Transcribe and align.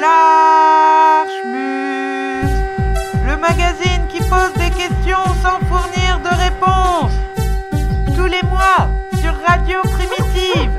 L'archmut, 0.00 1.60
le 3.26 3.36
magazine 3.36 4.06
qui 4.08 4.18
pose 4.20 4.52
des 4.54 4.70
questions 4.70 5.24
sans 5.42 5.58
fournir 5.68 6.20
de 6.24 6.28
réponses. 6.42 7.12
Tous 8.16 8.24
les 8.24 8.42
mois 8.48 8.88
sur 9.20 9.34
Radio 9.46 9.82
Primitive. 9.82 10.70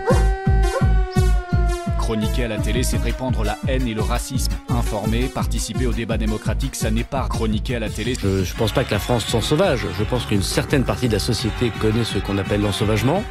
Chroniquer 2.00 2.46
à 2.46 2.48
la 2.48 2.58
télé, 2.58 2.82
c'est 2.82 2.98
répandre 2.98 3.44
la 3.44 3.58
haine 3.68 3.88
et 3.88 3.94
le 3.94 4.02
racisme. 4.02 4.54
Informer, 4.70 5.28
participer 5.28 5.86
au 5.86 5.94
débat 5.94 6.18
démocratique, 6.18 6.76
ça 6.76 6.90
n'est 6.90 7.04
pas 7.04 7.28
chroniquer 7.30 7.76
à 7.76 7.80
la 7.80 7.90
télé. 7.90 8.16
Je, 8.20 8.44
je 8.44 8.56
pense 8.56 8.72
pas 8.72 8.84
que 8.84 8.92
la 8.92 9.00
France 9.00 9.26
soit 9.26 9.42
sauvage. 9.42 9.86
Je 10.00 10.04
pense 10.04 10.26
qu'une 10.26 10.42
certaine 10.42 10.84
partie 10.84 11.08
de 11.08 11.14
la 11.14 11.20
société 11.20 11.72
connaît 11.80 12.06
ce 12.06 12.18
qu'on 12.18 12.40
appelle 12.40 12.62
l'ensauvagement. 12.62 13.24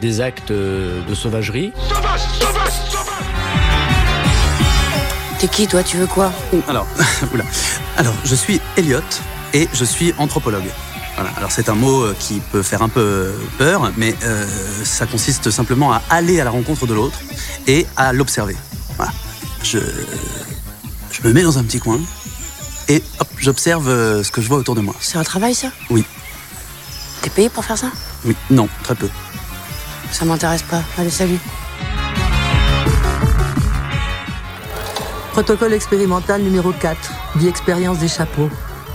Des 0.00 0.20
actes 0.20 0.52
euh, 0.52 1.02
de 1.08 1.14
sauvagerie. 1.14 1.72
T'es 5.40 5.48
qui 5.48 5.66
toi 5.66 5.82
Tu 5.82 5.96
veux 5.96 6.06
quoi 6.06 6.32
Alors, 6.68 6.86
oula. 7.32 7.44
Alors, 7.96 8.14
je 8.24 8.34
suis 8.34 8.60
Elliot 8.76 9.00
et 9.54 9.68
je 9.72 9.84
suis 9.84 10.12
anthropologue. 10.18 10.70
Voilà. 11.14 11.30
Alors 11.36 11.50
c'est 11.50 11.68
un 11.68 11.74
mot 11.74 12.02
euh, 12.02 12.16
qui 12.18 12.40
peut 12.52 12.62
faire 12.62 12.82
un 12.82 12.88
peu 12.88 13.32
peur, 13.58 13.92
mais 13.96 14.14
euh, 14.22 14.46
ça 14.84 15.06
consiste 15.06 15.50
simplement 15.50 15.92
à 15.92 16.02
aller 16.08 16.40
à 16.40 16.44
la 16.44 16.50
rencontre 16.50 16.86
de 16.86 16.94
l'autre 16.94 17.18
et 17.66 17.86
à 17.96 18.12
l'observer. 18.12 18.56
Voilà. 18.96 19.12
Je, 19.62 19.78
je 21.10 21.22
me 21.26 21.32
mets 21.32 21.42
dans 21.42 21.58
un 21.58 21.64
petit 21.64 21.78
coin 21.78 22.00
et 22.88 23.02
hop, 23.18 23.28
j'observe 23.38 23.88
euh, 23.88 24.22
ce 24.22 24.30
que 24.30 24.40
je 24.40 24.48
vois 24.48 24.58
autour 24.58 24.74
de 24.74 24.80
moi. 24.80 24.94
C'est 25.00 25.18
un 25.18 25.24
travail 25.24 25.54
ça 25.54 25.68
Oui, 25.90 26.04
T'es 27.22 27.30
payé 27.30 27.48
pour 27.50 27.64
faire 27.64 27.76
ça 27.78 27.90
oui, 28.24 28.36
non, 28.50 28.68
très 28.82 28.94
peu. 28.94 29.08
Ça 30.12 30.24
m'intéresse 30.24 30.62
pas. 30.62 30.82
Allez, 30.98 31.10
salut. 31.10 31.38
Protocole 35.42 35.72
expérimental 35.72 36.42
numéro 36.42 36.70
4, 36.70 37.12
vie 37.36 37.48
expérience 37.48 37.98
des 37.98 38.08
chapeaux. 38.08 38.50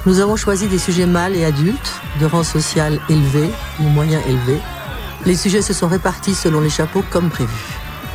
Nous 0.05 0.19
avons 0.19 0.35
choisi 0.35 0.67
des 0.67 0.77
sujets 0.77 1.07
mâles 1.07 1.35
et 1.35 1.43
adultes, 1.43 1.99
de 2.21 2.27
rang 2.27 2.43
social 2.43 2.99
élevé 3.09 3.49
ou 3.79 3.83
moyen 3.85 4.19
élevé. 4.27 4.59
Les 5.25 5.35
sujets 5.35 5.63
se 5.63 5.73
sont 5.73 5.87
répartis 5.87 6.35
selon 6.35 6.61
les 6.61 6.69
chapeaux 6.69 7.03
comme 7.09 7.31
prévu. 7.31 7.51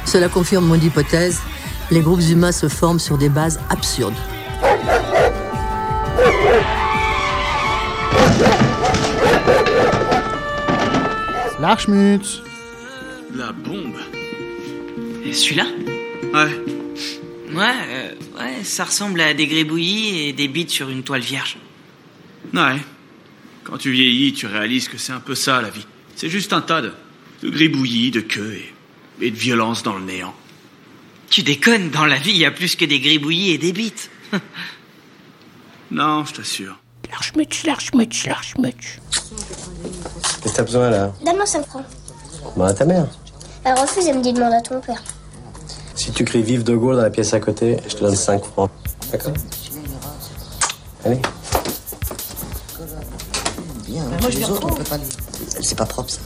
Cela 0.04 0.28
confirme 0.28 0.64
mon 0.64 0.76
hypothèse, 0.76 1.40
les 1.90 2.02
groupes 2.02 2.20
humains 2.20 2.52
se 2.52 2.68
forment 2.68 3.00
sur 3.00 3.18
des 3.18 3.28
bases 3.28 3.58
absurdes. 3.68 4.14
L'archmut 11.60 12.44
La 13.34 13.50
bombe 13.50 13.96
Et 15.24 15.32
celui-là? 15.32 15.64
Ouais. 16.32 16.79
Ouais, 17.52 17.64
euh, 17.88 18.14
ouais, 18.38 18.64
ça 18.64 18.84
ressemble 18.84 19.20
à 19.20 19.34
des 19.34 19.46
gribouillis 19.46 20.28
et 20.28 20.32
des 20.32 20.48
bites 20.48 20.70
sur 20.70 20.88
une 20.88 21.02
toile 21.02 21.20
vierge. 21.20 21.56
Ouais. 22.54 22.76
Quand 23.64 23.78
tu 23.78 23.90
vieillis, 23.90 24.32
tu 24.32 24.46
réalises 24.46 24.88
que 24.88 24.98
c'est 24.98 25.12
un 25.12 25.20
peu 25.20 25.34
ça, 25.34 25.60
la 25.60 25.70
vie. 25.70 25.86
C'est 26.16 26.28
juste 26.28 26.52
un 26.52 26.60
tas 26.60 26.80
de, 26.82 26.92
de 27.42 27.50
gribouillis, 27.50 28.10
de 28.10 28.20
queues 28.20 28.54
et, 28.54 29.26
et 29.26 29.30
de 29.30 29.36
violence 29.36 29.82
dans 29.82 29.96
le 29.96 30.04
néant. 30.04 30.34
Tu 31.28 31.42
déconnes, 31.42 31.90
dans 31.90 32.06
la 32.06 32.16
vie, 32.16 32.30
il 32.30 32.38
y 32.38 32.44
a 32.44 32.50
plus 32.50 32.74
que 32.76 32.84
des 32.84 33.00
gribouillis 33.00 33.50
et 33.52 33.58
des 33.58 33.72
bites. 33.72 34.10
Non, 35.90 36.24
je 36.24 36.34
t'assure. 36.34 36.78
L'archmut, 37.10 37.64
l'archmut, 37.64 38.24
l'archmut. 38.24 39.00
Qu'est-ce 40.40 40.52
que 40.52 40.56
t'as 40.56 40.62
besoin 40.62 40.88
là? 40.88 41.12
Donne-moi 41.24 41.46
5 41.46 41.66
francs. 41.66 41.84
Demande 42.54 42.68
à 42.70 42.74
ta 42.74 42.84
mère. 42.84 43.06
Elle 43.64 43.74
refuse, 43.74 44.06
elle 44.06 44.18
me 44.18 44.22
dit 44.22 44.32
demande 44.32 44.52
à 44.52 44.60
ton 44.60 44.80
père. 44.80 45.02
Si 46.00 46.12
tu 46.12 46.24
cries 46.24 46.42
vive 46.42 46.62
de 46.62 46.74
Gaulle 46.74 46.96
dans 46.96 47.02
la 47.02 47.10
pièce 47.10 47.34
à 47.34 47.40
côté, 47.40 47.76
je 47.86 47.94
te 47.94 48.00
donne 48.00 48.16
5 48.16 48.42
francs. 48.42 48.70
D'accord 49.12 49.34
Allez. 51.04 51.20
Moi, 53.86 54.30
je 54.30 54.38
les 54.38 54.44
autres, 54.44 54.66
on 54.66 54.72
peut 54.72 54.82
pas 54.82 54.96
C'est 55.60 55.76
pas 55.76 55.84
propre, 55.84 56.08
ça. 56.08 56.20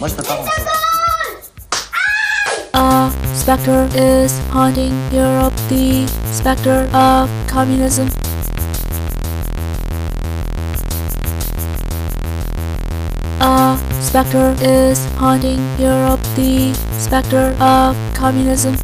Moi, 0.00 0.08
je 0.08 0.14
peux 0.14 0.24
pas 0.24 0.34
rentrer. 0.34 0.62
A 2.74 3.10
specter 3.36 3.86
is 3.94 4.32
haunting 4.52 4.92
Europe, 5.14 5.54
the 5.68 6.04
specter 6.32 6.88
of 6.92 7.30
communism. 7.46 8.08
A 13.40 13.78
specter 14.00 14.52
is 14.60 14.98
haunting 15.16 15.60
Europe, 15.78 16.20
the 16.34 16.74
specter 16.98 17.54
of 17.60 17.94
communism. 18.14 18.74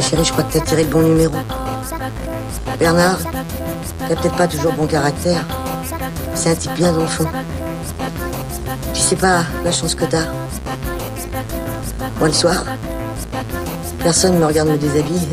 Chérie, 0.00 0.24
je 0.24 0.32
crois 0.32 0.44
que 0.44 0.52
t'as 0.52 0.60
tiré 0.60 0.84
le 0.84 0.90
bon 0.90 1.02
numéro. 1.02 1.34
Bernard, 2.78 3.18
t'as 4.08 4.16
peut-être 4.16 4.36
pas 4.36 4.48
toujours 4.48 4.72
bon 4.72 4.86
caractère. 4.86 5.44
C'est 6.34 6.50
un 6.50 6.54
type 6.54 6.74
bien 6.74 6.92
fond. 7.06 7.26
Tu 8.92 9.00
sais 9.00 9.16
pas 9.16 9.44
la 9.64 9.72
chance 9.72 9.94
que 9.94 10.04
t'as. 10.04 10.26
Moi, 12.18 12.28
le 12.28 12.32
soir, 12.32 12.64
personne 13.98 14.38
me 14.38 14.46
regarde 14.46 14.68
me 14.68 14.78
déshabiller. 14.78 15.28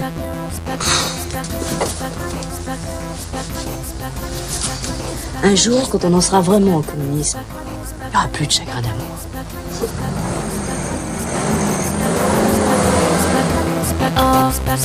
Un 5.44 5.56
jour, 5.56 5.90
quand 5.90 6.06
on 6.06 6.14
en 6.14 6.22
sera 6.22 6.42
vraiment 6.42 6.78
au 6.78 6.82
communisme, 6.82 7.40
il 8.04 8.10
n'y 8.10 8.16
aura 8.16 8.28
plus 8.28 8.46
de 8.46 8.52
chagrin 8.52 8.82
d'amour. 8.82 9.01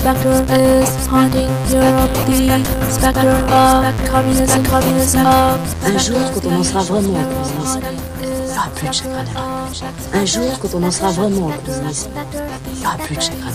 Specter 0.07 0.39
is 0.55 1.07
haunting 1.09 1.51
Europe, 1.69 2.13
the 2.27 2.63
specter 2.89 3.35
of 3.51 4.07
communism, 4.07 4.63
communism 4.63 5.27
of 5.27 5.59
Un 5.85 5.99
jour, 5.99 6.21
quand 6.33 6.47
on 6.47 6.61
en 6.61 6.63
sera 6.63 6.83
vraiment 6.85 7.19
au 7.19 7.23
communisme, 7.25 7.81
il 8.23 8.29
n'y 8.29 8.57
aura 8.57 8.69
plus 8.69 8.87
de 8.87 8.93
chagrin 8.93 9.25
d'amour. 9.25 9.67
Un 10.15 10.25
jour, 10.25 10.59
quand 10.61 10.75
on 10.77 10.83
en 10.85 10.91
sera 10.93 11.11
vraiment 11.11 11.47
au 11.49 11.53
communisme, 11.67 12.11
il 12.73 12.79
n'y 12.79 12.87
aura 12.87 12.97
plus 12.99 13.17
de 13.17 13.21
chagrin 13.21 13.51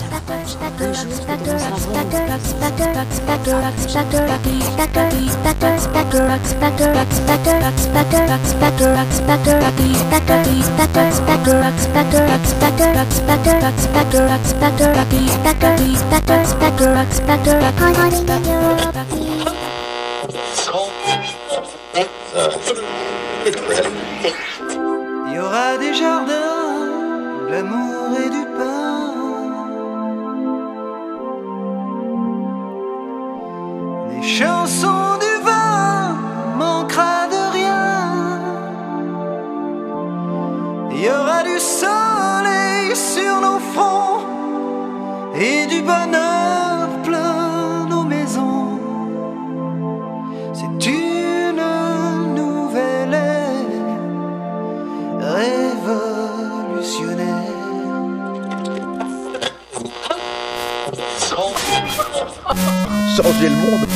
Il 25.26 25.32
y 25.34 25.38
aura 25.38 25.76
des 25.78 25.94
jardins, 25.94 26.30
l'amour 27.50 28.18
et 28.18 28.30
du 28.30 28.51
Changer 63.16 63.50
le 63.50 63.56
monde 63.56 63.86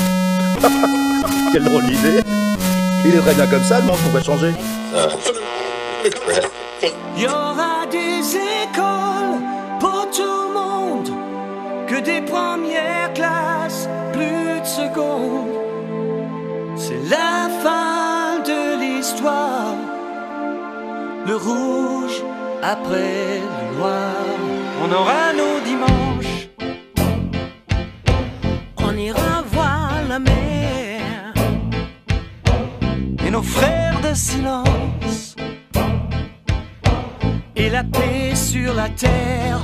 Quelle 1.52 1.64
drôle 1.64 1.86
d'idée 1.86 2.20
Il 3.06 3.14
est 3.14 3.20
très 3.20 3.34
bien 3.34 3.46
comme 3.46 3.62
ça, 3.62 3.80
le 3.80 3.86
monde, 3.86 3.96
pourquoi 4.02 4.22
changer 4.22 4.52
Il 6.82 7.22
y 7.22 7.26
aura 7.26 7.86
des 7.90 8.36
écoles 8.36 9.40
pour 9.80 10.06
tout 10.10 10.22
le 10.22 10.52
monde, 10.52 11.10
que 11.86 11.98
des 12.00 12.20
premières 12.20 13.14
classes, 13.14 13.88
plus 14.12 14.60
de 14.60 14.66
secondes. 14.66 15.48
C'est 16.76 17.08
la 17.08 17.48
fin 17.62 18.40
de 18.44 18.78
l'histoire. 18.80 19.76
Le 21.26 21.36
rouge 21.36 22.22
après 22.62 23.40
le 23.40 23.78
noir. 23.78 24.12
On 24.84 24.92
aura 24.92 25.32
nos 25.32 25.55
On 28.96 28.98
ira 28.98 29.42
voir 29.52 29.92
la 30.08 30.18
mer. 30.18 31.34
Et 33.26 33.30
nos 33.30 33.42
frères 33.42 34.00
de 34.00 34.14
silence 34.14 35.36
et 37.54 37.68
la 37.68 37.84
paix 37.84 38.34
sur 38.34 38.72
la 38.72 38.88
terre. 38.88 39.60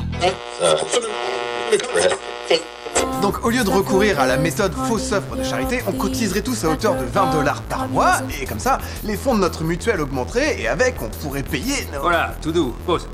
Donc 3.22 3.42
au 3.46 3.48
lieu 3.48 3.64
de 3.64 3.70
recourir 3.70 4.20
à 4.20 4.26
la 4.26 4.36
méthode 4.36 4.74
fausse 4.74 5.12
offre 5.12 5.34
de 5.36 5.44
charité, 5.44 5.82
on 5.86 5.92
cotiserait 5.92 6.42
tous 6.42 6.64
à 6.64 6.68
hauteur 6.68 6.94
de 6.96 7.04
20 7.04 7.30
dollars 7.30 7.62
par 7.62 7.88
mois, 7.88 8.16
et 8.38 8.44
comme 8.44 8.58
ça, 8.58 8.78
les 9.02 9.16
fonds 9.16 9.34
de 9.34 9.40
notre 9.40 9.64
mutuelle 9.64 10.02
augmenteraient, 10.02 10.60
et 10.60 10.68
avec, 10.68 10.96
on 11.00 11.08
pourrait 11.08 11.42
payer 11.42 11.86
nos... 11.90 12.02
Voilà, 12.02 12.34
tout 12.42 12.52
doux, 12.52 12.74
pause. 12.84 13.08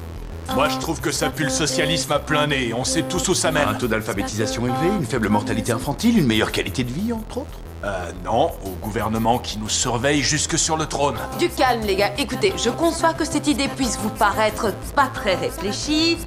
Moi, 0.55 0.69
je 0.69 0.79
trouve 0.79 1.01
que 1.01 1.13
ça 1.13 1.31
pue 1.31 1.45
le 1.45 1.51
socialisme 1.51 2.13
à 2.13 2.19
plein 2.19 2.47
nez. 2.47 2.73
On 2.75 2.85
sait 2.85 3.03
tous 3.03 3.29
où 3.29 3.35
ça 3.35 3.53
mène. 3.53 3.69
Un 3.69 3.75
taux 3.75 3.87
d'alphabétisation 3.87 4.67
élevé, 4.67 4.89
une 4.99 5.07
faible 5.07 5.29
mortalité 5.29 5.73
infantile, 5.73 6.19
une 6.19 6.27
meilleure 6.27 6.53
qualité 6.53 6.85
de 6.85 6.91
vie, 6.93 7.13
entre 7.13 7.39
autres 7.39 7.59
Euh, 7.85 8.11
non, 8.25 8.51
au 8.65 8.71
gouvernement 8.83 9.39
qui 9.39 9.57
nous 9.57 9.69
surveille 9.69 10.21
jusque 10.21 10.59
sur 10.59 10.77
le 10.77 10.87
trône. 10.87 11.17
Du 11.39 11.49
calme, 11.49 11.83
les 11.83 11.95
gars. 11.95 12.11
Écoutez, 12.19 12.53
je 12.57 12.71
conçois 12.71 13.15
que 13.15 13.25
cette 13.25 13.47
idée 13.47 13.69
puisse 13.69 13.97
vous 14.03 14.09
paraître 14.11 14.73
pas 14.97 15.07
très 15.15 15.37
réfléchie, 15.37 16.19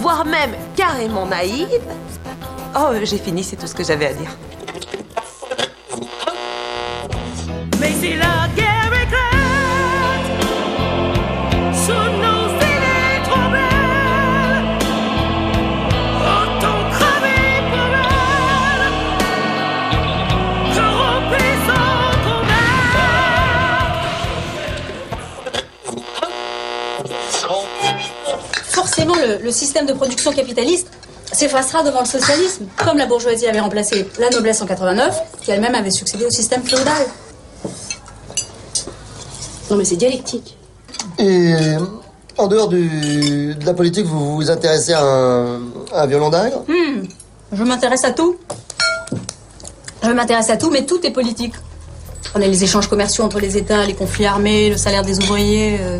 voire 0.00 0.24
même 0.24 0.54
carrément 0.76 1.26
naïve. 1.26 1.68
Oh, 2.74 2.88
j'ai 3.02 3.18
fini, 3.18 3.44
c'est 3.44 3.56
tout 3.56 3.66
ce 3.66 3.74
que 3.74 3.84
j'avais 3.84 4.06
à 4.06 4.14
dire. 4.14 4.30
Mais 7.78 7.92
si 8.00 8.14
la 8.16 8.48
guerre 8.56 8.63
Forcément, 29.06 29.26
le, 29.26 29.44
le 29.44 29.50
système 29.50 29.84
de 29.86 29.92
production 29.92 30.32
capitaliste 30.32 30.88
s'effacera 31.30 31.82
devant 31.82 32.00
le 32.00 32.06
socialisme, 32.06 32.64
comme 32.76 32.96
la 32.96 33.06
bourgeoisie 33.06 33.46
avait 33.46 33.60
remplacé 33.60 34.08
la 34.18 34.30
noblesse 34.30 34.62
en 34.62 34.66
89, 34.66 35.14
qui 35.42 35.50
elle-même 35.50 35.74
avait 35.74 35.90
succédé 35.90 36.24
au 36.24 36.30
système 36.30 36.62
féodal. 36.62 37.06
Non 39.70 39.76
mais 39.76 39.84
c'est 39.84 39.96
dialectique. 39.96 40.56
Et 41.18 41.54
euh, 41.54 41.78
en 42.38 42.46
dehors 42.46 42.68
du- 42.68 43.54
de 43.54 43.66
la 43.66 43.74
politique, 43.74 44.06
vous 44.06 44.36
vous 44.36 44.50
intéressez 44.50 44.92
à 44.92 45.02
un, 45.02 45.60
à 45.92 46.02
un 46.02 46.06
violon 46.06 46.30
d'Ingres? 46.30 46.62
Hmm, 46.68 47.02
je 47.52 47.62
m'intéresse 47.64 48.04
à 48.04 48.10
tout. 48.12 48.36
Je 50.02 50.10
m'intéresse 50.10 50.50
à 50.50 50.56
tout, 50.56 50.70
mais 50.70 50.84
tout 50.86 51.04
est 51.04 51.10
politique. 51.10 51.54
On 52.34 52.40
a 52.42 52.46
les 52.46 52.62
échanges 52.64 52.88
commerciaux 52.88 53.24
entre 53.24 53.38
les 53.40 53.56
États, 53.56 53.84
les 53.84 53.94
conflits 53.94 54.26
armés, 54.26 54.70
le 54.70 54.76
salaire 54.76 55.02
des 55.02 55.18
ouvriers, 55.18 55.78
euh, 55.80 55.98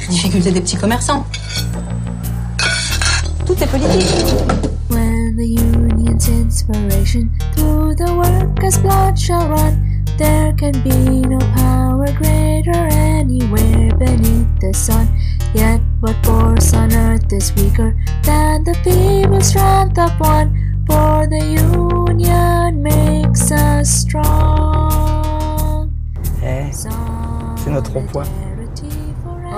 les 0.00 0.06
difficultés 0.08 0.50
des 0.52 0.60
petits 0.60 0.76
commerçants. 0.76 1.24
Tout 3.46 3.62
est 3.62 3.66
politique. 3.66 4.34
When 4.90 5.36
the 5.36 5.46
union's 5.46 6.28
inspiration 6.28 7.30
through 7.54 7.94
the 7.96 8.12
workers' 8.14 8.78
blood 8.78 9.18
shall 9.18 9.48
run, 9.48 10.04
there 10.18 10.52
can 10.54 10.72
be 10.82 11.20
no 11.26 11.38
power 11.54 12.06
greater 12.18 12.88
anywhere 12.90 13.90
beneath 13.96 14.48
the 14.60 14.72
sun. 14.74 15.08
Yet 15.54 15.80
what 16.00 16.16
force 16.24 16.74
on 16.74 16.92
earth 16.92 17.32
is 17.32 17.52
weaker 17.54 17.96
than 18.22 18.64
the 18.64 18.74
feeble 18.84 19.40
strength 19.40 19.98
of 19.98 20.10
one? 20.20 20.62
For 20.86 21.26
the 21.26 21.42
union 21.44 22.82
makes 22.82 23.50
us 23.50 23.90
strong. 23.90 25.90
Eh, 26.42 26.70
c'est 26.72 27.70
notre 27.70 27.92
rond-point. 27.92 28.26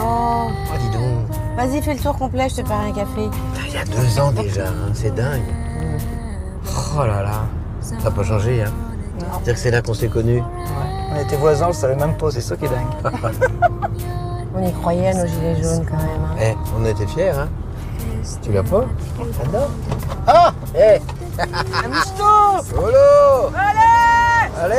Oh, 0.00 0.50
Oh, 0.50 0.76
dis 0.79 0.91
donc. 0.96 1.29
vas-y, 1.56 1.82
fais 1.82 1.94
le 1.94 2.00
tour 2.00 2.17
complet, 2.17 2.49
je 2.49 2.56
te 2.56 2.62
parie 2.62 2.91
un 2.91 2.94
café. 2.94 3.29
Il 3.69 3.75
y 3.75 3.76
a 3.76 3.85
deux 3.85 4.19
ans 4.20 4.32
déjà, 4.32 4.69
hein, 4.69 4.91
c'est 4.94 5.15
dingue. 5.15 5.43
Oh 6.97 7.00
là 7.06 7.23
là, 7.23 7.43
ça 7.81 7.97
n'a 7.97 8.11
pas 8.11 8.25
changé, 8.25 8.62
hein. 8.62 8.73
C'est-à-dire 9.19 9.55
que 9.55 9.61
c'est 9.61 9.70
là 9.70 9.82
qu'on 9.82 9.94
s'est 9.94 10.09
connus. 10.09 10.43
On 11.12 11.17
était 11.20 11.37
voisins, 11.37 11.67
on 11.67 11.69
le 11.69 11.75
savait 11.75 11.97
même 11.97 12.17
pas, 12.17 12.31
c'est 12.31 12.41
ça 12.41 12.56
qui 12.56 12.65
est 12.65 12.69
dingue. 12.69 13.12
On 14.61 14.67
y 14.67 14.73
croyait 14.73 15.09
à 15.11 15.15
nos 15.15 15.26
gilets 15.26 15.62
jaunes 15.62 15.85
quand 15.88 15.97
même. 15.99 16.25
hein. 16.32 16.37
Eh, 16.41 16.55
on 16.76 16.85
était 16.85 17.06
fiers, 17.06 17.29
hein. 17.31 17.49
Tu 18.43 18.50
l'as 18.50 18.62
pas? 18.65 18.85
J'adore. 19.38 19.70
Ah 20.26 20.53
Eh 20.75 21.00
Amuse-toi 21.85 22.62
Solo 22.69 23.53
Allez 23.55 24.59
Allez 24.61 24.75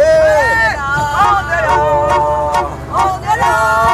On 1.15 1.39
est 1.50 1.65
là 1.68 2.69
On 2.91 3.21
est 3.21 3.38
là 3.39 3.88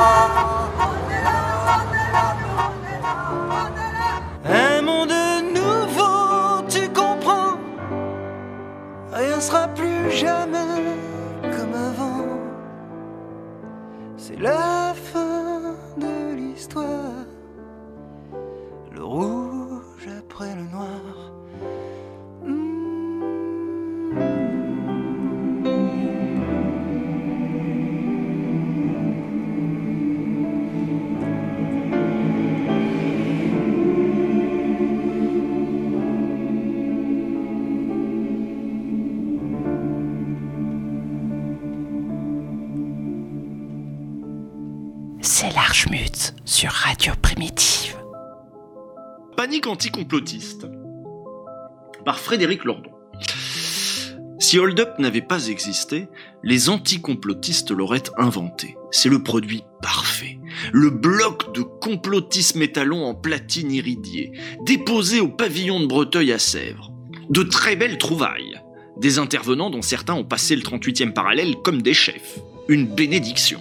anticomplotiste 49.76 50.68
par 52.06 52.18
Frédéric 52.18 52.64
Lordon. 52.64 52.92
Si 54.40 54.58
Hold 54.58 54.80
Up 54.80 55.00
n'avait 55.00 55.20
pas 55.20 55.48
existé, 55.48 56.08
les 56.44 56.70
anticomplotistes 56.70 57.72
l'auraient 57.72 58.10
inventé. 58.18 58.78
C'est 58.92 59.10
le 59.10 59.22
produit 59.22 59.64
parfait. 59.82 60.40
Le 60.72 60.90
bloc 60.90 61.54
de 61.54 61.62
complotisme 61.62 62.62
étalon 62.62 63.04
en 63.04 63.16
platine 63.16 63.70
iridiée, 63.70 64.32
déposé 64.66 65.20
au 65.20 65.28
pavillon 65.28 65.82
de 65.82 65.88
Breteuil 65.88 66.32
à 66.32 66.40
Sèvres. 66.40 66.94
De 67.30 67.44
très 67.44 67.76
belles 67.76 67.98
trouvailles. 67.98 68.62
Des 68.96 69.20
intervenants 69.20 69.72
dont 69.72 69.82
certains 69.82 70.14
ont 70.14 70.24
passé 70.24 70.56
le 70.56 70.62
38e 70.62 71.12
parallèle 71.12 71.56
comme 71.66 71.82
des 71.82 71.94
chefs. 71.94 72.40
Une 72.70 72.88
bénédiction. 72.88 73.60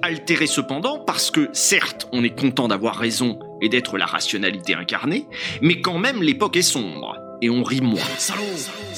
Altéré 0.00 0.46
cependant 0.46 1.00
parce 1.00 1.30
que, 1.30 1.50
certes, 1.52 2.08
on 2.12 2.24
est 2.24 2.34
content 2.34 2.68
d'avoir 2.68 2.96
raison 2.96 3.38
et 3.64 3.68
d'être 3.70 3.96
la 3.96 4.06
rationalité 4.06 4.74
incarnée, 4.74 5.26
mais 5.62 5.80
quand 5.80 5.98
même 5.98 6.22
l'époque 6.22 6.56
est 6.56 6.62
sombre, 6.62 7.16
et 7.40 7.48
on 7.48 7.62
rit 7.62 7.80
moins. 7.80 8.00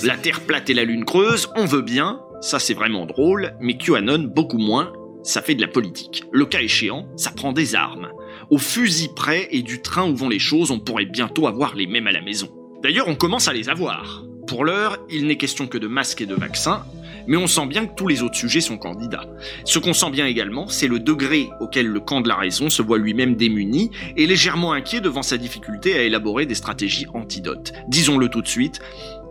La 0.02 0.16
Terre 0.16 0.40
plate 0.40 0.68
et 0.68 0.74
la 0.74 0.84
Lune 0.84 1.04
creuse, 1.04 1.48
on 1.54 1.64
veut 1.64 1.82
bien, 1.82 2.20
ça 2.40 2.58
c'est 2.58 2.74
vraiment 2.74 3.06
drôle, 3.06 3.54
mais 3.60 3.78
QAnon 3.78 4.24
beaucoup 4.24 4.58
moins, 4.58 4.92
ça 5.22 5.40
fait 5.40 5.54
de 5.54 5.60
la 5.60 5.68
politique. 5.68 6.24
Le 6.32 6.46
cas 6.46 6.60
échéant, 6.60 7.06
ça 7.16 7.30
prend 7.30 7.52
des 7.52 7.74
armes. 7.74 8.08
Au 8.50 8.58
fusil 8.58 9.10
près 9.14 9.48
et 9.50 9.62
du 9.62 9.82
train 9.82 10.08
où 10.08 10.16
vont 10.16 10.28
les 10.28 10.38
choses, 10.38 10.70
on 10.70 10.80
pourrait 10.80 11.06
bientôt 11.06 11.46
avoir 11.46 11.74
les 11.76 11.86
mêmes 11.86 12.06
à 12.08 12.12
la 12.12 12.22
maison. 12.22 12.48
D'ailleurs, 12.82 13.08
on 13.08 13.16
commence 13.16 13.48
à 13.48 13.52
les 13.52 13.68
avoir. 13.68 14.24
Pour 14.46 14.64
l'heure, 14.64 14.98
il 15.10 15.26
n'est 15.26 15.36
question 15.36 15.66
que 15.66 15.78
de 15.78 15.88
masques 15.88 16.20
et 16.20 16.26
de 16.26 16.34
vaccins, 16.34 16.84
mais 17.26 17.36
on 17.36 17.46
sent 17.46 17.66
bien 17.66 17.86
que 17.86 17.94
tous 17.94 18.08
les 18.08 18.22
autres 18.22 18.36
sujets 18.36 18.60
sont 18.60 18.78
candidats. 18.78 19.26
Ce 19.64 19.78
qu'on 19.78 19.92
sent 19.92 20.10
bien 20.10 20.26
également, 20.26 20.68
c'est 20.68 20.88
le 20.88 20.98
degré 20.98 21.48
auquel 21.60 21.86
le 21.86 22.00
camp 22.00 22.20
de 22.20 22.28
la 22.28 22.36
raison 22.36 22.70
se 22.70 22.82
voit 22.82 22.98
lui-même 22.98 23.36
démuni 23.36 23.90
et 24.16 24.26
légèrement 24.26 24.72
inquiet 24.72 25.00
devant 25.00 25.22
sa 25.22 25.38
difficulté 25.38 25.94
à 25.94 26.02
élaborer 26.02 26.46
des 26.46 26.54
stratégies 26.54 27.06
antidotes. 27.14 27.72
Disons-le 27.88 28.28
tout 28.28 28.42
de 28.42 28.48
suite, 28.48 28.80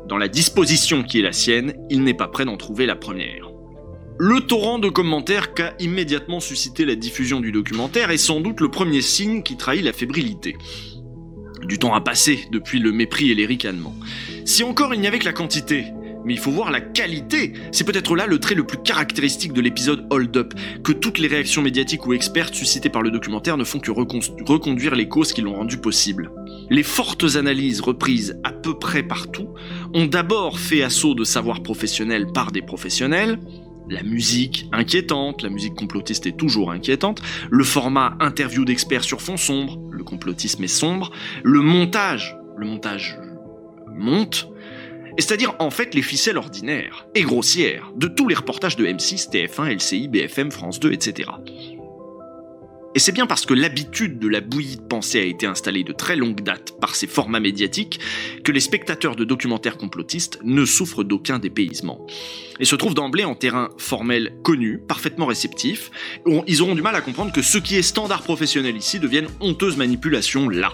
dans 0.07 0.17
la 0.17 0.27
disposition 0.27 1.03
qui 1.03 1.19
est 1.19 1.23
la 1.23 1.31
sienne, 1.31 1.73
il 1.89 2.03
n'est 2.03 2.13
pas 2.13 2.27
prêt 2.27 2.45
d'en 2.45 2.57
trouver 2.57 2.85
la 2.85 2.95
première. 2.95 3.49
Le 4.17 4.39
torrent 4.39 4.79
de 4.79 4.87
commentaires 4.87 5.53
qu'a 5.53 5.73
immédiatement 5.79 6.39
suscité 6.39 6.85
la 6.85 6.95
diffusion 6.95 7.41
du 7.41 7.51
documentaire 7.51 8.11
est 8.11 8.17
sans 8.17 8.39
doute 8.39 8.61
le 8.61 8.69
premier 8.69 9.01
signe 9.01 9.43
qui 9.43 9.57
trahit 9.57 9.83
la 9.83 9.91
fébrilité. 9.91 10.55
Du 11.63 11.79
temps 11.79 11.93
a 11.93 12.01
passé 12.01 12.47
depuis 12.51 12.79
le 12.79 12.91
mépris 12.91 13.31
et 13.31 13.35
les 13.35 13.45
ricanements. 13.45 13.95
Si 14.45 14.63
encore 14.63 14.93
il 14.93 15.01
n'y 15.01 15.07
avait 15.07 15.19
que 15.19 15.25
la 15.25 15.33
quantité, 15.33 15.87
mais 16.25 16.33
il 16.33 16.39
faut 16.39 16.51
voir 16.51 16.71
la 16.71 16.81
qualité. 16.81 17.53
C'est 17.71 17.83
peut-être 17.83 18.15
là 18.15 18.25
le 18.25 18.39
trait 18.39 18.55
le 18.55 18.65
plus 18.65 18.79
caractéristique 18.79 19.53
de 19.53 19.61
l'épisode 19.61 20.05
Hold 20.09 20.35
Up, 20.37 20.53
que 20.83 20.91
toutes 20.91 21.19
les 21.19 21.27
réactions 21.27 21.61
médiatiques 21.61 22.05
ou 22.05 22.13
expertes 22.13 22.55
suscitées 22.55 22.89
par 22.89 23.01
le 23.01 23.11
documentaire 23.11 23.57
ne 23.57 23.63
font 23.63 23.79
que 23.79 23.91
recon- 23.91 24.43
reconduire 24.45 24.95
les 24.95 25.07
causes 25.07 25.33
qui 25.33 25.41
l'ont 25.41 25.55
rendu 25.55 25.77
possible. 25.77 26.31
Les 26.69 26.83
fortes 26.83 27.35
analyses 27.35 27.81
reprises 27.81 28.39
à 28.43 28.51
peu 28.51 28.77
près 28.77 29.03
partout 29.03 29.49
ont 29.93 30.05
d'abord 30.05 30.59
fait 30.59 30.81
assaut 30.81 31.13
de 31.13 31.23
savoir 31.23 31.61
professionnel 31.61 32.27
par 32.33 32.51
des 32.51 32.61
professionnels, 32.61 33.39
la 33.87 34.01
musique 34.01 34.67
inquiétante, 34.71 35.43
la 35.43 35.49
musique 35.49 35.75
complotiste 35.75 36.25
est 36.25 36.35
toujours 36.35 36.71
inquiétante, 36.71 37.21
le 37.51 37.63
format 37.63 38.17
interview 38.19 38.65
d'experts 38.65 39.03
sur 39.03 39.21
fond 39.21 39.37
sombre, 39.37 39.79
le 39.91 40.03
complotisme 40.03 40.63
est 40.63 40.67
sombre, 40.67 41.11
le 41.43 41.61
montage, 41.61 42.35
le 42.57 42.65
montage 42.65 43.19
monte, 43.97 44.49
c'est-à-dire 45.21 45.55
en 45.59 45.69
fait 45.69 45.93
les 45.93 46.01
ficelles 46.01 46.37
ordinaires 46.37 47.07
et 47.15 47.23
grossières 47.23 47.91
de 47.95 48.07
tous 48.07 48.27
les 48.27 48.35
reportages 48.35 48.75
de 48.75 48.85
M6, 48.85 49.29
TF1, 49.29 49.75
LCI, 49.75 50.07
BFM, 50.07 50.51
France 50.51 50.79
2, 50.79 50.91
etc. 50.91 51.29
Et 52.95 52.99
c'est 52.99 53.11
bien 53.11 53.27
parce 53.27 53.45
que 53.45 53.53
l'habitude 53.53 54.19
de 54.19 54.27
la 54.29 54.39
bouillie 54.39 54.77
de 54.77 54.81
pensée 54.81 55.19
a 55.19 55.23
été 55.23 55.45
installée 55.45 55.83
de 55.83 55.91
très 55.91 56.15
longue 56.15 56.39
date 56.39 56.79
par 56.79 56.95
ces 56.95 57.07
formats 57.07 57.41
médiatiques 57.41 57.99
que 58.45 58.53
les 58.53 58.61
spectateurs 58.61 59.17
de 59.17 59.25
documentaires 59.25 59.77
complotistes 59.77 60.39
ne 60.45 60.63
souffrent 60.63 61.03
d'aucun 61.03 61.37
dépaysement. 61.37 62.07
Et 62.61 62.65
se 62.65 62.77
trouvent 62.77 62.93
d'emblée 62.93 63.25
en 63.25 63.35
terrain 63.35 63.67
formel 63.77 64.37
connu, 64.43 64.79
parfaitement 64.79 65.25
réceptif. 65.25 65.91
Ils 66.47 66.61
auront 66.61 66.73
du 66.75 66.81
mal 66.81 66.95
à 66.95 67.01
comprendre 67.01 67.33
que 67.33 67.41
ce 67.41 67.57
qui 67.57 67.75
est 67.75 67.81
standard 67.81 68.21
professionnel 68.21 68.77
ici 68.77 69.01
devienne 69.01 69.27
honteuse 69.41 69.75
manipulation 69.75 70.47
là. 70.47 70.71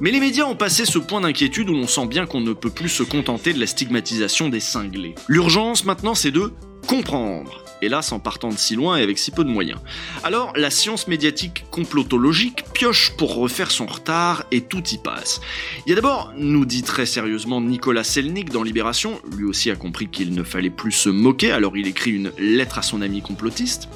Mais 0.00 0.10
les 0.10 0.20
médias 0.20 0.44
ont 0.44 0.56
passé 0.56 0.84
ce 0.84 0.98
point 0.98 1.20
d'inquiétude 1.20 1.70
où 1.70 1.74
l'on 1.74 1.86
sent 1.86 2.06
bien 2.06 2.26
qu'on 2.26 2.40
ne 2.40 2.52
peut 2.52 2.70
plus 2.70 2.88
se 2.88 3.02
contenter 3.02 3.52
de 3.52 3.60
la 3.60 3.66
stigmatisation 3.66 4.48
des 4.48 4.60
cinglés. 4.60 5.14
L'urgence 5.28 5.84
maintenant 5.84 6.14
c'est 6.14 6.32
de 6.32 6.52
comprendre 6.86 7.64
hélas 7.84 8.12
en 8.12 8.18
partant 8.18 8.48
de 8.48 8.56
si 8.56 8.74
loin 8.74 8.96
et 8.96 9.02
avec 9.02 9.18
si 9.18 9.30
peu 9.30 9.44
de 9.44 9.48
moyens. 9.48 9.80
Alors, 10.22 10.52
la 10.56 10.70
science 10.70 11.06
médiatique 11.06 11.64
complotologique 11.70 12.64
pioche 12.72 13.12
pour 13.16 13.34
refaire 13.34 13.70
son 13.70 13.86
retard 13.86 14.44
et 14.50 14.62
tout 14.62 14.82
y 14.90 14.98
passe. 14.98 15.40
Il 15.86 15.90
y 15.90 15.92
a 15.92 15.96
d'abord, 15.96 16.32
nous 16.36 16.64
dit 16.64 16.82
très 16.82 17.06
sérieusement 17.06 17.60
Nicolas 17.60 18.04
Selnik 18.04 18.50
dans 18.50 18.62
Libération, 18.62 19.20
lui 19.36 19.44
aussi 19.44 19.70
a 19.70 19.76
compris 19.76 20.08
qu'il 20.08 20.34
ne 20.34 20.42
fallait 20.42 20.70
plus 20.70 20.92
se 20.92 21.08
moquer, 21.08 21.52
alors 21.52 21.76
il 21.76 21.86
écrit 21.86 22.12
une 22.12 22.32
lettre 22.38 22.78
à 22.78 22.82
son 22.82 23.02
ami 23.02 23.22
complotiste. 23.22 23.88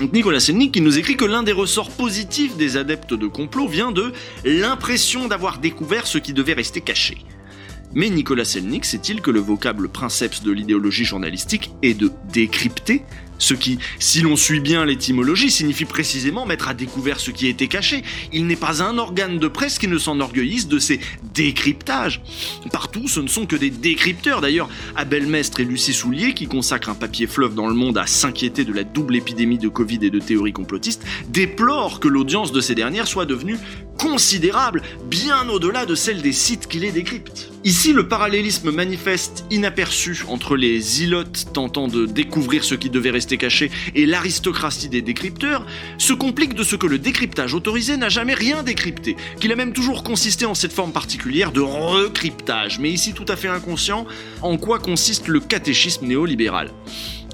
Nicolas 0.00 0.40
Selnik 0.40 0.72
qui 0.72 0.80
nous 0.80 0.98
écrit 0.98 1.16
que 1.16 1.24
l'un 1.24 1.42
des 1.42 1.52
ressorts 1.52 1.90
positifs 1.90 2.56
des 2.56 2.76
adeptes 2.76 3.14
de 3.14 3.26
complot 3.26 3.66
vient 3.66 3.90
de 3.90 4.12
l'impression 4.44 5.26
d'avoir 5.26 5.58
découvert 5.58 6.06
ce 6.06 6.18
qui 6.18 6.32
devait 6.32 6.52
rester 6.52 6.80
caché. 6.80 7.18
Mais 7.94 8.10
Nicolas 8.10 8.44
Selnik 8.44 8.84
sait-il 8.84 9.20
que 9.20 9.30
le 9.30 9.40
vocable 9.40 9.88
princeps 9.88 10.42
de 10.42 10.52
l'idéologie 10.52 11.04
journalistique 11.04 11.70
est 11.82 11.94
de 11.94 12.10
décrypter 12.32 13.02
ce 13.38 13.54
qui, 13.54 13.78
si 13.98 14.20
l'on 14.20 14.36
suit 14.36 14.60
bien 14.60 14.84
l'étymologie, 14.84 15.50
signifie 15.50 15.84
précisément 15.84 16.46
mettre 16.46 16.68
à 16.68 16.74
découvert 16.74 17.20
ce 17.20 17.30
qui 17.30 17.46
était 17.46 17.68
caché. 17.68 18.02
Il 18.32 18.46
n'est 18.46 18.56
pas 18.56 18.82
un 18.82 18.98
organe 18.98 19.38
de 19.38 19.48
presse 19.48 19.78
qui 19.78 19.88
ne 19.88 19.98
s'enorgueillisse 19.98 20.68
de 20.68 20.78
ses 20.78 21.00
décryptages. 21.34 22.20
Partout, 22.72 23.08
ce 23.08 23.20
ne 23.20 23.28
sont 23.28 23.46
que 23.46 23.56
des 23.56 23.70
décrypteurs. 23.70 24.40
D'ailleurs, 24.40 24.68
Abel 24.96 25.26
Mestre 25.26 25.60
et 25.60 25.64
Lucie 25.64 25.92
Soulier, 25.92 26.34
qui 26.34 26.46
consacrent 26.46 26.90
un 26.90 26.94
papier 26.94 27.26
fleuve 27.26 27.54
dans 27.54 27.68
le 27.68 27.74
monde 27.74 27.98
à 27.98 28.06
s'inquiéter 28.06 28.64
de 28.64 28.72
la 28.72 28.84
double 28.84 29.16
épidémie 29.16 29.58
de 29.58 29.68
Covid 29.68 29.98
et 30.02 30.10
de 30.10 30.20
théories 30.20 30.52
complotistes, 30.52 31.04
déplorent 31.28 32.00
que 32.00 32.08
l'audience 32.08 32.52
de 32.52 32.60
ces 32.60 32.74
dernières 32.74 33.06
soit 33.06 33.26
devenue 33.26 33.58
considérable, 33.98 34.82
bien 35.04 35.48
au-delà 35.48 35.84
de 35.84 35.94
celle 35.94 36.22
des 36.22 36.32
sites 36.32 36.66
qui 36.68 36.78
les 36.78 36.92
décryptent. 36.92 37.50
Ici, 37.64 37.92
le 37.92 38.08
parallélisme 38.08 38.70
manifeste 38.70 39.44
inaperçu 39.50 40.24
entre 40.28 40.56
les 40.56 41.02
ilotes 41.02 41.46
tentant 41.52 41.88
de 41.88 42.06
découvrir 42.06 42.64
ce 42.64 42.74
qui 42.74 42.88
devait 42.88 43.10
rester 43.10 43.36
caché 43.36 43.70
et 43.94 44.06
l'aristocratie 44.06 44.88
des 44.88 45.02
décrypteurs 45.02 45.66
se 45.98 46.12
complique 46.12 46.54
de 46.54 46.62
ce 46.62 46.76
que 46.76 46.86
le 46.86 46.98
décryptage 46.98 47.54
autorisé 47.54 47.96
n'a 47.96 48.08
jamais 48.08 48.34
rien 48.34 48.62
décrypté, 48.62 49.16
qu'il 49.40 49.52
a 49.52 49.56
même 49.56 49.72
toujours 49.72 50.04
consisté 50.04 50.46
en 50.46 50.54
cette 50.54 50.72
forme 50.72 50.92
particulière 50.92 51.52
de 51.52 51.60
recryptage, 51.60 52.78
mais 52.78 52.90
ici 52.90 53.12
tout 53.12 53.26
à 53.28 53.36
fait 53.36 53.48
inconscient 53.48 54.06
en 54.40 54.56
quoi 54.56 54.78
consiste 54.78 55.26
le 55.26 55.40
catéchisme 55.40 56.06
néolibéral? 56.06 56.70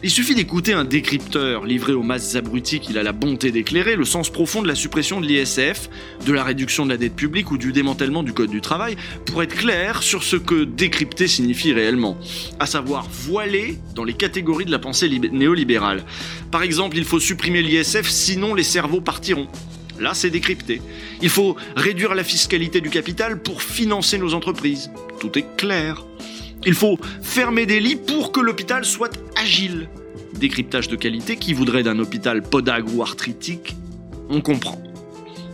Il 0.04 0.10
suffit 0.10 0.34
d'écouter 0.34 0.74
un 0.74 0.84
décrypteur 0.84 1.64
livré 1.64 1.94
aux 1.94 2.02
masses 2.02 2.34
abruties 2.34 2.78
qu'il 2.78 2.98
a 2.98 3.02
la 3.02 3.12
bonté 3.12 3.50
d'éclairer 3.50 3.96
le 3.96 4.04
sens 4.04 4.28
profond 4.28 4.60
de 4.60 4.68
la 4.68 4.74
suppression 4.74 5.18
de 5.18 5.26
l'ISF, 5.26 5.88
de 6.26 6.32
la 6.34 6.44
réduction 6.44 6.84
de 6.84 6.90
la 6.90 6.98
dette 6.98 7.16
publique 7.16 7.50
ou 7.50 7.56
du 7.56 7.72
démantèlement 7.72 8.22
du 8.22 8.34
Code 8.34 8.50
du 8.50 8.60
travail 8.60 8.96
pour 9.24 9.42
être 9.42 9.56
clair 9.56 10.02
sur 10.02 10.22
ce 10.22 10.36
que 10.36 10.64
décrypter 10.64 11.26
signifie 11.26 11.72
réellement, 11.72 12.18
à 12.60 12.66
savoir 12.66 13.08
voiler 13.10 13.78
dans 13.94 14.04
les 14.04 14.12
catégories 14.12 14.66
de 14.66 14.70
la 14.70 14.78
pensée 14.78 15.08
néolibérale. 15.08 16.04
Par 16.50 16.62
exemple, 16.62 16.98
il 16.98 17.06
faut 17.06 17.18
supprimer 17.18 17.62
l'ISF 17.62 18.06
sinon 18.06 18.54
les 18.54 18.62
cerveaux 18.62 19.00
partiront. 19.00 19.48
Là, 19.98 20.12
c'est 20.12 20.28
décrypté. 20.28 20.82
Il 21.22 21.30
faut 21.30 21.56
réduire 21.76 22.14
la 22.14 22.24
fiscalité 22.24 22.82
du 22.82 22.90
capital 22.90 23.40
pour 23.40 23.62
financer 23.62 24.18
nos 24.18 24.34
entreprises. 24.34 24.90
Tout 25.18 25.38
est 25.38 25.56
clair. 25.56 26.04
Il 26.66 26.74
faut 26.74 26.98
fermer 27.22 27.66
des 27.66 27.80
lits 27.80 27.96
pour 27.96 28.32
que 28.32 28.40
l'hôpital 28.40 28.84
soit 28.84 29.18
agile. 29.36 29.88
Décryptage 30.34 30.88
de 30.88 30.96
qualité 30.96 31.36
qui 31.36 31.52
voudrait 31.52 31.82
d'un 31.82 31.98
hôpital 31.98 32.42
podagre 32.42 32.94
ou 32.94 33.02
arthritique, 33.02 33.76
on 34.28 34.40
comprend. 34.40 34.82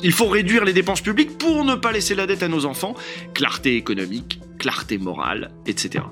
Il 0.03 0.13
faut 0.13 0.29
réduire 0.29 0.65
les 0.65 0.73
dépenses 0.73 1.03
publiques 1.03 1.37
pour 1.37 1.65
ne 1.65 1.75
pas 1.75 1.93
laisser 1.93 2.15
la 2.15 2.27
dette 2.27 2.43
à 2.43 2.49
nos 2.49 2.65
enfants, 2.65 2.95
clarté 3.35 3.77
économique, 3.77 4.41
clarté 4.59 4.97
morale, 4.99 5.51
etc. 5.67 6.05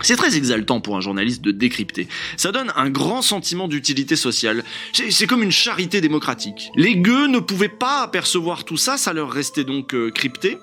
C'est 0.00 0.16
très 0.16 0.36
exaltant 0.36 0.80
pour 0.80 0.96
un 0.96 1.00
journaliste 1.00 1.42
de 1.42 1.50
décrypter. 1.50 2.08
Ça 2.36 2.52
donne 2.52 2.72
un 2.76 2.90
grand 2.90 3.22
sentiment 3.22 3.68
d'utilité 3.68 4.16
sociale. 4.16 4.64
C'est 4.92 5.26
comme 5.26 5.42
une 5.42 5.52
charité 5.52 6.00
démocratique. 6.00 6.70
Les 6.76 6.96
gueux 6.96 7.26
ne 7.26 7.38
pouvaient 7.38 7.68
pas 7.68 8.02
apercevoir 8.02 8.64
tout 8.64 8.76
ça, 8.76 8.96
ça 8.96 9.12
leur 9.12 9.30
restait 9.30 9.64
donc 9.64 9.94
euh, 9.94 10.10
crypté. 10.10 10.58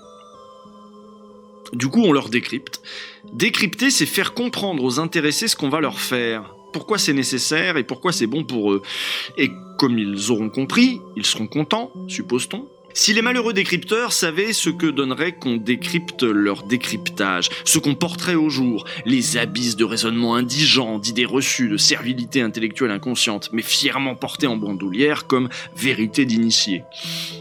Du 1.73 1.87
coup, 1.87 2.01
on 2.03 2.11
leur 2.11 2.29
décrypte. 2.29 2.81
Décrypter, 3.33 3.91
c'est 3.91 4.05
faire 4.05 4.33
comprendre 4.33 4.83
aux 4.83 5.00
intéressés 5.00 5.48
ce 5.48 5.55
qu'on 5.55 5.69
va 5.69 5.79
leur 5.79 6.00
faire, 6.00 6.55
pourquoi 6.74 6.98
c'est 6.98 7.13
nécessaire 7.13 7.77
et 7.77 7.83
pourquoi 7.83 8.12
c'est 8.12 8.27
bon 8.27 8.43
pour 8.43 8.74
eux. 8.74 8.81
Et 9.38 9.51
comme 9.77 9.98
ils 9.98 10.31
auront 10.31 10.50
compris, 10.50 11.00
ils 11.15 11.25
seront 11.25 11.48
contents, 11.48 11.91
suppose-t-on. 12.07 12.67
Si 12.93 13.13
les 13.13 13.22
malheureux 13.22 13.53
décrypteurs 13.53 14.13
savaient 14.13 14.51
ce 14.51 14.69
que 14.69 14.88
donnerait 14.88 15.34
qu'on 15.34 15.58
décrypte 15.58 16.24
leur 16.24 16.63
décryptage, 16.63 17.50
ce 17.63 17.77
qu'on 17.77 17.93
porterait 17.93 18.36
au 18.36 18.50
jour, 18.50 18.86
les 19.05 19.38
abysses 19.38 19.75
de 19.75 19.86
raisonnement 19.86 20.36
indigents, 20.36 20.98
d'idées 20.98 21.25
reçues, 21.25 21.69
de 21.69 21.77
servilité 21.77 22.41
intellectuelle 22.41 22.91
inconsciente, 22.91 23.50
mais 23.53 23.62
fièrement 23.62 24.15
portées 24.15 24.48
en 24.48 24.58
bandoulière 24.58 25.27
comme 25.27 25.50
vérité 25.75 26.25
d'initié. 26.25 26.84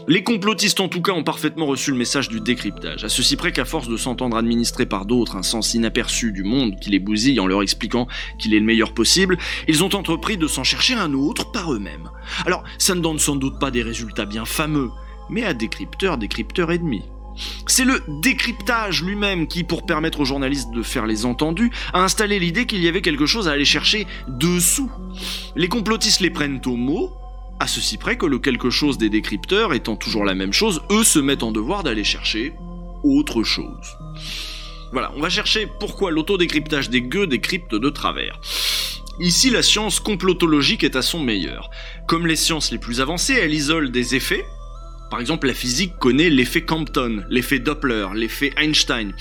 Les 0.07 0.23
complotistes 0.23 0.79
en 0.79 0.87
tout 0.87 1.01
cas 1.01 1.13
ont 1.13 1.23
parfaitement 1.23 1.65
reçu 1.65 1.91
le 1.91 1.97
message 1.97 2.29
du 2.29 2.39
décryptage, 2.41 3.03
à 3.03 3.09
ceci 3.09 3.35
près 3.35 3.51
qu'à 3.51 3.65
force 3.65 3.87
de 3.87 3.97
s'entendre 3.97 4.37
administrer 4.37 4.85
par 4.85 5.05
d'autres 5.05 5.35
un 5.35 5.43
sens 5.43 5.73
inaperçu 5.73 6.31
du 6.31 6.43
monde 6.43 6.79
qui 6.79 6.91
les 6.91 6.99
bousille 6.99 7.39
en 7.39 7.47
leur 7.47 7.63
expliquant 7.63 8.07
qu'il 8.37 8.53
est 8.53 8.59
le 8.59 8.65
meilleur 8.65 8.93
possible, 8.93 9.37
ils 9.67 9.83
ont 9.83 9.93
entrepris 9.95 10.37
de 10.37 10.47
s'en 10.47 10.63
chercher 10.63 10.93
un 10.93 11.13
autre 11.13 11.51
par 11.51 11.73
eux-mêmes. 11.73 12.09
Alors, 12.45 12.63
ça 12.77 12.93
ne 12.93 13.01
donne 13.01 13.19
sans 13.19 13.35
doute 13.35 13.59
pas 13.59 13.71
des 13.71 13.81
résultats 13.81 14.25
bien 14.25 14.45
fameux, 14.45 14.89
mais 15.29 15.43
à 15.43 15.53
décrypteur, 15.53 16.17
décrypteur 16.17 16.71
ennemi. 16.71 17.03
C'est 17.67 17.85
le 17.85 18.01
décryptage 18.21 19.03
lui-même 19.03 19.47
qui, 19.47 19.63
pour 19.63 19.85
permettre 19.85 20.19
aux 20.21 20.25
journalistes 20.25 20.71
de 20.71 20.83
faire 20.83 21.05
les 21.05 21.25
entendus, 21.25 21.71
a 21.93 22.03
installé 22.03 22.39
l'idée 22.39 22.65
qu'il 22.65 22.81
y 22.81 22.87
avait 22.87 23.01
quelque 23.01 23.25
chose 23.25 23.47
à 23.47 23.51
aller 23.51 23.65
chercher 23.65 24.07
dessous. 24.27 24.91
Les 25.55 25.69
complotistes 25.69 26.19
les 26.19 26.29
prennent 26.29 26.61
au 26.65 26.75
mot, 26.75 27.11
à 27.59 27.67
ceci 27.67 27.97
près 27.97 28.17
que 28.17 28.25
le 28.25 28.39
quelque 28.39 28.69
chose 28.69 28.97
des 28.97 29.09
décrypteurs 29.09 29.73
étant 29.73 29.95
toujours 29.95 30.25
la 30.25 30.35
même 30.35 30.53
chose, 30.53 30.81
eux 30.91 31.03
se 31.03 31.19
mettent 31.19 31.43
en 31.43 31.51
devoir 31.51 31.83
d'aller 31.83 32.03
chercher 32.03 32.53
autre 33.03 33.43
chose. 33.43 33.97
Voilà, 34.91 35.11
on 35.15 35.21
va 35.21 35.29
chercher 35.29 35.67
pourquoi 35.79 36.11
l'autodécryptage 36.11 36.89
des 36.89 37.01
gueux 37.01 37.27
décrypte 37.27 37.75
de 37.75 37.89
travers. 37.89 38.39
Ici, 39.19 39.49
la 39.49 39.61
science 39.61 39.99
complotologique 39.99 40.83
est 40.83 40.95
à 40.95 41.01
son 41.01 41.19
meilleur. 41.21 41.69
Comme 42.07 42.25
les 42.25 42.37
sciences 42.37 42.71
les 42.71 42.77
plus 42.77 43.01
avancées, 43.01 43.33
elle 43.33 43.53
isole 43.53 43.91
des 43.91 44.15
effets, 44.15 44.45
par 45.09 45.19
exemple, 45.19 45.47
la 45.47 45.53
physique 45.53 45.97
connaît 45.97 46.29
l'effet 46.29 46.61
Compton, 46.61 47.23
l'effet 47.29 47.59
Doppler, 47.59 48.07
l'effet 48.13 48.53
Einstein. 48.57 49.13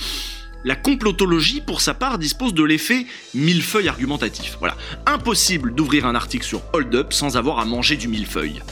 La 0.65 0.77
complotologie, 0.77 1.61
pour 1.61 1.81
sa 1.81 1.95
part, 1.95 2.19
dispose 2.19 2.53
de 2.53 2.63
l'effet 2.63 3.07
millefeuille 3.35 3.89
argumentatif. 3.89 4.57
Voilà. 4.59 4.77
Impossible 5.07 5.75
d'ouvrir 5.75 6.05
un 6.05 6.15
article 6.15 6.45
sur 6.45 6.63
Hold 6.73 6.95
Up 6.95 7.13
sans 7.13 7.37
avoir 7.37 7.59
à 7.59 7.65
manger 7.65 7.97
du 7.97 8.09
millefeuille. 8.09 8.63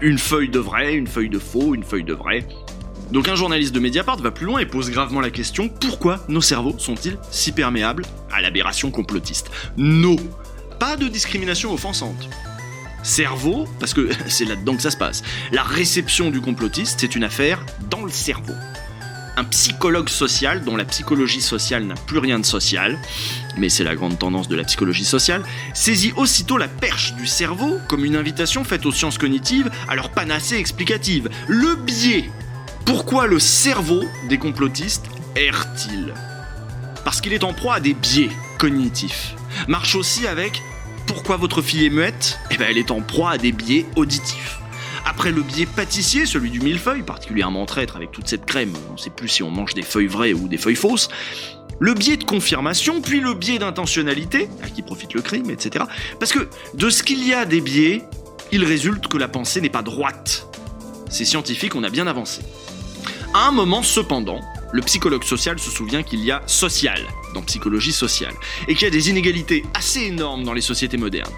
Une 0.00 0.18
feuille 0.18 0.48
de 0.48 0.58
vrai, 0.58 0.94
une 0.94 1.06
feuille 1.06 1.28
de 1.28 1.38
faux, 1.38 1.74
une 1.74 1.84
feuille 1.84 2.04
de 2.04 2.14
vrai. 2.14 2.46
Donc 3.12 3.28
un 3.28 3.36
journaliste 3.36 3.74
de 3.74 3.80
Mediapart 3.80 4.16
va 4.16 4.30
plus 4.30 4.46
loin 4.46 4.58
et 4.58 4.66
pose 4.66 4.90
gravement 4.90 5.20
la 5.20 5.30
question 5.30 5.68
pourquoi 5.68 6.24
nos 6.28 6.40
cerveaux 6.40 6.74
sont-ils 6.78 7.18
si 7.30 7.52
perméables 7.52 8.04
à 8.32 8.40
l'aberration 8.40 8.90
complotiste? 8.90 9.50
No 9.76 10.16
Pas 10.80 10.96
de 10.96 11.06
discrimination 11.06 11.72
offensante 11.72 12.28
cerveau, 13.06 13.66
parce 13.78 13.94
que 13.94 14.10
c'est 14.28 14.44
là-dedans 14.44 14.76
que 14.76 14.82
ça 14.82 14.90
se 14.90 14.96
passe. 14.96 15.22
La 15.52 15.62
réception 15.62 16.30
du 16.30 16.40
complotiste, 16.40 16.98
c'est 17.00 17.14
une 17.14 17.24
affaire 17.24 17.64
dans 17.88 18.04
le 18.04 18.10
cerveau. 18.10 18.54
Un 19.38 19.44
psychologue 19.44 20.08
social, 20.08 20.64
dont 20.64 20.76
la 20.76 20.86
psychologie 20.86 21.42
sociale 21.42 21.84
n'a 21.84 21.94
plus 21.94 22.18
rien 22.18 22.38
de 22.38 22.44
social, 22.44 22.98
mais 23.58 23.68
c'est 23.68 23.84
la 23.84 23.94
grande 23.94 24.18
tendance 24.18 24.48
de 24.48 24.56
la 24.56 24.64
psychologie 24.64 25.04
sociale, 25.04 25.42
saisit 25.74 26.12
aussitôt 26.16 26.56
la 26.56 26.68
perche 26.68 27.14
du 27.14 27.26
cerveau 27.26 27.78
comme 27.86 28.04
une 28.04 28.16
invitation 28.16 28.64
faite 28.64 28.86
aux 28.86 28.92
sciences 28.92 29.18
cognitives 29.18 29.70
à 29.88 29.94
leur 29.94 30.10
panacée 30.10 30.56
explicative. 30.56 31.28
Le 31.48 31.76
biais. 31.76 32.30
Pourquoi 32.86 33.26
le 33.26 33.38
cerveau 33.38 34.04
des 34.28 34.38
complotistes 34.38 35.04
erre-t-il? 35.34 36.14
Parce 37.04 37.20
qu'il 37.20 37.34
est 37.34 37.44
en 37.44 37.52
proie 37.52 37.74
à 37.74 37.80
des 37.80 37.94
biais 37.94 38.30
cognitifs. 38.58 39.34
Marche 39.68 39.96
aussi 39.96 40.26
avec 40.26 40.62
Pourquoi 41.06 41.36
votre 41.36 41.62
fille 41.62 41.86
est 41.86 41.90
muette? 41.90 42.38
Eh 42.50 42.56
ben, 42.56 42.66
elle 42.68 42.78
est 42.78 42.90
en 42.90 43.00
proie 43.00 43.30
à 43.30 43.38
des 43.38 43.52
biais 43.52 43.86
auditifs. 43.96 44.58
Après 45.04 45.30
le 45.30 45.42
biais 45.42 45.66
pâtissier, 45.66 46.26
celui 46.26 46.50
du 46.50 46.60
millefeuille, 46.60 47.02
particulièrement 47.02 47.64
traître 47.64 47.96
avec 47.96 48.10
toute 48.10 48.26
cette 48.26 48.44
crème, 48.44 48.72
on 48.90 48.94
ne 48.94 48.98
sait 48.98 49.10
plus 49.10 49.28
si 49.28 49.42
on 49.42 49.50
mange 49.50 49.74
des 49.74 49.82
feuilles 49.82 50.08
vraies 50.08 50.32
ou 50.32 50.48
des 50.48 50.58
feuilles 50.58 50.74
fausses, 50.74 51.08
le 51.78 51.94
biais 51.94 52.16
de 52.16 52.24
confirmation, 52.24 53.00
puis 53.00 53.20
le 53.20 53.34
biais 53.34 53.58
d'intentionnalité, 53.58 54.48
à 54.62 54.68
qui 54.68 54.82
profite 54.82 55.14
le 55.14 55.22
crime, 55.22 55.50
etc. 55.50 55.84
Parce 56.18 56.32
que 56.32 56.48
de 56.74 56.90
ce 56.90 57.02
qu'il 57.02 57.26
y 57.26 57.32
a 57.32 57.44
des 57.44 57.60
biais, 57.60 58.02
il 58.50 58.64
résulte 58.64 59.06
que 59.06 59.16
la 59.16 59.28
pensée 59.28 59.60
n'est 59.60 59.68
pas 59.68 59.82
droite. 59.82 60.46
C'est 61.08 61.24
scientifique, 61.24 61.76
on 61.76 61.84
a 61.84 61.90
bien 61.90 62.06
avancé. 62.06 62.42
À 63.32 63.46
un 63.46 63.52
moment, 63.52 63.82
cependant, 63.82 64.40
le 64.72 64.82
psychologue 64.82 65.24
social 65.24 65.58
se 65.58 65.70
souvient 65.70 66.02
qu'il 66.02 66.24
y 66.24 66.32
a 66.32 66.42
social 66.46 67.00
dans 67.36 67.42
psychologie 67.42 67.92
sociale, 67.92 68.34
et 68.66 68.74
qu'il 68.74 68.84
y 68.84 68.86
a 68.86 68.90
des 68.90 69.10
inégalités 69.10 69.64
assez 69.74 70.00
énormes 70.00 70.42
dans 70.42 70.54
les 70.54 70.62
sociétés 70.62 70.96
modernes 70.96 71.32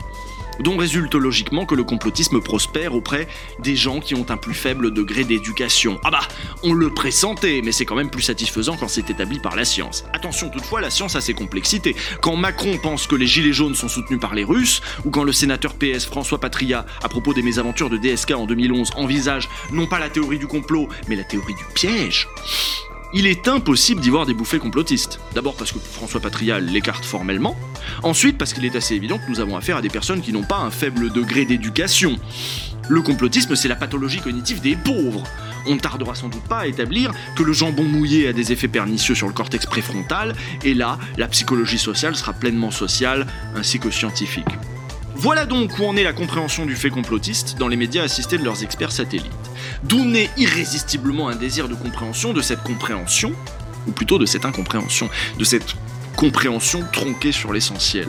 dont 0.61 0.76
résulte 0.76 1.14
logiquement 1.14 1.67
que 1.67 1.75
le 1.75 1.85
complotisme 1.85 2.40
prospère 2.40 2.95
auprès 2.95 3.28
des 3.61 3.76
gens 3.76 4.00
qui 4.00 4.14
ont 4.14 4.26
un 4.28 4.37
plus 4.37 4.55
faible 4.55 4.93
degré 4.93 5.25
d'éducation. 5.25 6.00
Ah 6.05 6.11
bah, 6.11 6.21
on 6.62 6.73
le 6.73 6.90
pressentait, 6.90 7.61
mais 7.64 7.73
c'est 7.73 7.85
quand 7.85 7.95
même 7.95 8.11
plus 8.11 8.23
satisfaisant 8.23 8.76
quand 8.76 8.88
c'est 8.88 9.09
établi 9.11 9.38
par 9.38 9.57
la 9.57 9.64
science. 9.64 10.05
Attention 10.12 10.50
toutefois, 10.50 10.81
la 10.81 10.90
science 10.90 11.17
a 11.17 11.21
ses 11.21 11.35
complexités. 11.35 11.95
Quand 12.21 12.37
Macron 12.37 12.78
pense 12.83 13.07
que 13.07 13.14
les 13.14 13.26
gilets 13.26 13.52
jaunes 13.52 13.75
sont 13.75 13.88
soutenus 13.88 14.21
par 14.21 14.35
les 14.35 14.45
Russes, 14.45 14.83
ou 15.05 15.11
quand 15.11 15.25
le 15.25 15.33
sénateur 15.33 15.75
PS 15.75 16.07
François 16.07 16.40
Patria, 16.40 16.87
à 17.02 17.09
propos 17.09 17.35
des 17.35 17.43
mésaventures 17.43 17.90
de 17.90 17.97
DSK 17.97 18.33
en 18.33 18.47
2011, 18.47 18.90
envisage 18.97 19.49
non 19.73 19.87
pas 19.87 19.99
la 19.99 20.09
théorie 20.09 20.38
du 20.38 20.47
complot, 20.47 20.88
mais 21.09 21.17
la 21.17 21.25
théorie 21.25 21.55
du 21.55 21.64
piège, 21.75 22.28
il 23.15 23.27
est 23.27 23.49
impossible 23.49 24.00
d'y 24.00 24.11
voir 24.11 24.27
des 24.27 24.35
bouffées 24.35 24.59
complotistes. 24.59 25.21
D'abord 25.35 25.55
parce 25.55 25.73
que 25.73 25.79
François 25.79 26.21
Patria 26.21 26.61
l'écarte 26.61 27.05
formellement, 27.05 27.57
ensuite 28.03 28.37
parce 28.37 28.53
qu'il 28.53 28.65
est 28.65 28.77
assez 28.77 28.95
évident 28.95 29.19
que 29.19 29.31
nous 29.31 29.41
avons 29.41 29.57
affaire 29.57 29.79
à 29.79 29.83
des 29.83 29.88
personnes 29.88 30.21
qui 30.21 30.33
n'ont 30.33 30.45
pas 30.45 30.59
un 30.59 30.71
faible 30.71 31.11
degré 31.11 31.45
d'éducation. 31.45 32.17
Le 32.88 33.03
complotisme, 33.03 33.55
c'est 33.55 33.69
la 33.69 33.77
pathologie 33.77 34.21
cognitive 34.21 34.61
des 34.61 34.77
pauvres. 34.77 35.25
On 35.67 35.75
ne 35.75 35.81
tardera 35.81 36.15
sans 36.15 36.29
doute 36.29 36.45
pas 36.45 36.61
à 36.61 36.67
établir 36.67 37.12
que 37.37 37.43
le 37.43 37.53
jambon 37.53 37.85
mouillé 37.85 38.29
a 38.29 38.33
des 38.33 38.53
effets 38.53 38.69
pernicieux 38.69 39.15
sur 39.15 39.27
le 39.27 39.35
cortex 39.35 39.67
préfrontal, 39.67 40.35
et 40.65 40.73
là, 40.73 40.99
la 41.19 41.29
psychologie 41.29 41.79
sociale 41.79 42.17
sera 42.17 42.33
pleinement 42.33 42.71
sociale 42.71 43.27
ainsi 43.55 43.79
que 43.79 43.91
scientifique. 43.91 44.49
Voilà 45.17 45.47
donc 45.47 45.79
où 45.79 45.85
en 45.85 45.97
est 45.97 46.05
la 46.05 46.12
compréhension 46.12 46.65
du 46.65 46.77
fait 46.77 46.91
complotiste 46.91 47.57
dans 47.59 47.69
les 47.69 47.77
médias 47.77 48.05
assistés 48.05 48.38
de 48.38 48.45
leurs 48.45 48.62
experts 48.62 48.93
satellites. 48.93 49.48
D'où 49.85 50.04
naît 50.04 50.30
irrésistiblement 50.37 51.28
un 51.28 51.37
désir 51.37 51.68
de 51.68 51.75
compréhension 51.75 52.32
de 52.32 52.40
cette 52.40 52.62
compréhension, 52.62 53.32
ou 53.87 53.92
plutôt 53.92 54.18
de 54.18 54.26
cette 54.26 54.44
incompréhension, 54.44 55.08
de 55.38 55.44
cette 55.44 55.75
compréhension 56.16 56.85
tronquée 56.92 57.32
sur 57.32 57.52
l'essentiel. 57.52 58.08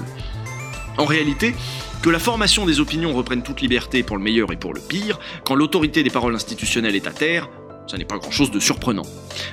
En 0.97 1.05
réalité, 1.05 1.55
que 2.01 2.09
la 2.09 2.19
formation 2.19 2.65
des 2.65 2.79
opinions 2.79 3.13
reprenne 3.13 3.43
toute 3.43 3.61
liberté 3.61 4.03
pour 4.03 4.17
le 4.17 4.23
meilleur 4.23 4.51
et 4.51 4.57
pour 4.57 4.73
le 4.73 4.81
pire, 4.81 5.19
quand 5.45 5.55
l'autorité 5.55 6.01
des 6.01 6.09
paroles 6.09 6.35
institutionnelles 6.35 6.95
est 6.95 7.07
à 7.07 7.11
terre, 7.11 7.49
ça 7.87 7.97
n'est 7.97 8.05
pas 8.05 8.17
grand-chose 8.17 8.51
de 8.51 8.59
surprenant. 8.59 9.05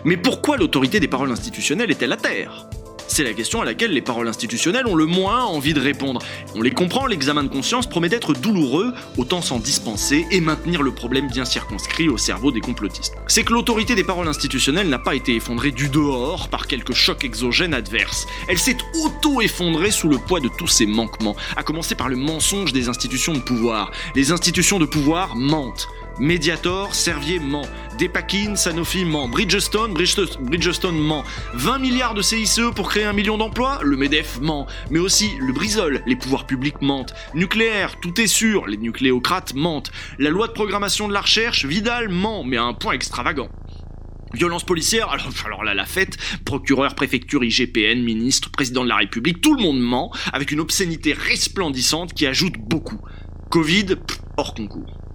Mais 0.04 0.16
pourquoi 0.16 0.56
l'autorité 0.56 1.00
des 1.00 1.08
paroles 1.08 1.32
institutionnelles 1.32 1.90
est-elle 1.90 2.12
à 2.12 2.16
terre? 2.16 2.66
C'est 3.08 3.24
la 3.24 3.32
question 3.32 3.60
à 3.60 3.64
laquelle 3.64 3.92
les 3.92 4.02
paroles 4.02 4.28
institutionnelles 4.28 4.86
ont 4.86 4.94
le 4.94 5.06
moins 5.06 5.44
envie 5.44 5.74
de 5.74 5.80
répondre. 5.80 6.20
On 6.54 6.62
les 6.62 6.70
comprend, 6.70 7.06
l'examen 7.06 7.44
de 7.44 7.48
conscience 7.48 7.86
promet 7.86 8.08
d'être 8.08 8.32
douloureux, 8.34 8.92
autant 9.16 9.42
s'en 9.42 9.58
dispenser 9.58 10.26
et 10.30 10.40
maintenir 10.40 10.82
le 10.82 10.92
problème 10.92 11.28
bien 11.28 11.44
circonscrit 11.44 12.08
au 12.08 12.18
cerveau 12.18 12.52
des 12.52 12.60
complotistes. 12.60 13.14
C'est 13.26 13.44
que 13.44 13.52
l'autorité 13.52 13.94
des 13.94 14.04
paroles 14.04 14.28
institutionnelles 14.28 14.88
n'a 14.88 14.98
pas 14.98 15.14
été 15.14 15.34
effondrée 15.34 15.70
du 15.70 15.88
dehors 15.88 16.48
par 16.48 16.66
quelque 16.66 16.92
choc 16.92 17.24
exogène 17.24 17.74
adverse. 17.74 18.26
Elle 18.48 18.58
s'est 18.58 18.78
auto-effondrée 19.04 19.90
sous 19.90 20.08
le 20.08 20.18
poids 20.18 20.40
de 20.40 20.48
tous 20.48 20.68
ses 20.68 20.86
manquements, 20.86 21.36
à 21.56 21.62
commencer 21.62 21.94
par 21.94 22.08
le 22.08 22.16
mensonge 22.16 22.72
des 22.72 22.88
institutions 22.88 23.34
de 23.34 23.40
pouvoir. 23.40 23.92
Les 24.14 24.32
institutions 24.32 24.78
de 24.78 24.86
pouvoir 24.86 25.36
mentent. 25.36 25.88
Mediator, 26.18 26.94
Servier 26.94 27.38
ment. 27.38 27.66
Depakine, 27.98 28.56
Sanofi 28.56 29.04
ment. 29.04 29.28
Bridgestone, 29.28 29.92
Bridgestone 29.92 30.98
ment. 30.98 31.24
20 31.54 31.78
milliards 31.78 32.14
de 32.14 32.22
CICE 32.22 32.60
pour 32.74 32.88
créer 32.88 33.04
un 33.04 33.12
million 33.12 33.36
d'emplois 33.36 33.80
Le 33.82 33.96
MEDEF 33.96 34.40
ment. 34.40 34.66
Mais 34.90 34.98
aussi 34.98 35.30
le 35.38 35.52
Brisol, 35.52 36.02
les 36.06 36.16
pouvoirs 36.16 36.46
publics 36.46 36.80
mentent. 36.80 37.14
Nucléaire, 37.34 38.00
tout 38.00 38.18
est 38.20 38.26
sûr, 38.26 38.66
les 38.66 38.78
nucléocrates 38.78 39.54
mentent. 39.54 39.90
La 40.18 40.30
loi 40.30 40.46
de 40.48 40.52
programmation 40.52 41.06
de 41.06 41.12
la 41.12 41.20
recherche, 41.20 41.66
Vidal 41.66 42.08
ment, 42.08 42.44
mais 42.44 42.56
à 42.56 42.62
un 42.62 42.74
point 42.74 42.94
extravagant. 42.94 43.48
Violence 44.32 44.64
policière, 44.64 45.10
alors, 45.10 45.28
alors 45.44 45.64
là 45.64 45.74
la 45.74 45.86
fête, 45.86 46.16
procureur, 46.44 46.94
préfecture, 46.94 47.44
IGPN, 47.44 48.02
ministre, 48.02 48.50
président 48.50 48.84
de 48.84 48.88
la 48.88 48.96
République, 48.96 49.40
tout 49.40 49.54
le 49.54 49.62
monde 49.62 49.80
ment, 49.80 50.12
avec 50.32 50.50
une 50.50 50.60
obscénité 50.60 51.12
resplendissante 51.12 52.14
qui 52.14 52.26
ajoute 52.26 52.54
beaucoup. 52.58 53.00
Covid, 53.50 53.96
hors 54.36 54.54
concours. 54.54 55.05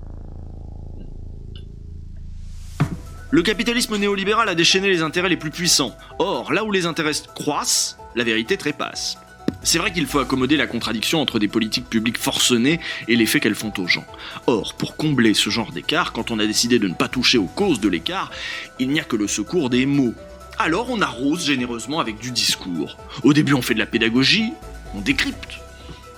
Le 3.33 3.43
capitalisme 3.43 3.95
néolibéral 3.95 4.49
a 4.49 4.55
déchaîné 4.55 4.89
les 4.89 5.01
intérêts 5.01 5.29
les 5.29 5.37
plus 5.37 5.51
puissants. 5.51 5.95
Or, 6.19 6.51
là 6.51 6.65
où 6.65 6.71
les 6.73 6.85
intérêts 6.85 7.13
croissent, 7.33 7.97
la 8.13 8.25
vérité 8.25 8.57
trépasse. 8.57 9.17
C'est 9.63 9.77
vrai 9.77 9.93
qu'il 9.93 10.05
faut 10.05 10.19
accommoder 10.19 10.57
la 10.57 10.67
contradiction 10.67 11.21
entre 11.21 11.39
des 11.39 11.47
politiques 11.47 11.89
publiques 11.89 12.17
forcenées 12.17 12.81
et 13.07 13.15
l'effet 13.15 13.39
qu'elles 13.39 13.55
font 13.55 13.71
aux 13.77 13.87
gens. 13.87 14.03
Or, 14.47 14.73
pour 14.73 14.97
combler 14.97 15.33
ce 15.33 15.49
genre 15.49 15.71
d'écart, 15.71 16.11
quand 16.11 16.29
on 16.29 16.39
a 16.39 16.45
décidé 16.45 16.77
de 16.77 16.89
ne 16.89 16.93
pas 16.93 17.07
toucher 17.07 17.37
aux 17.37 17.45
causes 17.45 17.79
de 17.79 17.87
l'écart, 17.87 18.31
il 18.79 18.89
n'y 18.89 18.99
a 18.99 19.05
que 19.05 19.15
le 19.15 19.27
secours 19.27 19.69
des 19.69 19.85
mots. 19.85 20.13
Alors 20.59 20.89
on 20.89 20.99
arrose 20.99 21.45
généreusement 21.45 22.01
avec 22.01 22.19
du 22.19 22.31
discours. 22.31 22.97
Au 23.23 23.31
début 23.31 23.53
on 23.53 23.61
fait 23.61 23.75
de 23.75 23.79
la 23.79 23.85
pédagogie, 23.85 24.51
on 24.93 24.99
décrypte. 24.99 25.61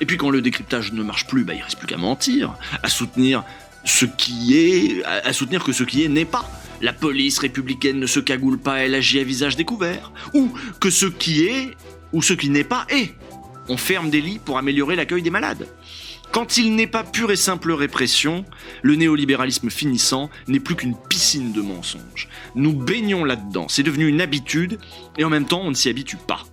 Et 0.02 0.08
puis 0.08 0.18
quand 0.18 0.32
le 0.32 0.42
décryptage 0.42 0.92
ne 0.94 1.04
marche 1.04 1.28
plus, 1.28 1.44
bah, 1.44 1.54
il 1.54 1.62
reste 1.62 1.78
plus 1.78 1.88
qu'à 1.88 1.98
mentir, 1.98 2.56
à 2.82 2.90
soutenir 2.90 3.44
ce 3.86 4.06
qui 4.06 4.58
est, 4.58 5.04
à 5.04 5.34
soutenir 5.34 5.64
que 5.64 5.74
ce 5.74 5.84
qui 5.84 6.04
est 6.04 6.08
n'est 6.08 6.26
pas. 6.26 6.50
La 6.82 6.94
police 6.94 7.40
républicaine 7.40 8.00
ne 8.00 8.08
se 8.08 8.20
cagoule 8.20 8.58
pas, 8.58 8.80
elle 8.80 8.96
agit 8.96 9.20
à 9.20 9.24
visage 9.24 9.56
découvert. 9.56 10.12
Ou 10.34 10.52
que 10.80 10.90
ce 10.90 11.06
qui 11.06 11.46
est, 11.46 11.72
ou 12.12 12.22
ce 12.22 12.34
qui 12.34 12.50
n'est 12.50 12.64
pas, 12.64 12.86
est. 12.90 13.14
On 13.70 13.78
ferme 13.78 14.10
des 14.10 14.22
lits 14.22 14.40
pour 14.44 14.58
améliorer 14.58 14.96
l'accueil 14.96 15.22
des 15.22 15.30
malades. 15.30 15.68
Quand 16.32 16.58
il 16.58 16.76
n'est 16.76 16.88
pas 16.88 17.04
pure 17.04 17.32
et 17.32 17.36
simple 17.36 17.72
répression, 17.72 18.44
le 18.82 18.96
néolibéralisme 18.96 19.70
finissant 19.70 20.30
n'est 20.48 20.60
plus 20.60 20.76
qu'une 20.76 20.96
piscine 21.10 21.52
de 21.52 21.62
mensonges. 21.62 22.28
Nous 22.56 22.74
baignons 22.74 23.24
là-dedans, 23.24 23.68
c'est 23.70 23.84
devenu 23.84 24.08
une 24.08 24.20
habitude, 24.20 24.80
et 25.18 25.24
en 25.24 25.30
même 25.30 25.46
temps 25.46 25.62
on 25.64 25.70
ne 25.70 25.76
s'y 25.76 25.90
habitue 25.90 26.18
pas 26.18 26.44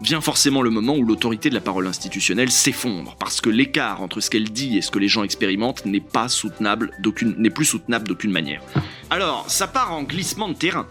vient 0.00 0.20
forcément 0.20 0.62
le 0.62 0.70
moment 0.70 0.96
où 0.96 1.04
l'autorité 1.04 1.50
de 1.50 1.54
la 1.54 1.60
parole 1.60 1.86
institutionnelle 1.86 2.50
s'effondre, 2.50 3.16
parce 3.18 3.40
que 3.40 3.50
l'écart 3.50 4.02
entre 4.02 4.20
ce 4.20 4.30
qu'elle 4.30 4.50
dit 4.50 4.78
et 4.78 4.82
ce 4.82 4.90
que 4.90 4.98
les 4.98 5.08
gens 5.08 5.24
expérimentent 5.24 5.84
n'est 5.84 6.00
pas 6.00 6.28
soutenable 6.28 6.92
d'aucune, 7.00 7.50
plus 7.50 7.64
soutenable 7.64 8.08
d'aucune 8.08 8.30
manière. 8.30 8.62
Alors, 9.10 9.44
ça 9.48 9.66
part 9.66 9.92
en 9.92 10.02
glissement 10.02 10.48
de 10.48 10.54
terrain. 10.54 10.86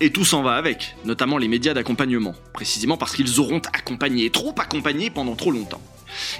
Et 0.00 0.10
tout 0.10 0.24
s'en 0.24 0.42
va 0.42 0.54
avec, 0.54 0.96
notamment 1.04 1.38
les 1.38 1.48
médias 1.48 1.74
d'accompagnement, 1.74 2.34
précisément 2.52 2.96
parce 2.96 3.14
qu'ils 3.14 3.38
auront 3.38 3.60
accompagné, 3.72 4.30
trop 4.30 4.54
accompagné 4.58 5.10
pendant 5.10 5.36
trop 5.36 5.52
longtemps. 5.52 5.80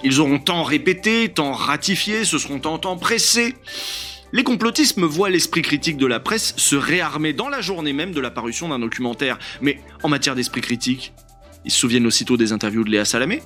Ils 0.02 0.20
auront 0.20 0.38
tant 0.38 0.64
répété, 0.64 1.28
tant 1.28 1.52
ratifié, 1.52 2.24
se 2.24 2.38
seront 2.38 2.58
tant, 2.58 2.96
pressés. 2.96 3.54
Les 4.32 4.44
complotismes 4.44 5.04
voient 5.04 5.30
l'esprit 5.30 5.62
critique 5.62 5.96
de 5.96 6.06
la 6.06 6.18
presse 6.18 6.54
se 6.56 6.74
réarmer 6.74 7.34
dans 7.34 7.48
la 7.48 7.60
journée 7.60 7.92
même 7.92 8.12
de 8.12 8.20
la 8.20 8.30
parution 8.30 8.68
d'un 8.68 8.78
documentaire. 8.78 9.38
Mais 9.60 9.78
en 10.02 10.08
matière 10.08 10.34
d'esprit 10.34 10.62
critique, 10.62 11.12
ils 11.64 11.70
se 11.70 11.78
souviennent 11.78 12.06
aussitôt 12.06 12.36
des 12.36 12.52
interviews 12.52 12.84
de 12.84 12.90
Léa 12.90 13.04
Salamé, 13.04 13.42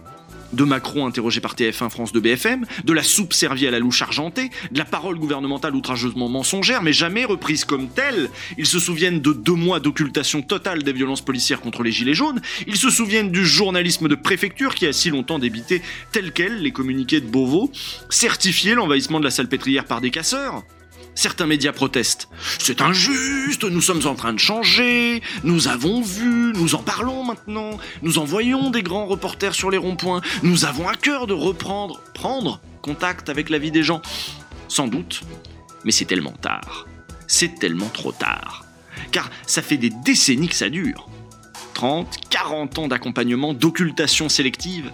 de 0.52 0.64
Macron 0.64 1.06
interrogé 1.06 1.40
par 1.40 1.54
TF1 1.54 1.90
France 1.90 2.12
de 2.12 2.20
BFM, 2.20 2.66
de 2.84 2.92
la 2.92 3.02
soupe 3.02 3.32
servie 3.32 3.66
à 3.66 3.70
la 3.70 3.78
louche 3.78 4.02
argentée, 4.02 4.50
de 4.70 4.78
la 4.78 4.84
parole 4.84 5.18
gouvernementale 5.18 5.74
outrageusement 5.74 6.28
mensongère, 6.28 6.82
mais 6.82 6.92
jamais 6.92 7.24
reprise 7.24 7.64
comme 7.64 7.88
telle. 7.88 8.30
Ils 8.58 8.66
se 8.66 8.78
souviennent 8.78 9.20
de 9.20 9.32
deux 9.32 9.54
mois 9.54 9.80
d'occultation 9.80 10.42
totale 10.42 10.82
des 10.82 10.92
violences 10.92 11.24
policières 11.24 11.60
contre 11.60 11.82
les 11.82 11.92
Gilets 11.92 12.14
jaunes. 12.14 12.40
Ils 12.66 12.76
se 12.76 12.90
souviennent 12.90 13.30
du 13.30 13.44
journalisme 13.44 14.08
de 14.08 14.14
préfecture 14.14 14.74
qui 14.74 14.86
a 14.86 14.92
si 14.92 15.10
longtemps 15.10 15.38
débité 15.38 15.82
tel 16.12 16.32
quel 16.32 16.62
les 16.62 16.72
communiqués 16.72 17.20
de 17.20 17.26
Beauvau, 17.26 17.70
certifié 18.08 18.74
l'envahissement 18.74 19.18
de 19.18 19.24
la 19.24 19.30
salpêtrière 19.30 19.84
par 19.84 20.00
des 20.00 20.10
casseurs. 20.10 20.62
Certains 21.16 21.46
médias 21.46 21.72
protestent. 21.72 22.28
C'est 22.58 22.82
injuste, 22.82 23.64
nous 23.64 23.80
sommes 23.80 24.06
en 24.06 24.14
train 24.14 24.34
de 24.34 24.38
changer, 24.38 25.22
nous 25.44 25.66
avons 25.66 26.02
vu, 26.02 26.52
nous 26.54 26.74
en 26.74 26.82
parlons 26.82 27.24
maintenant, 27.24 27.78
nous 28.02 28.18
envoyons 28.18 28.68
des 28.68 28.82
grands 28.82 29.06
reporters 29.06 29.54
sur 29.54 29.70
les 29.70 29.78
ronds-points, 29.78 30.20
nous 30.42 30.66
avons 30.66 30.86
à 30.86 30.94
cœur 30.94 31.26
de 31.26 31.32
reprendre, 31.32 32.00
prendre 32.12 32.60
contact 32.82 33.30
avec 33.30 33.48
la 33.48 33.58
vie 33.58 33.70
des 33.70 33.82
gens. 33.82 34.02
Sans 34.68 34.88
doute, 34.88 35.22
mais 35.84 35.90
c'est 35.90 36.04
tellement 36.04 36.34
tard. 36.42 36.86
C'est 37.26 37.58
tellement 37.58 37.88
trop 37.88 38.12
tard. 38.12 38.66
Car 39.10 39.30
ça 39.46 39.62
fait 39.62 39.78
des 39.78 39.90
décennies 39.90 40.48
que 40.48 40.54
ça 40.54 40.68
dure. 40.68 41.08
30, 41.72 42.14
40 42.28 42.78
ans 42.78 42.88
d'accompagnement, 42.88 43.54
d'occultation 43.54 44.28
sélective. 44.28 44.92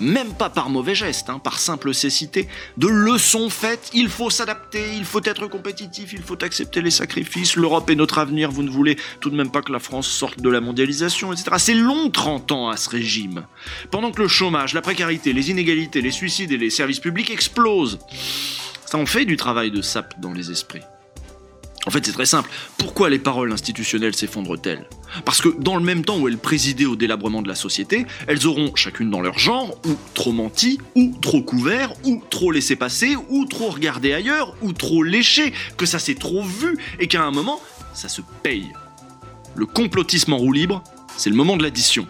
Même 0.00 0.32
pas 0.34 0.50
par 0.50 0.70
mauvais 0.70 0.94
geste, 0.94 1.30
hein, 1.30 1.38
par 1.38 1.58
simple 1.58 1.94
cécité, 1.94 2.48
de 2.76 2.88
leçons 2.88 3.50
faites, 3.50 3.90
il 3.92 4.08
faut 4.08 4.30
s'adapter, 4.30 4.94
il 4.96 5.04
faut 5.04 5.22
être 5.24 5.46
compétitif, 5.46 6.12
il 6.12 6.22
faut 6.22 6.42
accepter 6.42 6.82
les 6.82 6.90
sacrifices, 6.90 7.56
l'Europe 7.56 7.88
est 7.90 7.94
notre 7.94 8.18
avenir, 8.18 8.50
vous 8.50 8.62
ne 8.62 8.70
voulez 8.70 8.96
tout 9.20 9.30
de 9.30 9.36
même 9.36 9.50
pas 9.50 9.62
que 9.62 9.72
la 9.72 9.78
France 9.78 10.08
sorte 10.08 10.40
de 10.40 10.48
la 10.48 10.60
mondialisation, 10.60 11.32
etc. 11.32 11.50
C'est 11.58 11.74
long 11.74 12.10
30 12.10 12.52
ans 12.52 12.68
à 12.68 12.76
ce 12.76 12.88
régime. 12.90 13.44
Pendant 13.90 14.10
que 14.10 14.22
le 14.22 14.28
chômage, 14.28 14.74
la 14.74 14.82
précarité, 14.82 15.32
les 15.32 15.50
inégalités, 15.50 16.00
les 16.00 16.10
suicides 16.10 16.52
et 16.52 16.58
les 16.58 16.70
services 16.70 17.00
publics 17.00 17.30
explosent. 17.30 17.98
Ça 18.86 18.98
en 18.98 19.06
fait 19.06 19.24
du 19.24 19.36
travail 19.36 19.70
de 19.70 19.82
sape 19.82 20.20
dans 20.20 20.32
les 20.32 20.50
esprits. 20.50 20.82
En 21.86 21.90
fait, 21.90 22.04
c'est 22.04 22.12
très 22.12 22.26
simple. 22.26 22.50
Pourquoi 22.76 23.08
les 23.08 23.18
paroles 23.18 23.52
institutionnelles 23.52 24.14
s'effondrent-elles? 24.14 24.86
Parce 25.24 25.40
que 25.40 25.48
dans 25.48 25.76
le 25.76 25.82
même 25.82 26.04
temps 26.04 26.18
où 26.18 26.28
elles 26.28 26.36
présidaient 26.36 26.84
au 26.84 26.94
délabrement 26.94 27.40
de 27.40 27.48
la 27.48 27.54
société, 27.54 28.06
elles 28.26 28.46
auront, 28.46 28.74
chacune 28.74 29.10
dans 29.10 29.22
leur 29.22 29.38
genre, 29.38 29.78
ou 29.86 29.96
trop 30.14 30.32
menti, 30.32 30.78
ou 30.94 31.16
trop 31.22 31.42
couvert, 31.42 31.92
ou 32.04 32.22
trop 32.28 32.52
laissé 32.52 32.76
passer, 32.76 33.16
ou 33.30 33.46
trop 33.46 33.70
regardé 33.70 34.12
ailleurs, 34.12 34.54
ou 34.60 34.72
trop 34.72 35.02
léché, 35.02 35.54
que 35.78 35.86
ça 35.86 35.98
s'est 35.98 36.14
trop 36.14 36.44
vu, 36.44 36.76
et 36.98 37.08
qu'à 37.08 37.22
un 37.22 37.30
moment, 37.30 37.60
ça 37.94 38.08
se 38.08 38.20
paye. 38.42 38.70
Le 39.54 39.64
complotisme 39.64 40.34
en 40.34 40.38
roue 40.38 40.52
libre, 40.52 40.84
c'est 41.16 41.30
le 41.30 41.36
moment 41.36 41.56
de 41.56 41.62
l'addition. 41.62 42.06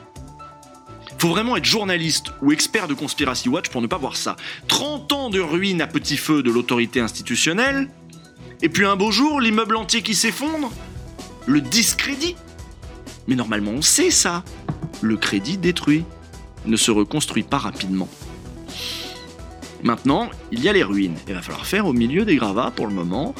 Faut 1.18 1.28
vraiment 1.28 1.56
être 1.56 1.66
journaliste 1.66 2.32
ou 2.40 2.50
expert 2.50 2.88
de 2.88 2.94
Conspiracy 2.94 3.48
Watch 3.48 3.68
pour 3.68 3.82
ne 3.82 3.86
pas 3.86 3.98
voir 3.98 4.16
ça. 4.16 4.36
30 4.68 5.12
ans 5.12 5.30
de 5.30 5.38
ruine 5.38 5.82
à 5.82 5.86
petit 5.86 6.16
feu 6.16 6.42
de 6.42 6.50
l'autorité 6.50 7.00
institutionnelle, 7.00 7.88
et 8.62 8.68
puis 8.68 8.84
un 8.84 8.96
beau 8.96 9.10
jour, 9.10 9.40
l'immeuble 9.40 9.76
entier 9.76 10.02
qui 10.02 10.14
s'effondre 10.14 10.70
Le 11.46 11.60
discrédit 11.60 12.36
Mais 13.26 13.34
normalement 13.34 13.72
on 13.72 13.82
sait 13.82 14.10
ça. 14.10 14.44
Le 15.00 15.16
crédit 15.16 15.56
détruit 15.56 16.04
ne 16.66 16.76
se 16.76 16.90
reconstruit 16.90 17.42
pas 17.42 17.58
rapidement. 17.58 18.08
Maintenant, 19.82 20.28
il 20.52 20.62
y 20.62 20.68
a 20.68 20.74
les 20.74 20.82
ruines. 20.82 21.16
Il 21.26 21.34
va 21.34 21.40
falloir 21.40 21.64
faire 21.64 21.86
au 21.86 21.94
milieu 21.94 22.26
des 22.26 22.36
gravats 22.36 22.70
pour 22.74 22.86
le 22.86 22.92
moment. 22.92 23.34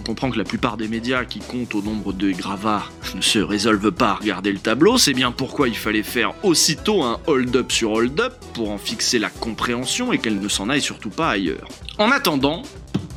On 0.00 0.02
comprend 0.02 0.30
que 0.30 0.38
la 0.38 0.44
plupart 0.44 0.76
des 0.76 0.88
médias 0.88 1.24
qui 1.24 1.38
comptent 1.38 1.76
au 1.76 1.82
nombre 1.82 2.12
de 2.12 2.32
gravats 2.32 2.86
ne 3.14 3.20
se 3.20 3.38
résolvent 3.38 3.92
pas 3.92 4.10
à 4.10 4.14
regarder 4.14 4.50
le 4.50 4.58
tableau, 4.58 4.98
c'est 4.98 5.12
bien 5.12 5.30
pourquoi 5.30 5.68
il 5.68 5.76
fallait 5.76 6.02
faire 6.02 6.34
aussitôt 6.42 7.04
un 7.04 7.20
hold-up 7.28 7.70
sur 7.70 7.92
hold-up 7.92 8.34
pour 8.54 8.70
en 8.70 8.78
fixer 8.78 9.20
la 9.20 9.30
compréhension 9.30 10.12
et 10.12 10.18
qu'elle 10.18 10.40
ne 10.40 10.48
s'en 10.48 10.68
aille 10.68 10.82
surtout 10.82 11.10
pas 11.10 11.30
ailleurs. 11.30 11.68
En 11.98 12.10
attendant, 12.10 12.64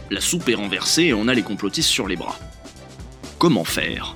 la 0.10 0.22
soupe 0.22 0.50
est 0.50 0.56
renversée 0.56 1.04
et 1.04 1.14
on 1.14 1.28
a 1.28 1.34
les 1.34 1.44
complotistes 1.44 1.90
sur 1.90 2.08
les 2.08 2.16
bras. 2.16 2.40
Comment 3.38 3.64
faire? 3.64 4.14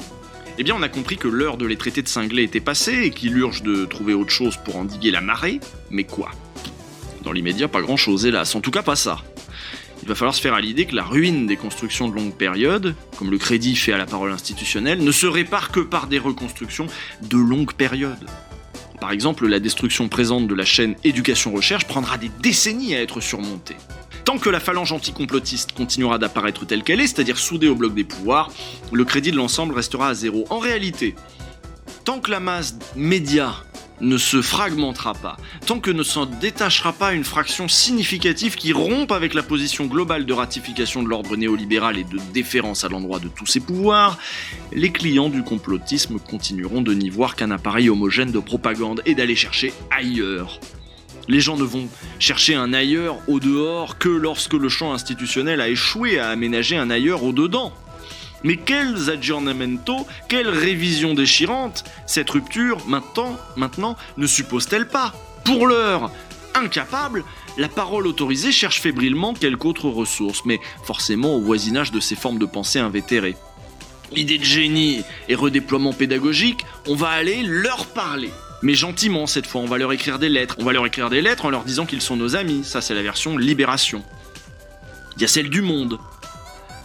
Eh 0.57 0.63
bien, 0.63 0.75
on 0.75 0.81
a 0.81 0.89
compris 0.89 1.17
que 1.17 1.27
l'heure 1.27 1.57
de 1.57 1.65
les 1.65 1.77
traiter 1.77 2.01
de 2.01 2.07
cinglés 2.07 2.43
était 2.43 2.59
passée 2.59 3.03
et 3.03 3.09
qu'il 3.11 3.37
urge 3.37 3.63
de 3.63 3.85
trouver 3.85 4.13
autre 4.13 4.31
chose 4.31 4.57
pour 4.57 4.75
endiguer 4.75 5.11
la 5.11 5.21
marée, 5.21 5.59
mais 5.89 6.03
quoi? 6.03 6.31
Dans 7.23 7.31
l'immédiat, 7.31 7.67
pas 7.67 7.81
grand 7.81 7.97
chose, 7.97 8.25
hélas, 8.25 8.55
en 8.55 8.61
tout 8.61 8.71
cas 8.71 8.83
pas 8.83 8.95
ça. 8.95 9.23
Il 10.01 10.07
va 10.07 10.15
falloir 10.15 10.33
se 10.33 10.41
faire 10.41 10.55
à 10.55 10.61
l'idée 10.61 10.85
que 10.85 10.95
la 10.95 11.03
ruine 11.03 11.45
des 11.45 11.55
constructions 11.55 12.09
de 12.09 12.15
longue 12.15 12.33
période, 12.33 12.95
comme 13.17 13.29
le 13.29 13.37
crédit 13.37 13.75
fait 13.75 13.93
à 13.93 13.97
la 13.97 14.07
parole 14.07 14.31
institutionnelle, 14.31 15.03
ne 15.03 15.11
se 15.11 15.27
répare 15.27 15.71
que 15.71 15.79
par 15.79 16.07
des 16.07 16.17
reconstructions 16.17 16.87
de 17.21 17.37
longue 17.37 17.73
période. 17.73 18.25
Par 19.01 19.11
exemple, 19.11 19.47
la 19.47 19.59
destruction 19.59 20.07
présente 20.09 20.47
de 20.47 20.53
la 20.53 20.63
chaîne 20.63 20.95
éducation-recherche 21.03 21.85
prendra 21.85 22.19
des 22.19 22.29
décennies 22.39 22.93
à 22.93 23.01
être 23.01 23.19
surmontée. 23.19 23.75
Tant 24.25 24.37
que 24.37 24.47
la 24.47 24.59
phalange 24.59 24.93
anticomplotiste 24.93 25.71
continuera 25.71 26.19
d'apparaître 26.19 26.67
telle 26.67 26.83
qu'elle 26.83 27.01
est, 27.01 27.07
c'est-à-dire 27.07 27.39
soudée 27.39 27.67
au 27.67 27.73
bloc 27.73 27.95
des 27.95 28.03
pouvoirs, 28.03 28.51
le 28.93 29.03
crédit 29.03 29.31
de 29.31 29.37
l'ensemble 29.37 29.73
restera 29.73 30.09
à 30.09 30.13
zéro. 30.13 30.45
En 30.51 30.59
réalité, 30.59 31.15
tant 32.05 32.19
que 32.19 32.29
la 32.29 32.39
masse 32.39 32.75
média 32.95 33.55
ne 34.01 34.17
se 34.17 34.41
fragmentera 34.41 35.13
pas, 35.13 35.37
tant 35.65 35.79
que 35.79 35.91
ne 35.91 36.03
s'en 36.03 36.25
détachera 36.25 36.91
pas 36.93 37.13
une 37.13 37.23
fraction 37.23 37.67
significative 37.67 38.55
qui 38.55 38.73
rompe 38.73 39.11
avec 39.11 39.33
la 39.33 39.43
position 39.43 39.85
globale 39.85 40.25
de 40.25 40.33
ratification 40.33 41.03
de 41.03 41.09
l'ordre 41.09 41.35
néolibéral 41.37 41.97
et 41.97 42.03
de 42.03 42.19
déférence 42.33 42.83
à 42.83 42.89
l'endroit 42.89 43.19
de 43.19 43.27
tous 43.27 43.45
ses 43.45 43.59
pouvoirs, 43.59 44.17
les 44.73 44.91
clients 44.91 45.29
du 45.29 45.43
complotisme 45.43 46.19
continueront 46.19 46.81
de 46.81 46.93
n'y 46.93 47.09
voir 47.09 47.35
qu'un 47.35 47.51
appareil 47.51 47.89
homogène 47.89 48.31
de 48.31 48.39
propagande 48.39 49.01
et 49.05 49.15
d'aller 49.15 49.35
chercher 49.35 49.73
ailleurs. 49.89 50.59
Les 51.27 51.39
gens 51.39 51.57
ne 51.57 51.63
vont 51.63 51.87
chercher 52.19 52.55
un 52.55 52.73
ailleurs 52.73 53.17
au 53.27 53.39
dehors 53.39 53.97
que 53.97 54.09
lorsque 54.09 54.53
le 54.53 54.69
champ 54.69 54.93
institutionnel 54.93 55.61
a 55.61 55.69
échoué 55.69 56.19
à 56.19 56.29
aménager 56.29 56.77
un 56.77 56.89
ailleurs 56.89 57.23
au 57.23 57.31
dedans. 57.31 57.71
Mais 58.43 58.57
quels 58.57 59.09
aggiornamento, 59.09 60.07
quelle 60.27 60.49
révision 60.49 61.13
déchirante 61.13 61.83
cette 62.05 62.29
rupture, 62.29 62.77
maintenant, 62.87 63.37
maintenant, 63.55 63.97
ne 64.17 64.27
suppose-t-elle 64.27 64.87
pas 64.87 65.13
Pour 65.45 65.67
l'heure, 65.67 66.11
incapable, 66.55 67.23
la 67.57 67.69
parole 67.69 68.07
autorisée 68.07 68.51
cherche 68.51 68.81
fébrilement 68.81 69.33
quelque 69.33 69.65
autre 69.65 69.89
ressource, 69.89 70.41
mais 70.45 70.59
forcément 70.83 71.35
au 71.35 71.41
voisinage 71.41 71.91
de 71.91 71.99
ces 71.99 72.15
formes 72.15 72.39
de 72.39 72.45
pensée 72.45 72.79
invétérées. 72.79 73.35
Idée 74.15 74.37
de 74.37 74.43
génie 74.43 75.03
et 75.29 75.35
redéploiement 75.35 75.93
pédagogique, 75.93 76.65
on 76.87 76.95
va 76.95 77.09
aller 77.09 77.43
leur 77.43 77.85
parler. 77.87 78.29
Mais 78.61 78.75
gentiment 78.75 79.25
cette 79.25 79.47
fois, 79.47 79.61
on 79.61 79.65
va 79.65 79.77
leur 79.77 79.91
écrire 79.91 80.19
des 80.19 80.29
lettres. 80.29 80.55
On 80.59 80.65
va 80.65 80.73
leur 80.73 80.85
écrire 80.85 81.09
des 81.09 81.21
lettres 81.21 81.45
en 81.45 81.49
leur 81.49 81.63
disant 81.63 81.85
qu'ils 81.85 82.01
sont 82.01 82.15
nos 82.15 82.35
amis. 82.35 82.63
Ça, 82.63 82.81
c'est 82.81 82.93
la 82.93 83.01
version 83.01 83.37
libération. 83.37 84.03
Il 85.15 85.21
y 85.21 85.25
a 85.25 85.27
celle 85.27 85.49
du 85.49 85.61
monde. 85.61 85.97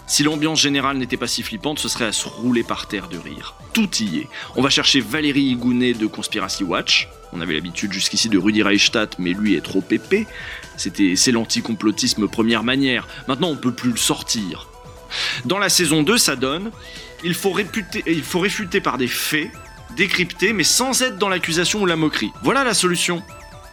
Si 0.09 0.23
l'ambiance 0.23 0.61
générale 0.61 0.99
n'était 0.99 1.17
pas 1.17 1.27
si 1.27 1.43
flippante, 1.43 1.81
ce 1.81 1.89
serait 1.89 2.05
à 2.05 2.13
se 2.13 2.29
rouler 2.29 2.63
par 2.63 2.87
terre 2.87 3.09
de 3.09 3.19
rire. 3.19 3.55
Tout 3.73 3.91
y 3.97 4.19
est. 4.19 4.29
On 4.55 4.63
va 4.63 4.71
chercher 4.71 5.01
Valérie 5.01 5.43
Higounet 5.43 5.95
de 5.95 6.07
Conspiracy 6.07 6.63
Watch. 6.63 7.09
On 7.33 7.41
avait 7.41 7.55
l'habitude 7.55 7.93
jusqu'ici 7.93 8.29
de 8.29 8.39
Rudy 8.39 8.63
Reichstadt, 8.63 9.19
mais 9.19 9.33
lui 9.33 9.55
est 9.55 9.65
trop 9.65 9.83
épais. 9.91 10.27
C'était, 10.77 11.17
c'est 11.17 11.33
l'anticomplotisme 11.33 12.29
première 12.29 12.63
manière. 12.63 13.09
Maintenant, 13.27 13.49
on 13.49 13.57
peut 13.57 13.73
plus 13.73 13.91
le 13.91 13.97
sortir. 13.97 14.69
Dans 15.45 15.59
la 15.59 15.69
saison 15.69 16.05
2, 16.05 16.19
ça 16.19 16.37
donne. 16.37 16.71
Il 17.25 17.35
faut, 17.35 17.57
il 18.07 18.23
faut 18.23 18.41
réfuter 18.41 18.81
par 18.81 18.99
des 18.99 19.09
faits, 19.09 19.51
décrypter, 19.97 20.53
mais 20.53 20.65
sans 20.65 21.03
être 21.03 21.19
dans 21.19 21.29
l'accusation 21.29 21.83
ou 21.83 21.87
la 21.87 21.97
moquerie. 21.97 22.31
Voilà 22.43 22.63
la 22.63 22.75
solution. 22.75 23.25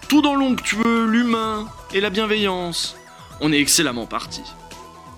Tout 0.08 0.24
dans 0.24 0.36
l'onctueux, 0.36 1.06
l'humain 1.06 1.68
et 1.94 2.02
la 2.02 2.10
bienveillance. 2.10 2.96
On 3.40 3.54
est 3.54 3.60
excellemment 3.60 4.08
parti. 4.08 4.42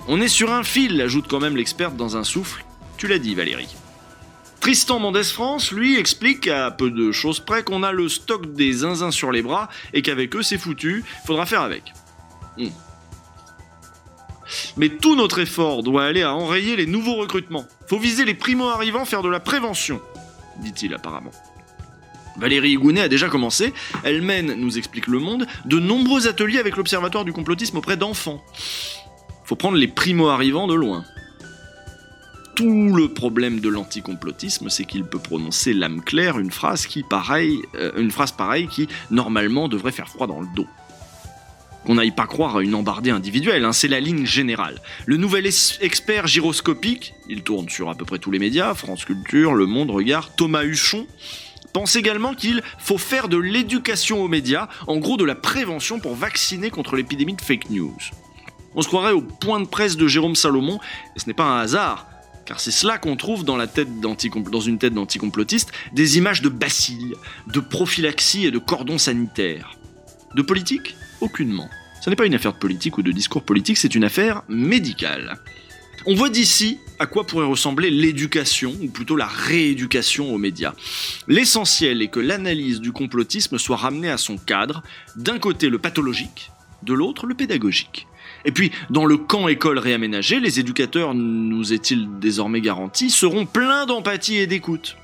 On 0.08 0.22
est 0.22 0.28
sur 0.28 0.54
un 0.54 0.64
fil, 0.64 1.02
ajoute 1.02 1.26
quand 1.28 1.40
même 1.40 1.58
l'experte 1.58 1.96
dans 1.96 2.16
un 2.16 2.24
souffle. 2.24 2.64
Tu 2.98 3.08
l'as 3.08 3.18
dit, 3.18 3.34
Valérie. 3.34 3.76
Tristan 4.60 5.00
Mendès 5.00 5.24
France, 5.24 5.72
lui, 5.72 5.98
explique 5.98 6.48
à 6.48 6.72
peu 6.72 6.90
de 6.90 7.12
choses 7.12 7.40
près 7.40 7.64
qu'on 7.64 7.84
a 7.84 7.92
le 7.92 8.10
stock 8.10 8.54
des 8.54 8.74
zinzins 8.74 9.12
sur 9.12 9.32
les 9.32 9.42
bras 9.42 9.70
et 9.94 10.02
qu'avec 10.02 10.36
eux 10.36 10.42
c'est 10.42 10.58
foutu, 10.58 11.04
faudra 11.26 11.46
faire 11.46 11.62
avec. 11.62 11.94
Hmm. 12.58 12.70
Mais 14.78 14.90
tout 14.90 15.16
notre 15.16 15.40
effort 15.40 15.84
doit 15.84 16.06
aller 16.06 16.24
à 16.24 16.34
enrayer 16.34 16.76
les 16.76 16.86
nouveaux 16.86 17.16
recrutements. 17.16 17.66
Faut 17.88 18.00
viser 18.00 18.26
les 18.26 18.34
primo-arrivants, 18.34 19.06
faire 19.06 19.22
de 19.22 19.30
la 19.30 19.40
prévention, 19.40 20.02
dit-il 20.62 20.94
apparemment. 20.94 21.32
Valérie 22.38 22.72
Higounet 22.72 23.02
a 23.02 23.08
déjà 23.08 23.30
commencé. 23.30 23.74
Elle 24.04 24.22
mène, 24.22 24.54
nous 24.54 24.78
explique 24.78 25.08
Le 25.08 25.20
Monde, 25.20 25.48
de 25.66 25.80
nombreux 25.80 26.28
ateliers 26.28 26.60
avec 26.60 26.76
l'Observatoire 26.76 27.24
du 27.24 27.34
complotisme 27.34 27.78
auprès 27.78 27.98
d'enfants. 27.98 28.44
Faut 29.46 29.56
prendre 29.56 29.78
les 29.78 29.88
primo-arrivants 29.88 30.68
de 30.68 30.74
loin. 30.74 31.06
Tout 32.56 32.96
le 32.96 33.10
problème 33.10 33.60
de 33.60 33.70
l'anticomplotisme, 33.70 34.70
c'est 34.70 34.86
qu'il 34.86 35.04
peut 35.04 35.20
prononcer 35.20 35.74
l'âme 35.74 36.02
claire 36.02 36.40
une 36.40 36.52
phrase 36.52 36.88
qui, 36.88 37.04
pareil, 37.04 37.62
euh, 37.76 37.92
une 37.98 38.12
phrase 38.12 38.32
pareille 38.32 38.68
qui, 38.68 38.88
normalement, 39.12 39.68
devrait 39.68 39.92
faire 39.92 40.08
froid 40.08 40.26
dans 40.26 40.40
le 40.40 40.48
dos. 40.56 40.68
Qu'on 41.86 41.96
n'aille 41.96 42.12
pas 42.12 42.26
croire 42.26 42.58
à 42.58 42.64
une 42.64 42.74
embardée 42.74 43.12
individuelle, 43.12 43.66
hein, 43.66 43.74
c'est 43.74 43.88
la 43.88 44.00
ligne 44.00 44.26
générale. 44.26 44.82
Le 45.06 45.18
nouvel 45.18 45.46
expert 45.46 46.26
gyroscopique, 46.26 47.14
il 47.30 47.44
tourne 47.44 47.70
sur 47.70 47.90
à 47.90 47.96
peu 47.96 48.06
près 48.06 48.18
tous 48.18 48.32
les 48.32 48.40
médias, 48.40 48.74
France 48.74 49.06
Culture, 49.06 49.54
Le 49.54 49.66
Monde, 49.68 49.92
Regard, 49.92 50.36
Thomas 50.36 50.64
Huchon, 50.64 51.06
pense 51.76 51.98
également 51.98 52.34
qu'il 52.34 52.64
faut 52.78 52.98
faire 52.98 53.28
de 53.28 53.36
l'éducation 53.36 54.24
aux 54.24 54.30
médias, 54.30 54.70
en 54.88 54.96
gros 54.96 55.18
de 55.18 55.26
la 55.26 55.36
prévention 55.36 56.00
pour 56.00 56.16
vacciner 56.16 56.70
contre 56.70 56.96
l'épidémie 56.96 57.34
de 57.34 57.42
fake 57.42 57.70
news. 57.70 57.98
On 58.76 58.82
se 58.82 58.88
croirait 58.88 59.14
au 59.14 59.22
point 59.22 59.60
de 59.60 59.68
presse 59.68 59.98
de 59.98 60.08
Jérôme 60.08 60.36
Salomon, 60.36 60.80
et 61.16 61.20
ce 61.20 61.28
n'est 61.28 61.34
pas 61.34 61.46
un 61.46 61.60
hasard, 61.60 62.08
car 62.46 62.60
c'est 62.60 62.72
cela 62.72 62.98
qu'on 62.98 63.16
trouve 63.16 63.44
dans, 63.44 63.58
une 63.58 64.78
tête 64.78 64.94
d'anticomplotiste, 64.94 65.72
des 65.94 66.18
images 66.18 66.42
de 66.42 66.50
bacilles, 66.50 67.16
de 67.48 67.60
prophylaxie 67.60 68.46
et 68.46 68.52
de 68.52 68.60
cordons 68.60 68.98
sanitaires. 68.98 69.78
De 70.36 70.42
politique? 70.42 70.96
Aucunement. 71.22 71.70
Ce 72.02 72.10
n'est 72.10 72.16
pas 72.16 72.26
une 72.26 72.36
affaire 72.36 72.54
de 72.54 72.60
politique 72.60 72.98
ou 72.98 73.02
de 73.02 73.12
discours 73.12 73.44
politique, 73.44 73.78
c'est 73.78 73.96
une 73.96 74.04
affaire 74.04 74.44
médicale. 74.48 75.40
On 76.06 76.14
voit 76.14 76.30
d'ici 76.30 76.78
à 77.00 77.08
quoi 77.08 77.26
pourrait 77.26 77.48
ressembler 77.48 77.90
l'éducation, 77.90 78.76
ou 78.82 78.90
plutôt 78.90 79.16
la 79.16 79.26
rééducation 79.26 80.32
aux 80.32 80.38
médias. 80.38 80.74
L'essentiel 81.28 82.02
est 82.04 82.10
que 82.10 82.20
l'analyse 82.20 82.80
du 82.80 82.92
complotisme 82.92 83.58
soit 83.58 83.78
ramenée 83.78 84.12
à 84.12 84.18
son 84.18 84.38
cadre, 84.38 84.84
d'un 85.16 85.40
côté 85.40 85.70
le 85.70 85.80
pathologique, 85.80 86.52
de 86.84 86.94
l'autre 86.94 87.26
le 87.26 87.34
pédagogique. 87.34 88.06
Et 88.46 88.52
puis, 88.52 88.72
dans 88.92 89.06
le 89.06 89.18
camp 89.18 89.48
école 89.48 89.80
réaménagé, 89.80 90.40
les 90.40 90.60
éducateurs, 90.60 91.14
nous 91.16 91.74
est-il 91.74 92.20
désormais 92.20 92.62
garanti, 92.62 93.10
seront 93.10 93.46
pleins 93.46 93.88
d'empathie 93.88 94.38
et 94.38 94.48
d'écoute. 94.48 94.98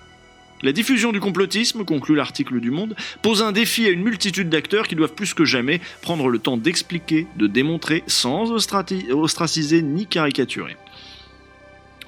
La 0.62 0.71
diffusion 0.71 1.12
du 1.12 1.19
complotisme, 1.19 1.84
conclut 1.86 2.15
l'article 2.15 2.60
du 2.60 2.69
Monde, 2.69 2.95
pose 3.23 3.41
un 3.41 3.51
défi 3.51 3.88
à 3.88 3.89
une 3.89 4.04
multitude 4.04 4.49
d'acteurs 4.49 4.88
qui 4.88 4.93
doivent 4.93 5.15
plus 5.15 5.34
que 5.34 5.43
jamais 5.43 5.82
prendre 6.04 6.30
le 6.30 6.38
temps 6.38 6.56
d'expliquer, 6.56 7.25
de 7.36 7.47
démontrer, 7.47 8.04
sans 8.06 8.51
ostraciser 8.51 9.82
ni 9.82 10.06
caricaturer. 10.06 10.77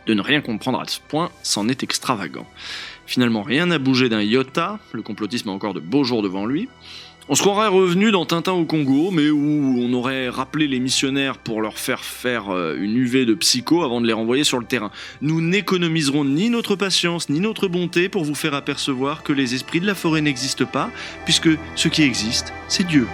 De 0.06 0.14
ne 0.14 0.22
rien 0.22 0.42
comprendre 0.42 0.80
à 0.80 0.86
ce 0.86 1.00
point, 1.00 1.32
c'en 1.42 1.68
est 1.68 1.82
extravagant. 1.82 2.46
Finalement, 3.08 3.42
rien 3.42 3.66
n'a 3.66 3.80
bougé 3.80 4.08
d'un 4.08 4.22
iota, 4.22 4.80
le 4.92 5.02
complotisme 5.02 5.50
a 5.50 5.52
encore 5.52 5.74
de 5.74 5.80
beaux 5.80 6.04
jours 6.04 6.22
devant 6.22 6.46
lui. 6.46 6.70
On 7.30 7.36
se 7.36 7.42
croirait 7.42 7.70
revenu 7.70 8.12
dans 8.12 8.26
Tintin 8.26 8.52
au 8.52 8.66
Congo, 8.66 9.10
mais 9.10 9.30
où 9.30 9.78
on 9.80 9.94
aurait 9.94 10.28
rappelé 10.28 10.68
les 10.68 10.82
missionnaires 10.82 11.38
pour 11.38 11.62
leur 11.62 11.80
faire 11.80 12.04
faire 12.04 12.50
euh, 12.50 12.76
une 12.78 12.98
UV 12.98 13.26
de 13.26 13.34
psycho 13.34 13.84
avant 13.84 14.02
de 14.02 14.08
les 14.08 14.12
renvoyer 14.12 14.44
sur 14.44 14.60
le 14.60 14.66
terrain. 14.66 14.92
Nous 15.22 15.40
n'économiserons 15.40 16.26
ni 16.26 16.50
notre 16.50 16.76
patience 16.76 17.30
ni 17.30 17.40
notre 17.40 17.70
bonté 17.70 18.10
pour 18.10 18.26
vous 18.26 18.36
faire 18.36 18.54
apercevoir 18.54 19.24
que 19.24 19.32
les 19.32 19.56
esprits 19.56 19.80
de 19.80 19.88
la 19.88 19.96
forêt 19.96 20.20
n'existent 20.20 20.66
pas, 20.66 20.92
puisque 21.24 21.50
ce 21.76 21.88
qui 21.88 22.04
existe, 22.04 22.54
c'est 22.68 22.86
Dieu. 22.86 23.08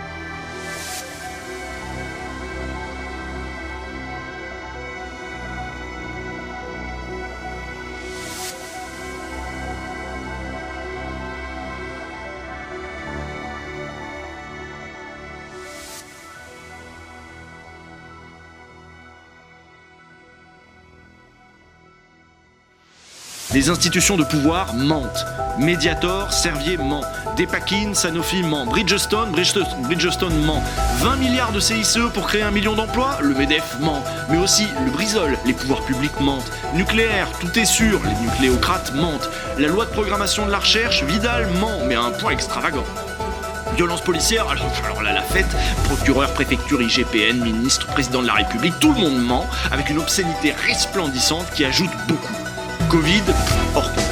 Les 23.51 23.71
institutions 23.71 24.15
de 24.15 24.23
pouvoir 24.23 24.75
mentent. 24.75 25.25
Mediator, 25.57 26.31
Servier 26.31 26.77
ment. 26.77 27.01
Depakine, 27.35 27.95
Sanofi 27.95 28.43
ment. 28.43 28.67
Bridgestone, 28.67 29.31
Bridgestone, 29.31 30.45
ment. 30.45 30.63
20 30.97 31.15
milliards 31.15 31.51
de 31.51 31.59
CICE 31.59 31.97
pour 32.13 32.27
créer 32.27 32.43
un 32.43 32.51
million 32.51 32.75
d'emplois 32.75 33.17
Le 33.21 33.33
MEDEF 33.33 33.77
ment. 33.79 34.03
Mais 34.29 34.37
aussi 34.37 34.67
le 34.85 34.91
Brisol, 34.91 35.35
les 35.47 35.53
pouvoirs 35.53 35.83
publics 35.83 36.19
mentent. 36.19 36.51
Nucléaire, 36.75 37.27
tout 37.39 37.57
est 37.57 37.65
sûr, 37.65 37.99
les 38.05 38.23
nucléocrates 38.23 38.93
mentent. 38.93 39.29
La 39.57 39.67
loi 39.67 39.85
de 39.85 39.91
programmation 39.91 40.45
de 40.45 40.51
la 40.51 40.59
recherche, 40.59 41.03
Vidal 41.03 41.47
ment, 41.59 41.79
mais 41.87 41.95
à 41.95 42.03
un 42.03 42.11
point 42.11 42.33
extravagant. 42.33 42.85
Violence 43.75 44.01
policière, 44.01 44.47
alors, 44.47 44.71
alors 44.85 45.01
là 45.01 45.11
la 45.11 45.23
fête, 45.23 45.55
procureur, 45.85 46.31
préfecture, 46.33 46.83
IGPN, 46.83 47.41
ministre, 47.43 47.87
président 47.87 48.21
de 48.21 48.27
la 48.27 48.33
République, 48.33 48.77
tout 48.79 48.93
le 48.93 48.99
monde 48.99 49.17
ment, 49.25 49.47
avec 49.71 49.89
une 49.89 49.97
obscénité 49.97 50.51
resplendissante 50.51 51.49
qui 51.55 51.65
ajoute 51.65 51.91
beaucoup. 52.07 52.38
Covid, 52.89 53.23
hors 53.75 54.08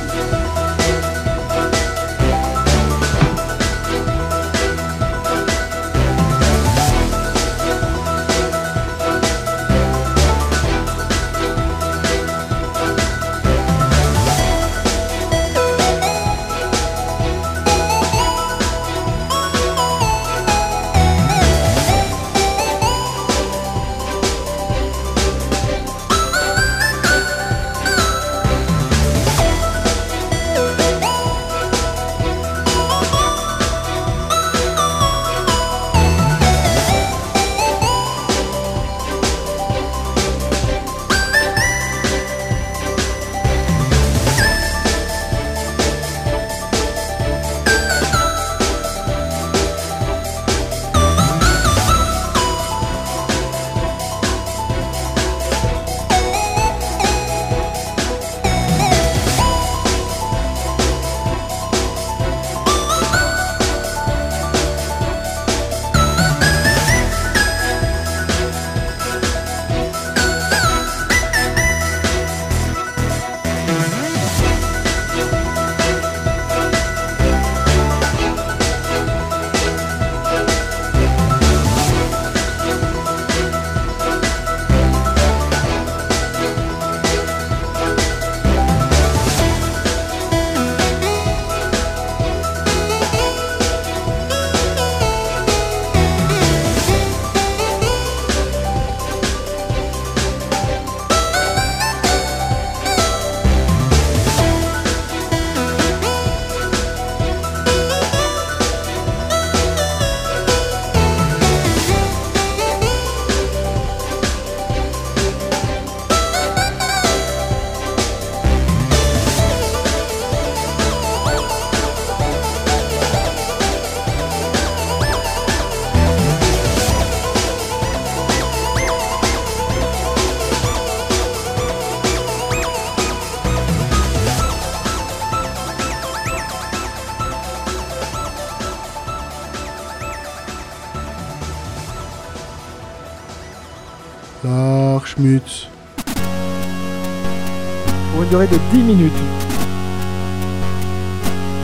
durée 148.49 148.59
de 148.71 148.77
10 148.77 148.83
minutes. 148.83 149.13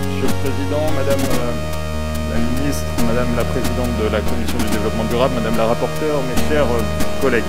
Monsieur 0.08 0.28
le 0.28 0.50
Président, 0.50 0.92
Madame 0.96 1.20
euh, 1.20 2.34
la 2.34 2.40
Ministre, 2.40 2.86
Madame 3.08 3.36
la 3.36 3.44
Présidente 3.44 3.90
de 4.02 4.10
la 4.12 4.22
Commission 4.22 4.58
du 4.58 4.66
Développement 4.66 5.04
Durable, 5.06 5.36
Madame 5.36 5.58
la 5.58 5.66
Rapporteure, 5.66 6.22
mes 6.24 6.50
chers 6.50 6.66
euh, 6.66 7.22
collègues. 7.22 7.44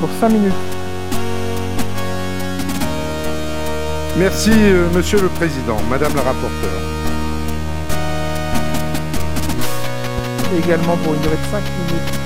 Pour 0.00 0.08
5 0.20 0.28
minutes. 0.30 0.52
Merci, 4.18 4.50
euh, 4.52 4.88
Monsieur 4.94 5.20
le 5.20 5.28
Président, 5.28 5.78
Madame 5.90 6.14
la 6.14 6.22
rapporteure. 6.22 6.80
également 10.56 10.96
pour 10.98 11.14
une 11.14 11.20
durée 11.20 11.34
de 11.36 11.50
5 11.50 11.60
minutes. 11.60 12.23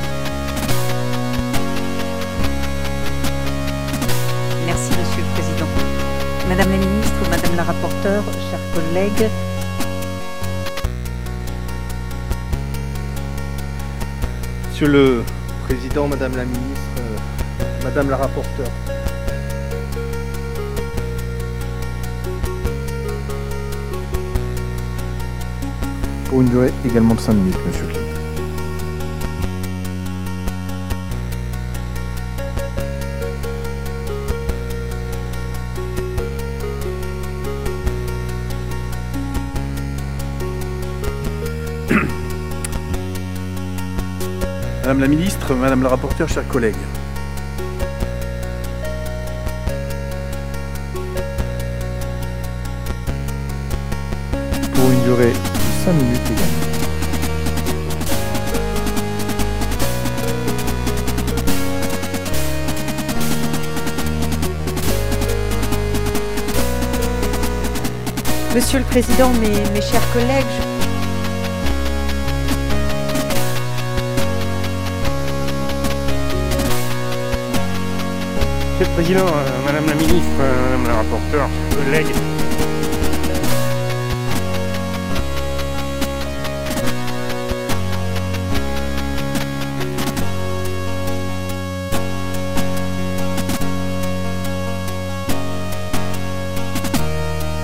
Rapporteure, 7.68 8.24
chers 8.50 8.72
collègues, 8.74 9.28
Monsieur 14.70 14.88
le 14.88 15.22
Président, 15.66 16.08
Madame 16.08 16.34
la 16.34 16.46
Ministre, 16.46 16.80
euh, 16.98 17.84
Madame 17.84 18.08
la 18.08 18.16
Rapporteure. 18.16 18.70
Pour 26.30 26.40
une 26.40 26.48
durée 26.48 26.72
également 26.86 27.16
de 27.16 27.20
5 27.20 27.34
minutes, 27.34 27.58
Monsieur 27.66 27.86
le 27.86 28.07
Madame 44.88 45.02
la 45.02 45.08
ministre, 45.08 45.54
Madame 45.54 45.82
la 45.82 45.90
rapporteure, 45.90 46.30
chers 46.30 46.48
collègues. 46.48 46.74
Pour 54.74 54.90
une 54.90 55.02
durée 55.02 55.32
de 55.32 55.84
5 55.84 55.92
minutes 55.92 56.20
également. 56.24 56.58
Monsieur 68.54 68.78
le 68.78 68.84
Président, 68.84 69.30
mes, 69.34 69.80
chers 69.80 70.12
collègues, 70.12 70.46
je- 70.60 70.67
Monsieur 78.78 78.92
le 78.92 79.02
Président, 79.02 79.26
euh, 79.26 79.64
Madame 79.64 79.86
la 79.86 79.94
ministre, 79.96 80.28
euh, 80.40 80.76
Madame 80.76 80.86
la 80.86 80.94
rapporteure, 80.98 81.48
collègues. 81.74 82.14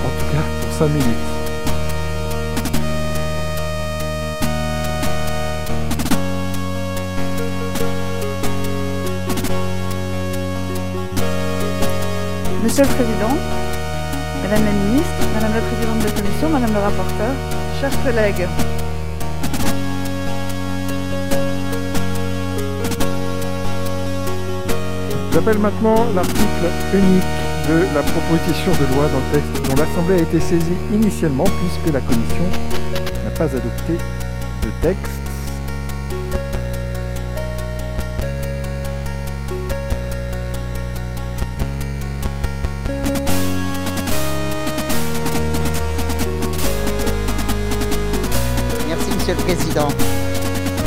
En 0.03 0.09
tout 0.09 0.33
cas, 0.33 0.43
pour 0.63 0.73
5 0.73 0.87
minutes. 0.89 1.34
Monsieur 12.77 12.91
le 12.91 13.03
Président, 13.05 13.37
Madame 14.43 14.65
la 14.65 14.71
Ministre, 14.71 15.23
Madame 15.33 15.53
la 15.55 15.61
Présidente 15.61 15.99
de 15.99 16.03
la 16.03 16.11
Commission, 16.11 16.49
Madame 16.49 16.73
le 16.73 16.79
rapporteur, 16.79 17.31
chers 17.79 18.03
collègues. 18.03 18.47
J'appelle 25.31 25.59
maintenant 25.59 26.05
l'article 26.13 26.67
unique 26.93 27.23
de 27.69 27.95
la 27.95 28.03
proposition 28.03 28.73
de 28.73 28.93
loi 28.93 29.07
dans 29.07 29.19
le 29.19 29.39
texte 29.39 29.69
dont 29.69 29.81
l'Assemblée 29.81 30.15
a 30.15 30.23
été 30.23 30.41
saisie 30.41 30.75
initialement 30.91 31.45
puisque 31.45 31.93
la 31.93 32.01
Commission 32.01 32.43
n'a 33.23 33.31
pas 33.31 33.45
adopté 33.45 33.93
de 33.93 34.69
texte. 34.81 35.24
Président. 49.45 49.87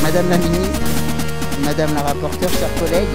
Madame 0.03 0.29
la 0.31 0.39
Ministre, 0.39 0.81
Madame 1.65 1.95
la 1.95 2.03
rapporteure, 2.03 2.51
chers 2.51 2.75
collègues, 2.75 3.07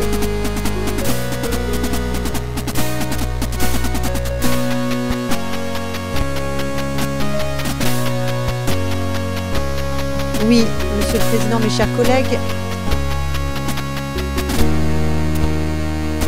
Oui, 10.47 10.65
Monsieur 10.97 11.19
le 11.19 11.38
Président, 11.38 11.60
mes 11.60 11.69
chers 11.69 11.88
collègues, 11.97 12.38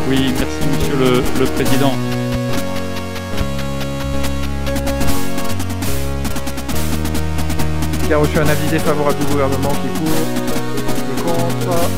Oui, 0.09 0.33
merci 0.37 0.67
Monsieur 0.77 0.95
le, 0.97 1.23
le 1.39 1.45
Président. 1.51 1.91
Qui 8.05 8.13
a 8.13 8.17
reçu 8.19 8.37
un 8.37 8.47
avis 8.47 8.67
défavorable 8.69 9.17
du 9.17 9.25
gouvernement 9.25 9.69
qui 9.69 9.87
est 9.87 9.97
pour, 9.97 10.05
qui 10.05 11.11
est 11.11 11.23
contre, 11.23 11.89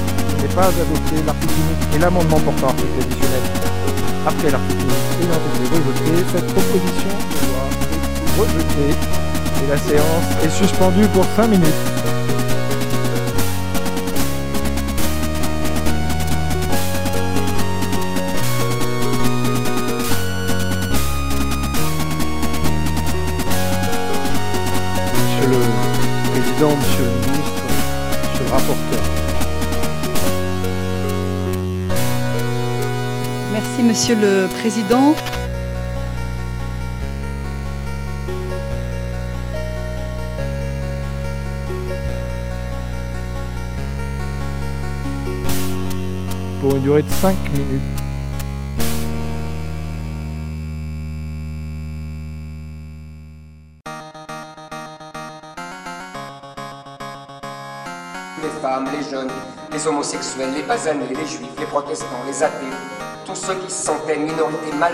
n'est 0.41 0.55
pas 0.55 0.67
adopté 0.67 1.21
l'article 1.25 1.53
unique 1.53 1.95
et 1.95 1.99
l'amendement 1.99 2.39
portant 2.39 2.67
article 2.67 2.87
additionnel 3.01 3.41
après 4.25 4.49
l'article 4.51 4.83
unique 4.83 5.07
ayant 5.21 5.41
été 5.51 5.63
rejeté. 5.75 6.25
Cette 6.31 6.47
proposition 6.47 7.09
loi 7.51 7.67
est 7.83 8.39
rejetée 8.39 8.95
et 8.95 9.69
la 9.69 9.77
séance 9.77 10.45
est 10.45 10.49
suspendue 10.49 11.07
pour 11.09 11.25
5 11.35 11.47
minutes. 11.47 11.96
Monsieur 34.07 34.25
le 34.25 34.47
Président. 34.47 35.13
Pour 46.61 46.75
une 46.77 46.83
durée 46.83 47.01
de 47.01 47.09
5 47.09 47.35
minutes. 47.51 47.81
Les 58.41 58.61
femmes, 58.61 58.87
les 58.97 59.09
jeunes, 59.09 59.27
les 59.73 59.85
homosexuels, 59.85 60.53
les 60.55 60.63
basanés, 60.63 61.09
les 61.09 61.27
juifs, 61.27 61.49
les 61.59 61.65
protestants, 61.65 62.05
les 62.25 62.41
athées, 62.41 62.86
ceux 63.37 63.55
qui 63.55 63.71
se 63.71 63.85
sentaient 63.85 64.17
minorité 64.17 64.73
mal. 64.77 64.93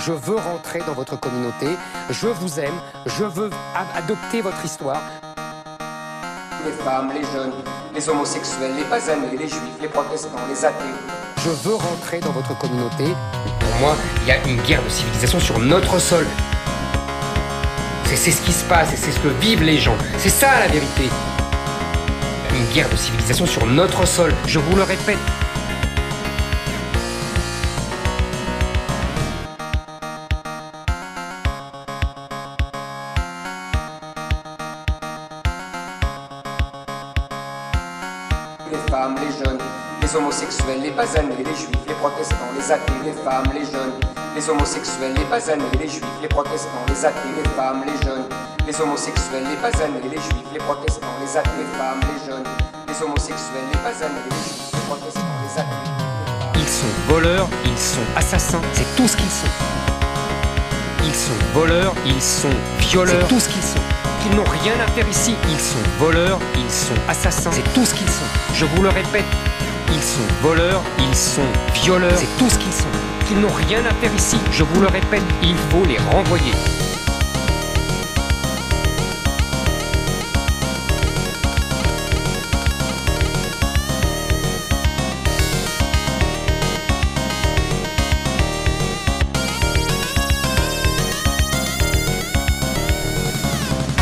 Je 0.00 0.12
veux 0.12 0.36
rentrer 0.36 0.80
dans 0.86 0.92
votre 0.92 1.18
communauté, 1.18 1.66
je 2.10 2.26
vous 2.28 2.60
aime, 2.60 2.74
je 3.06 3.24
veux 3.24 3.50
adopter 3.96 4.40
votre 4.40 4.62
histoire. 4.64 5.00
Les 6.64 6.72
femmes, 6.72 7.10
les 7.14 7.24
jeunes, 7.32 7.52
les 7.94 8.08
homosexuels, 8.08 8.72
les 8.76 8.84
basanés, 8.84 9.36
les 9.36 9.48
juifs, 9.48 9.78
les 9.80 9.88
protestants, 9.88 10.30
les 10.48 10.64
athées. 10.64 10.94
Je 11.38 11.50
veux 11.50 11.74
rentrer 11.74 12.20
dans 12.20 12.32
votre 12.32 12.56
communauté. 12.58 13.04
Pour 13.60 13.80
moi, 13.80 13.96
il 14.22 14.28
y 14.28 14.32
a 14.32 14.42
une 14.46 14.60
guerre 14.62 14.82
de 14.82 14.88
civilisation 14.88 15.40
sur 15.40 15.58
notre 15.58 15.98
sol. 15.98 16.26
C'est 18.04 18.30
ce 18.30 18.40
qui 18.42 18.52
se 18.52 18.64
passe 18.64 18.92
et 18.92 18.96
c'est 18.96 19.10
ce 19.10 19.18
que 19.18 19.28
vivent 19.28 19.64
les 19.64 19.76
gens. 19.76 19.96
C'est 20.18 20.30
ça 20.30 20.60
la 20.60 20.68
vérité. 20.68 21.10
Une 22.54 22.74
guerre 22.74 22.88
de 22.88 22.96
civilisation 22.96 23.44
sur 23.44 23.66
notre 23.66 24.06
sol, 24.06 24.32
je 24.46 24.58
vous 24.58 24.76
le 24.76 24.82
répète. 24.84 25.18
Les 40.82 40.90
basanés, 40.90 41.36
les 41.38 41.54
juifs, 41.54 41.68
les 41.86 41.94
protestants, 41.94 42.50
les 42.56 42.72
athées, 42.72 42.92
les 43.04 43.12
femmes, 43.12 43.44
les 43.54 43.64
jeunes, 43.64 43.92
les 44.34 44.48
homosexuels, 44.48 45.14
les 45.16 45.24
basanés, 45.24 45.64
les 45.78 45.88
juifs, 45.88 46.04
les 46.20 46.28
protestants, 46.28 46.84
les 46.88 47.04
athées, 47.04 47.34
les 47.36 47.48
femmes, 47.50 47.84
les 47.86 48.06
jeunes, 48.06 48.24
les 48.66 48.80
homosexuels, 48.80 49.44
les 49.48 49.56
basanés, 49.56 50.00
les 50.04 50.16
juifs, 50.16 50.50
les 50.52 50.58
protestants, 50.58 51.06
les 51.20 51.36
athées, 51.36 51.50
les 51.58 51.78
femmes, 51.78 52.00
les 52.02 52.26
jeunes, 52.26 52.44
les 52.88 53.02
homosexuels, 53.02 53.66
les 53.72 53.80
basanés, 53.80 54.24
les 54.24 54.36
juifs, 54.36 54.72
les 54.72 54.80
protestants, 54.80 55.20
les 55.44 55.60
athées. 55.60 56.56
Ils 56.56 56.68
sont 56.68 57.12
voleurs, 57.12 57.48
ils 57.64 57.78
sont 57.78 58.06
assassins, 58.16 58.60
c'est 58.72 58.96
tout 58.96 59.08
ce 59.08 59.16
qu'ils 59.16 59.30
sont. 59.30 59.46
Ils 61.04 61.14
sont 61.14 61.44
voleurs, 61.52 61.94
ils 62.06 62.22
sont 62.22 62.50
violeurs, 62.80 63.14
c'est 63.20 63.28
tout 63.28 63.40
ce 63.40 63.48
qu'ils 63.48 63.62
sont. 63.62 63.80
Ils 64.26 64.36
n'ont 64.36 64.44
rien 64.44 64.72
à 64.82 64.90
faire 64.92 65.08
ici. 65.08 65.36
Ils 65.50 65.60
sont 65.60 65.78
voleurs, 65.98 66.38
ils 66.56 66.70
sont 66.70 66.94
assassins, 67.08 67.50
c'est 67.52 67.74
tout 67.74 67.84
ce 67.84 67.94
qu'ils 67.94 68.08
sont. 68.08 68.24
Je 68.54 68.64
vous 68.64 68.82
le 68.82 68.88
répète, 68.88 69.24
ils 69.94 70.02
sont 70.02 70.26
voleurs, 70.42 70.82
ils 70.98 71.14
sont 71.14 71.42
violeurs, 71.72 72.18
c'est 72.18 72.38
tout 72.38 72.50
ce 72.50 72.58
qu'ils 72.58 72.72
sont. 72.72 72.88
Ils 73.30 73.40
n'ont 73.40 73.48
rien 73.48 73.84
à 73.86 73.94
faire 73.94 74.12
ici. 74.14 74.36
Je 74.50 74.64
vous 74.64 74.80
le 74.80 74.88
répète, 74.88 75.22
il 75.42 75.56
faut 75.70 75.84
les 75.84 75.98
renvoyer. 75.98 76.52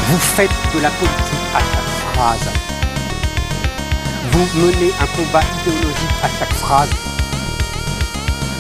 Vous 0.08 0.18
faites 0.18 0.50
de 0.74 0.80
la 0.80 0.90
politique 0.90 1.16
à 1.54 1.60
chaque 1.60 2.14
phrase. 2.14 2.71
Vous 4.32 4.48
menez 4.60 4.90
un 4.98 5.06
combat 5.14 5.42
idéologique 5.60 6.16
à 6.22 6.28
chaque 6.38 6.52
phrase. 6.54 6.88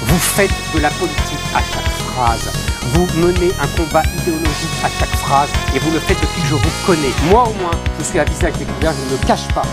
Vous 0.02 0.18
faites 0.18 0.52
de 0.74 0.80
la 0.80 0.90
politique 0.90 1.40
à 1.54 1.60
chaque 1.60 1.90
phrase. 2.12 2.52
Vous 2.92 3.06
menez 3.16 3.50
un 3.58 3.66
combat 3.68 4.02
idéologique 4.20 4.76
à 4.84 4.88
chaque 5.00 5.16
phrase 5.16 5.48
et 5.74 5.78
vous 5.78 5.90
le 5.90 5.98
faites 6.00 6.20
depuis 6.20 6.42
que 6.42 6.48
je 6.48 6.54
vous 6.56 6.86
connais. 6.86 7.12
Moi 7.30 7.48
au 7.48 7.54
moins, 7.62 7.70
je 7.98 8.04
suis 8.04 8.18
à 8.18 8.24
visage 8.24 8.52
découvert, 8.58 8.92
je 8.92 9.14
ne 9.14 9.18
le 9.18 9.26
cache 9.26 9.48
pas. 9.54 9.64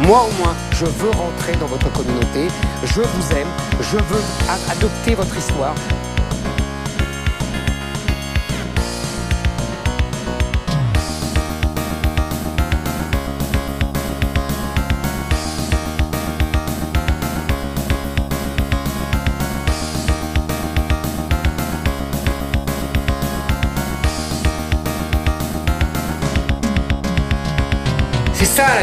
Moi 0.00 0.28
au 0.28 0.42
moins, 0.42 0.54
je 0.72 0.84
veux 0.84 1.10
rentrer 1.10 1.56
dans 1.56 1.66
votre 1.66 1.90
communauté, 1.92 2.48
je 2.84 3.00
vous 3.00 3.32
aime, 3.32 3.48
je 3.80 3.96
veux 3.96 4.22
adopter 4.70 5.14
votre 5.14 5.36
histoire. 5.38 5.74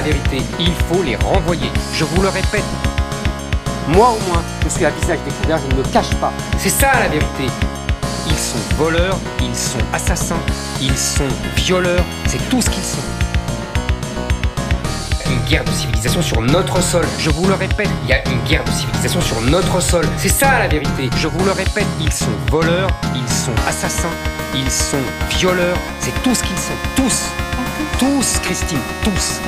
Vérité, 0.03 0.41
il 0.59 0.73
faut 0.87 1.01
les 1.03 1.15
renvoyer. 1.15 1.71
Je 1.93 2.03
vous 2.03 2.21
le 2.21 2.29
répète. 2.29 2.63
Moi 3.89 4.09
au 4.09 4.29
moins, 4.29 4.43
je 4.63 4.69
suis 4.69 4.85
à 4.85 4.89
visage 4.91 5.19
découvert, 5.25 5.59
je 5.59 5.75
ne 5.75 5.81
me 5.81 5.87
cache 5.89 6.13
pas. 6.21 6.31
C'est 6.57 6.69
ça 6.69 6.91
la 6.99 7.09
vérité. 7.09 7.47
Ils 8.27 8.37
sont 8.37 8.75
voleurs, 8.77 9.17
ils 9.41 9.55
sont 9.55 9.79
assassins, 9.91 10.39
ils 10.81 10.97
sont 10.97 11.27
violeurs, 11.57 12.03
c'est 12.27 12.49
tout 12.49 12.61
ce 12.61 12.69
qu'ils 12.69 12.83
sont. 12.83 13.03
Une 15.29 15.39
guerre 15.49 15.65
de 15.65 15.71
civilisation 15.71 16.21
sur 16.21 16.41
notre 16.41 16.81
sol. 16.81 17.05
Je 17.19 17.29
vous 17.29 17.47
le 17.47 17.53
répète, 17.55 17.89
il 18.03 18.09
y 18.09 18.13
a 18.13 18.27
une 18.29 18.41
guerre 18.43 18.63
de 18.63 18.71
civilisation 18.71 19.21
sur 19.21 19.41
notre 19.41 19.81
sol. 19.81 20.05
C'est 20.17 20.29
ça 20.29 20.59
la 20.59 20.67
vérité. 20.67 21.09
Je 21.17 21.27
vous 21.27 21.43
le 21.43 21.51
répète, 21.51 21.87
ils 21.99 22.13
sont 22.13 22.31
voleurs, 22.49 22.89
ils 23.15 23.33
sont 23.33 23.55
assassins, 23.67 24.07
ils 24.55 24.71
sont 24.71 25.03
violeurs, 25.37 25.77
c'est 25.99 26.13
tout 26.23 26.33
ce 26.33 26.43
qu'ils 26.43 26.57
sont. 26.57 26.73
Tous. 26.95 27.23
Tous, 27.99 28.39
Christine, 28.39 28.79
tous. 29.03 29.39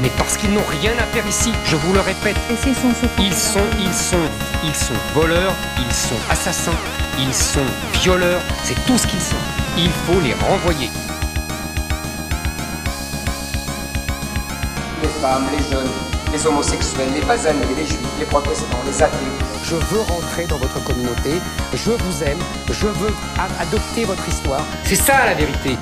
Mais 0.00 0.10
parce 0.16 0.36
qu'ils 0.36 0.52
n'ont 0.52 0.64
rien 0.80 0.92
à 0.92 1.02
faire 1.02 1.26
ici, 1.26 1.52
je 1.64 1.74
vous 1.74 1.92
le 1.92 1.98
répète. 2.00 2.36
ils 2.50 2.56
sont, 2.56 2.88
ils 3.18 3.34
sont, 3.34 3.58
ils 3.80 3.92
sont, 3.92 4.16
ils 4.64 4.74
sont 4.74 4.94
voleurs, 5.12 5.52
ils 5.76 5.92
sont 5.92 6.14
assassins, 6.30 6.78
ils 7.18 7.34
sont 7.34 7.66
violeurs, 8.00 8.40
c'est 8.62 8.76
tout 8.86 8.96
ce 8.96 9.08
qu'ils 9.08 9.20
sont. 9.20 9.34
Il 9.76 9.90
faut 9.90 10.20
les 10.20 10.34
renvoyer. 10.34 10.88
Les 15.02 15.08
femmes, 15.20 15.46
les 15.50 15.64
jeunes, 15.68 15.90
les 16.32 16.46
homosexuels, 16.46 17.08
les 17.12 17.22
basanés, 17.22 17.58
les 17.76 17.86
juifs, 17.86 17.98
les 18.20 18.26
protestants, 18.26 18.78
les 18.86 19.02
athées. 19.02 19.16
Je 19.64 19.74
veux 19.74 20.00
rentrer 20.00 20.46
dans 20.46 20.58
votre 20.58 20.82
communauté, 20.84 21.40
je 21.74 21.90
vous 21.90 22.22
aime, 22.22 22.38
je 22.70 22.86
veux 22.86 23.14
adopter 23.60 24.04
votre 24.04 24.28
histoire. 24.28 24.62
C'est 24.84 24.94
ça 24.94 25.26
la 25.26 25.34
vérité. 25.34 25.76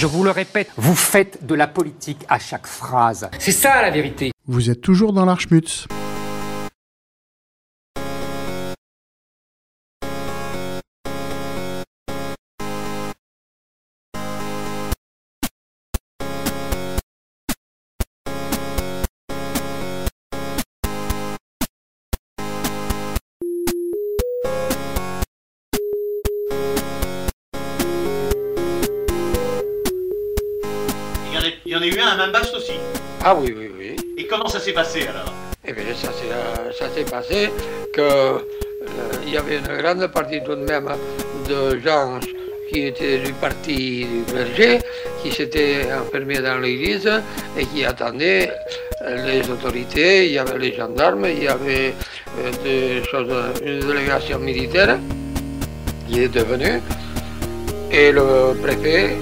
Je 0.00 0.06
vous 0.06 0.22
le 0.22 0.30
répète, 0.30 0.70
vous 0.76 0.94
faites 0.94 1.44
de 1.44 1.56
la 1.56 1.66
politique 1.66 2.24
à 2.28 2.38
chaque 2.38 2.68
phrase. 2.68 3.28
C'est 3.40 3.50
ça 3.50 3.82
la 3.82 3.90
vérité. 3.90 4.30
Vous 4.46 4.70
êtes 4.70 4.80
toujours 4.80 5.12
dans 5.12 5.24
l'Archmutz. 5.24 5.88
Ah 33.30 33.34
oui, 33.38 33.54
oui, 33.54 33.70
oui. 33.78 33.96
Et 34.16 34.26
comment 34.26 34.48
ça 34.48 34.58
s'est 34.58 34.72
passé 34.72 35.02
alors? 35.02 35.30
Eh 35.62 35.74
bien, 35.74 35.84
ça 35.94 36.10
s'est 36.18 36.32
euh, 36.32 36.72
ça 36.72 36.88
s'est 36.88 37.04
passé 37.04 37.50
que 37.92 38.00
euh, 38.00 38.38
il 39.26 39.34
y 39.34 39.36
avait 39.36 39.58
une 39.58 39.82
grande 39.82 40.06
partie 40.06 40.42
tout 40.42 40.54
de 40.54 40.64
même 40.64 40.88
de 41.46 41.78
gens 41.80 42.18
qui 42.70 42.86
étaient 42.86 43.18
du 43.18 43.34
parti 43.34 44.06
du 44.06 44.32
berger, 44.32 44.78
qui 45.22 45.30
s'étaient 45.30 45.92
enfermés 45.92 46.38
dans 46.38 46.56
l'église 46.56 47.10
et 47.58 47.66
qui 47.66 47.84
attendaient 47.84 48.50
euh, 49.02 49.26
les 49.26 49.50
autorités. 49.50 50.28
Il 50.28 50.32
y 50.32 50.38
avait 50.38 50.58
les 50.58 50.74
gendarmes, 50.74 51.26
il 51.26 51.42
y 51.42 51.48
avait 51.48 51.92
euh, 52.38 52.50
des 52.64 53.04
choses, 53.10 53.30
une 53.62 53.80
délégation 53.80 54.38
militaire 54.38 54.98
qui 56.08 56.22
est 56.22 56.28
devenue 56.28 56.80
et 57.92 58.10
le 58.10 58.54
préfet, 58.62 59.18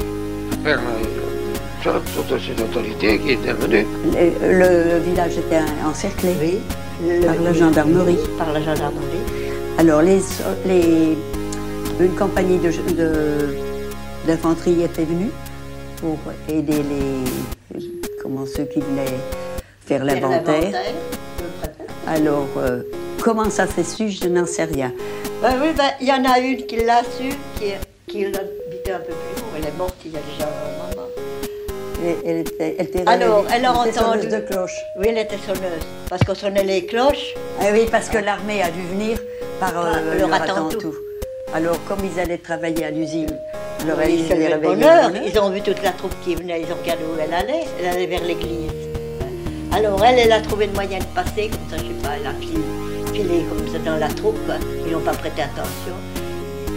enfin, 0.60 0.78
qui 3.18 3.32
étaient 3.32 3.52
venues. 3.52 3.86
Le, 4.42 4.94
le 4.94 4.98
village 5.00 5.38
était 5.38 5.60
encerclé 5.86 6.34
par 7.24 7.34
la 7.42 7.52
gendarmerie. 7.52 8.18
Par 8.38 8.52
la 8.52 8.60
gendarmerie. 8.60 9.24
Alors, 9.78 10.02
les, 10.02 10.20
les- 10.66 11.16
une 12.00 12.14
compagnie 12.14 12.58
de- 12.58 12.70
de- 12.94 13.56
d'infanterie 14.26 14.82
était 14.82 15.04
venue 15.04 15.30
pour 15.98 16.18
aider 16.48 16.82
les, 16.82 17.80
comment, 18.22 18.44
ceux 18.46 18.64
qui 18.64 18.80
venaient 18.80 19.04
faire 19.86 20.04
l'inventaire. 20.04 20.72
Alors, 22.06 22.46
euh, 22.58 22.82
comment 23.22 23.50
ça 23.50 23.66
s'est 23.66 23.84
su, 23.84 24.10
je 24.10 24.28
n'en 24.28 24.46
sais 24.46 24.64
rien. 24.64 24.92
Ben 25.42 25.54
oui, 25.60 25.68
ben, 25.76 25.90
il 26.00 26.08
y 26.08 26.12
en 26.12 26.24
a 26.24 26.38
une 26.38 26.64
qui 26.66 26.76
l'a 26.76 27.02
su, 27.02 27.28
qui, 27.56 27.72
qui 28.06 28.24
habitait 28.26 28.92
un 28.92 28.98
peu 28.98 29.12
plus 29.12 29.42
haut. 29.42 29.46
Elle 29.56 29.64
est 29.66 29.76
morte 29.78 29.96
il 30.04 30.12
y 30.12 30.16
a 30.16 30.20
déjà 30.32 30.44
un 30.46 30.72
moment. 30.72 30.85
Elle, 32.06 32.16
elle 32.24 32.36
était, 32.40 32.76
elle 32.78 32.86
était 32.86 33.02
Alors, 33.08 33.44
elle 33.52 33.64
a 33.64 33.72
entendu. 33.72 33.92
sonneuse 33.92 34.28
de 34.28 34.38
cloche. 34.40 34.76
Oui, 34.98 35.06
elle 35.10 35.18
était 35.18 35.38
sonneuse. 35.38 35.82
Parce 36.08 36.22
qu'on 36.24 36.34
sonnait 36.34 36.62
les 36.62 36.86
cloches. 36.86 37.34
Ah 37.60 37.64
oui, 37.72 37.86
parce 37.90 38.08
que 38.08 38.18
l'armée 38.18 38.62
a 38.62 38.70
dû 38.70 38.82
venir 38.92 39.18
par 39.58 39.76
euh, 39.76 39.92
Ah, 39.94 40.00
le 40.14 40.18
le 40.20 40.24
ratantou. 40.26 40.62
ratantou. 40.62 40.94
Alors, 41.54 41.76
comme 41.88 41.98
ils 42.04 42.20
allaient 42.20 42.38
travailler 42.38 42.84
à 42.84 42.90
l'usine, 42.90 43.34
alors 43.82 43.98
ils 44.02 44.26
les 44.28 44.84
heure. 44.84 45.10
Ils 45.26 45.38
ont 45.38 45.50
vu 45.50 45.60
toute 45.62 45.82
la 45.82 45.90
troupe 45.92 46.14
qui 46.24 46.34
venait, 46.34 46.60
ils 46.62 46.72
ont 46.72 46.76
regardé 46.80 47.02
où 47.04 47.18
elle 47.20 47.32
allait. 47.34 47.64
Elle 47.80 47.86
allait 47.88 48.06
vers 48.06 48.22
l'église. 48.22 48.70
Alors 49.72 50.02
elle, 50.04 50.18
elle 50.18 50.32
a 50.32 50.40
trouvé 50.40 50.66
le 50.66 50.72
moyen 50.72 50.98
de 50.98 51.04
passer, 51.14 51.48
comme 51.50 51.68
ça, 51.70 51.76
je 51.76 51.82
sais 51.82 52.02
pas, 52.02 52.14
elle 52.20 52.26
a 52.26 52.32
filé, 52.40 52.62
filé 53.12 53.44
comme 53.48 53.66
ça 53.72 53.78
dans 53.84 53.96
la 53.98 54.08
troupe. 54.08 54.38
Ils 54.86 54.92
n'ont 54.92 55.00
pas 55.00 55.12
prêté 55.12 55.42
attention. 55.42 55.94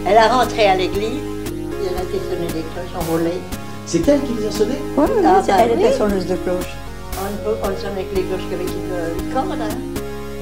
Elle 0.08 0.16
a 0.18 0.28
rentré 0.28 0.66
à 0.66 0.74
l'église, 0.74 1.22
et 1.22 1.86
elle 1.88 1.96
a 1.96 2.00
fait 2.00 2.18
sonner 2.28 2.46
les 2.48 2.62
cloches 2.72 2.94
enrôlées. 3.00 3.40
C'est 3.86 4.06
elle 4.08 4.20
qui 4.22 4.34
les 4.34 4.46
a 4.46 4.50
sonnés 4.50 4.78
Oui, 4.96 5.04
oui, 5.08 5.22
Ah, 5.26 5.42
c'est- 5.44 5.50
bah 5.52 5.58
elle 5.62 5.76
oui. 5.78 5.84
était 5.84 5.92
sonneuse 5.96 6.26
de 6.26 6.36
cloche. 6.36 6.72
On, 7.18 7.44
peut- 7.44 7.56
on 7.64 7.68
le 7.68 7.76
sonnait 7.76 7.92
avec 8.06 8.14
les 8.14 8.22
cloches 8.22 8.46
qu'avec 8.50 8.68
une, 8.68 9.26
une 9.26 9.32
corde. 9.34 9.50
Hein. 9.52 9.74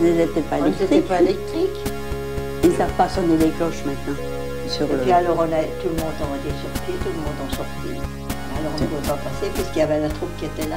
Elles 0.01 0.17
n'étaient 0.17 0.41
pas 0.43 0.59
électriques. 0.59 1.09
pas 1.09 1.21
électrique. 1.21 1.79
Ils 2.63 2.71
ne 2.71 2.75
savent 2.77 2.93
pas 2.99 3.09
sonner 3.09 3.37
les 3.39 3.51
cloches 3.51 3.83
maintenant. 3.87 4.15
Sur 4.69 4.85
Et 4.87 4.93
le... 4.93 4.99
puis 4.99 5.13
alors, 5.13 5.37
on 5.39 5.43
a, 5.49 5.63
tout 5.81 5.89
le 5.89 5.97
monde 5.97 6.13
a 6.21 6.37
été 6.37 6.53
sorti, 6.61 6.93
tout 7.03 7.09
le 7.09 7.21
monde 7.25 7.41
a 7.41 7.57
sorti. 7.57 7.89
Alors 8.59 8.73
on 8.77 8.81
ne 8.83 8.87
pouvait 8.87 9.09
pas 9.09 9.15
passer 9.23 9.51
puisqu'il 9.55 9.79
y 9.79 9.83
avait 9.83 10.01
la 10.01 10.09
troupe 10.09 10.29
qui 10.39 10.45
était 10.45 10.69
là. 10.69 10.77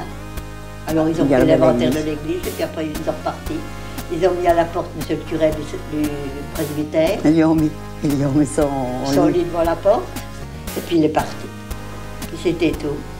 Alors 0.88 1.08
ils 1.08 1.20
ont 1.20 1.26
fait 1.26 1.44
l'inventaire 1.44 1.90
de 1.90 1.96
l'église. 1.96 2.16
l'église 2.24 2.46
et 2.46 2.50
puis 2.50 2.62
après 2.64 2.86
ils 2.86 2.96
sont 3.04 3.10
repartis. 3.10 3.60
Ils 4.12 4.26
ont 4.26 4.32
mis 4.40 4.46
à 4.46 4.54
la 4.54 4.64
porte 4.64 4.88
monsieur 4.96 5.16
le 5.16 5.22
curé 5.28 5.50
du, 5.50 5.98
du 6.02 6.08
presbytère. 6.54 7.18
Ils 7.24 7.34
lui 7.34 7.44
ont 7.44 7.54
mis, 7.54 7.70
ils 8.04 8.16
lui 8.16 8.24
ont 8.24 8.32
mis 8.32 8.46
son... 8.46 8.68
Son 9.12 9.26
lit 9.26 9.44
devant 9.44 9.62
la 9.64 9.74
porte. 9.76 10.02
Et 10.76 10.80
puis 10.80 10.96
il 10.98 11.04
est 11.04 11.08
parti. 11.08 11.46
C'était 12.42 12.72
tout. 12.72 13.11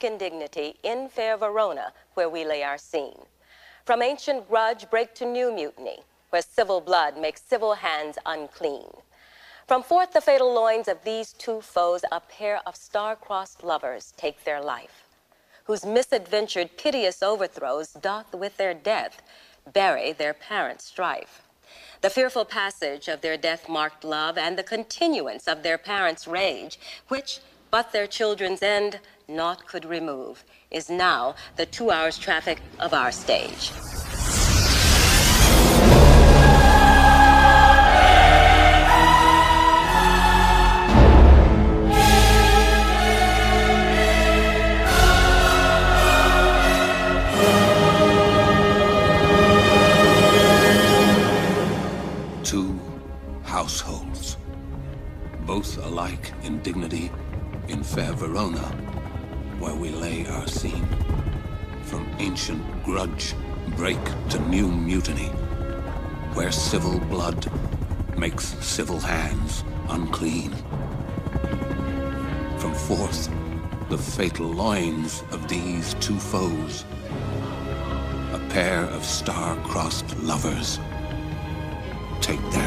Both 0.00 0.20
alike 0.22 0.76
in 0.82 1.08
fair 1.08 1.36
Verona, 1.36 1.92
where 2.14 2.28
we 2.28 2.44
lay 2.44 2.62
our 2.62 2.78
scene. 2.78 3.26
From 3.84 4.02
ancient 4.02 4.48
grudge 4.48 4.88
break 4.90 5.14
to 5.16 5.26
new 5.26 5.52
mutiny, 5.52 6.00
where 6.30 6.42
civil 6.42 6.80
blood 6.80 7.16
makes 7.16 7.42
civil 7.42 7.74
hands 7.74 8.16
unclean. 8.24 8.88
From 9.66 9.82
forth 9.82 10.12
the 10.12 10.20
fatal 10.20 10.52
loins 10.52 10.88
of 10.88 11.04
these 11.04 11.32
two 11.32 11.60
foes, 11.60 12.02
a 12.10 12.20
pair 12.20 12.60
of 12.66 12.76
star-crossed 12.76 13.64
lovers 13.64 14.12
take 14.16 14.44
their 14.44 14.60
life, 14.60 15.04
whose 15.64 15.84
misadventured 15.84 16.76
piteous 16.76 17.22
overthrows 17.22 17.92
doth 17.92 18.34
with 18.34 18.56
their 18.56 18.74
death 18.74 19.22
bury 19.72 20.12
their 20.12 20.34
parents' 20.34 20.84
strife. 20.84 21.42
The 22.00 22.10
fearful 22.10 22.44
passage 22.44 23.08
of 23.08 23.20
their 23.20 23.36
death-marked 23.36 24.04
love 24.04 24.36
and 24.36 24.58
the 24.58 24.62
continuance 24.62 25.46
of 25.46 25.62
their 25.62 25.78
parents' 25.78 26.26
rage, 26.26 26.78
which 27.08 27.40
but 27.70 27.92
their 27.92 28.06
children's 28.06 28.62
end 28.62 29.00
naught 29.28 29.66
could 29.66 29.84
remove, 29.84 30.44
is 30.70 30.88
now 30.90 31.34
the 31.56 31.66
two 31.66 31.90
hours 31.90 32.18
traffic 32.18 32.60
of 32.78 32.92
our 32.94 33.12
stage. 33.12 33.70
Fatal 74.22 74.46
loins 74.46 75.24
of 75.32 75.48
these 75.48 75.94
two 75.94 76.16
foes, 76.16 76.84
a 78.32 78.40
pair 78.50 78.84
of 78.84 79.04
star-crossed 79.04 80.16
lovers 80.20 80.78
take 82.20 82.40
their 82.52 82.61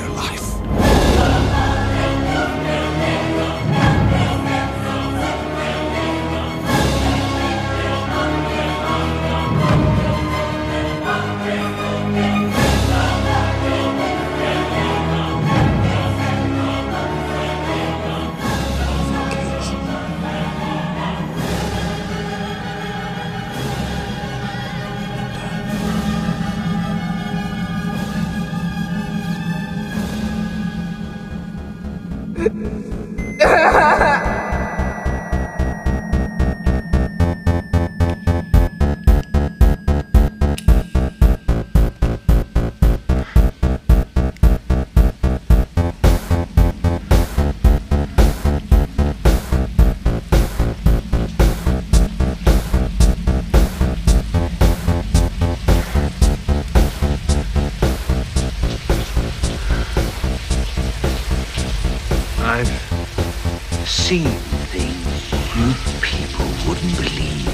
seen 63.87 64.27
things 64.73 65.31
you 65.55 65.73
people 66.01 66.45
wouldn't 66.67 66.97
believe. 66.97 67.47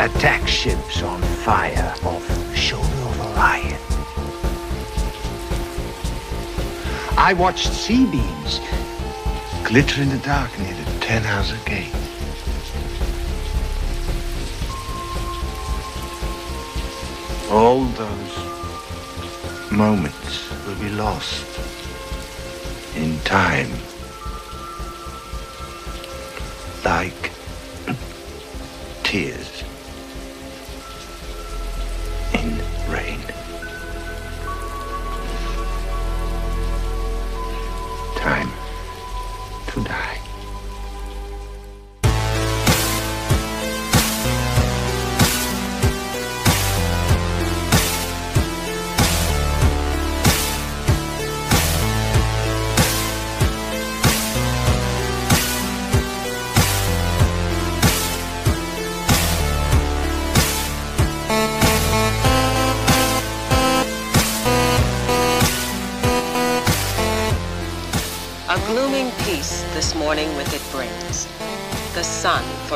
Attack 0.00 0.46
ships 0.46 1.02
on 1.02 1.22
fire 1.22 1.94
off 2.04 2.26
the 2.28 2.56
shoulder 2.56 2.86
of 2.86 3.20
Orion. 3.20 3.80
I 7.16 7.32
watched 7.32 7.72
sea 7.72 8.04
beams 8.04 8.60
glitter 9.64 10.02
in 10.02 10.10
the 10.10 10.18
dark 10.18 10.50
near 10.58 10.74
the 10.74 11.00
Ten 11.00 11.22
Hauser 11.22 11.56
Gate. 11.64 11.94
All 17.50 17.84
those 17.84 19.70
moments 19.70 20.50
will 20.66 20.76
be 20.76 20.90
lost 20.90 21.81
time. 23.24 23.70
Like 26.84 27.31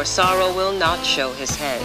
sorrow 0.06 0.54
will 0.54 0.72
not 0.72 1.04
show 1.04 1.32
his 1.32 1.56
head. 1.56 1.82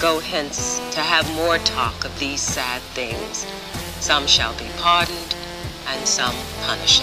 Go 0.00 0.20
hence 0.20 0.78
to 0.92 1.00
have 1.00 1.28
more 1.34 1.58
talk 1.58 2.04
of 2.04 2.18
these 2.20 2.40
sad 2.40 2.80
things. 2.94 3.44
Some 4.00 4.26
shall 4.28 4.54
be 4.54 4.68
pardoned, 4.78 5.34
and 5.88 6.06
some 6.06 6.36
punished. 6.62 7.02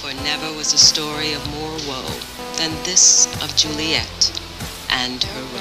For 0.00 0.14
never 0.24 0.50
was 0.56 0.72
a 0.72 0.78
story 0.78 1.34
of 1.34 1.54
more 1.54 1.76
woe 1.86 2.08
than 2.56 2.70
this 2.84 3.26
of 3.42 3.54
Juliet 3.54 4.40
and 4.88 5.22
her 5.22 5.57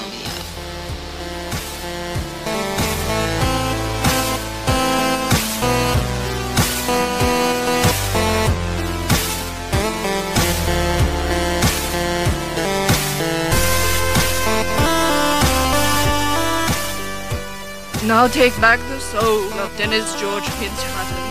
Now 18.08 18.26
take 18.26 18.56
back 18.62 18.80
the 18.88 19.02
soul 19.02 19.52
of 19.60 19.78
Dennis 19.78 20.18
George 20.18 20.46
Fitzhatton, 20.60 21.28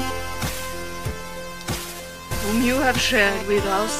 whom 2.42 2.60
you 2.60 2.74
have 2.74 3.00
shared 3.00 3.46
with 3.48 3.64
us. 3.64 3.94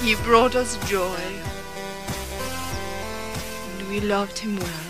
He 0.00 0.14
brought 0.22 0.54
us 0.54 0.76
joy, 0.88 1.20
and 3.72 3.88
we 3.88 3.98
loved 3.98 4.38
him 4.38 4.60
well. 4.60 4.88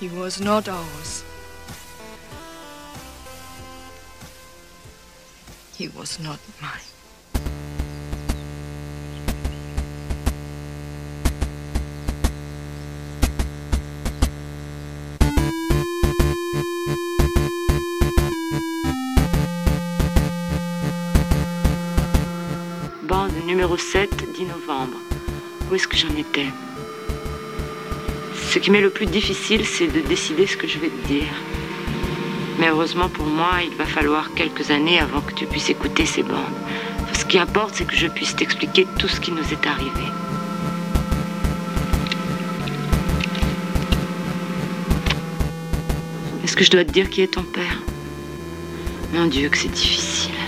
He 0.00 0.08
was 0.08 0.40
not 0.40 0.68
ours. 0.68 1.22
He 5.76 5.86
was 5.86 6.18
not 6.18 6.40
mine. 6.60 6.93
Numéro 23.64 23.78
7, 23.78 24.30
10 24.34 24.44
novembre. 24.44 24.98
Où 25.70 25.74
est-ce 25.74 25.88
que 25.88 25.96
j'en 25.96 26.14
étais? 26.18 26.48
Ce 28.46 28.58
qui 28.58 28.70
m'est 28.70 28.82
le 28.82 28.90
plus 28.90 29.06
difficile, 29.06 29.64
c'est 29.64 29.86
de 29.86 30.02
décider 30.02 30.46
ce 30.46 30.58
que 30.58 30.68
je 30.68 30.78
vais 30.78 30.90
te 30.90 31.06
dire. 31.06 31.32
Mais 32.58 32.68
heureusement 32.68 33.08
pour 33.08 33.24
moi, 33.24 33.52
il 33.64 33.74
va 33.74 33.86
falloir 33.86 34.34
quelques 34.34 34.70
années 34.70 34.98
avant 34.98 35.22
que 35.22 35.32
tu 35.32 35.46
puisses 35.46 35.70
écouter 35.70 36.04
ces 36.04 36.22
bandes. 36.22 36.58
Ce 37.18 37.24
qui 37.24 37.38
importe, 37.38 37.76
c'est 37.76 37.86
que 37.86 37.96
je 37.96 38.06
puisse 38.06 38.36
t'expliquer 38.36 38.86
tout 38.98 39.08
ce 39.08 39.18
qui 39.18 39.32
nous 39.32 39.50
est 39.50 39.66
arrivé. 39.66 40.08
Est-ce 46.44 46.54
que 46.54 46.64
je 46.64 46.70
dois 46.70 46.84
te 46.84 46.92
dire 46.92 47.08
qui 47.08 47.22
est 47.22 47.32
ton 47.32 47.44
père? 47.44 47.80
Mon 49.14 49.24
Dieu, 49.24 49.48
que 49.48 49.56
c'est 49.56 49.72
difficile. 49.72 50.43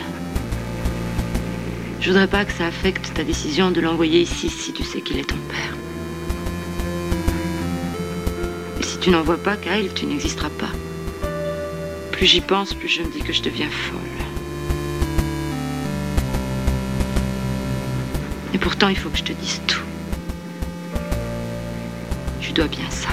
Je 2.07 2.13
voudrais 2.13 2.29
pas 2.29 2.45
que 2.45 2.53
ça 2.53 2.69
affecte 2.69 3.15
ta 3.15 3.25
décision 3.25 3.73
de 3.73 3.81
l'envoyer 3.81 4.21
ici 4.21 4.49
si 4.49 4.73
tu 4.73 4.85
sais 4.85 5.01
qu'il 5.01 5.19
est 5.19 5.29
ton 5.29 5.39
père. 5.49 5.77
Et 8.79 8.85
si 8.85 8.97
tu 8.99 9.11
n'en 9.11 9.23
vois 9.23 9.39
pas, 9.39 9.57
Kyle, 9.57 9.93
tu 9.93 10.07
n'existeras 10.07 10.51
pas. 10.51 10.71
Plus 12.13 12.27
j'y 12.27 12.41
pense, 12.41 12.75
plus 12.75 12.87
je 12.87 13.03
me 13.03 13.09
dis 13.09 13.19
que 13.19 13.33
je 13.33 13.43
deviens 13.43 13.69
folle. 13.69 13.99
Et 18.55 18.59
pourtant, 18.59 18.87
il 18.87 18.97
faut 18.97 19.11
que 19.11 19.19
je 19.19 19.25
te 19.25 19.33
dise 19.33 19.61
tout. 19.67 19.83
Je 22.41 22.53
dois 22.53 22.69
bien 22.69 22.89
ça. 22.89 23.09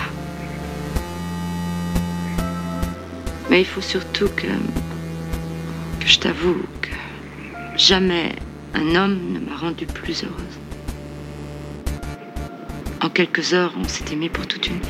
Mais 3.50 3.62
il 3.62 3.66
faut 3.66 3.82
surtout 3.82 4.30
que, 4.36 4.46
que 6.00 6.08
je 6.08 6.20
t'avoue 6.20 6.62
que 6.84 6.92
jamais 7.76 8.36
un 8.74 8.96
homme 8.96 9.34
ne 9.34 9.40
m'a 9.40 9.56
rendue 9.56 9.86
plus 9.86 10.24
heureuse. 10.24 10.60
En 13.02 13.10
quelques 13.10 13.54
heures, 13.54 13.74
on 13.78 13.84
s'est 13.88 14.06
aimé 14.12 14.30
pour 14.30 14.48
toute 14.48 14.68
une 14.68 14.80
vie. 14.80 14.88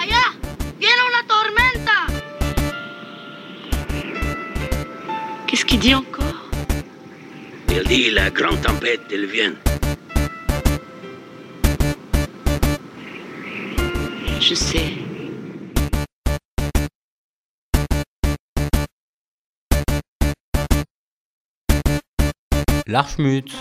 Allá, 0.00 0.24
viene 0.80 1.02
una 1.10 1.22
tormenta. 1.28 1.98
Qu'est-ce 5.46 5.64
qu'il 5.64 5.80
dit 5.80 5.94
encore? 5.94 6.50
Il 7.68 7.82
dit 7.84 8.10
la 8.10 8.30
grande 8.30 8.60
tempête, 8.62 9.02
elle 9.12 9.26
vient. 9.26 9.54
Je 14.40 14.54
sais. 14.54 15.05
L'Archmut. 22.88 23.52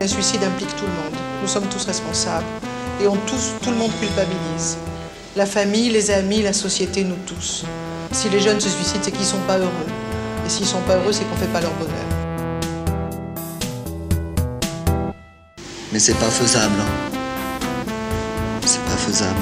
Un 0.00 0.06
suicide 0.06 0.42
implique 0.42 0.74
tout 0.76 0.84
le 0.84 0.88
monde. 0.88 1.12
Nous 1.42 1.46
sommes 1.46 1.66
tous 1.68 1.84
responsables. 1.84 2.46
Et 3.02 3.06
on 3.06 3.16
tous, 3.26 3.52
tout 3.60 3.68
le 3.68 3.76
monde 3.76 3.90
culpabilise. 4.00 4.78
La 5.36 5.44
famille, 5.44 5.90
les 5.90 6.10
amis, 6.10 6.40
la 6.40 6.54
société, 6.54 7.04
nous 7.04 7.16
tous. 7.26 7.66
Si 8.10 8.30
les 8.30 8.40
jeunes 8.40 8.60
se 8.60 8.70
suicident, 8.70 9.00
c'est 9.02 9.10
qu'ils 9.10 9.20
ne 9.20 9.26
sont 9.26 9.46
pas 9.46 9.58
heureux. 9.58 9.68
Et 10.46 10.48
s'ils 10.48 10.64
ne 10.64 10.70
sont 10.70 10.80
pas 10.86 10.96
heureux, 10.96 11.12
c'est 11.12 11.24
qu'on 11.24 11.34
ne 11.34 11.40
fait 11.40 11.52
pas 11.52 11.60
leur 11.60 11.74
bonheur. 11.74 12.13
Mais 15.94 16.00
c'est 16.00 16.14
pas 16.14 16.28
faisable. 16.28 16.74
hein. 16.80 17.86
C'est 18.66 18.80
pas 18.80 18.96
faisable. 18.96 19.38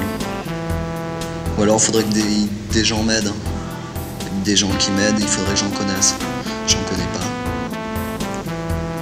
Ou 1.57 1.63
alors 1.63 1.81
faudrait 1.81 2.03
que 2.03 2.13
des, 2.13 2.85
gens 2.85 3.01
m'aident. 3.01 3.29
hein. 3.29 3.49
Des 4.45 4.55
gens 4.55 4.69
qui 4.77 4.91
m'aident, 4.91 5.19
il 5.19 5.27
faudrait 5.27 5.53
que 5.55 5.59
j'en 5.61 5.71
connaisse. 5.71 6.13
J'en 6.67 6.77
connais 6.87 7.07
pas. 7.17 7.25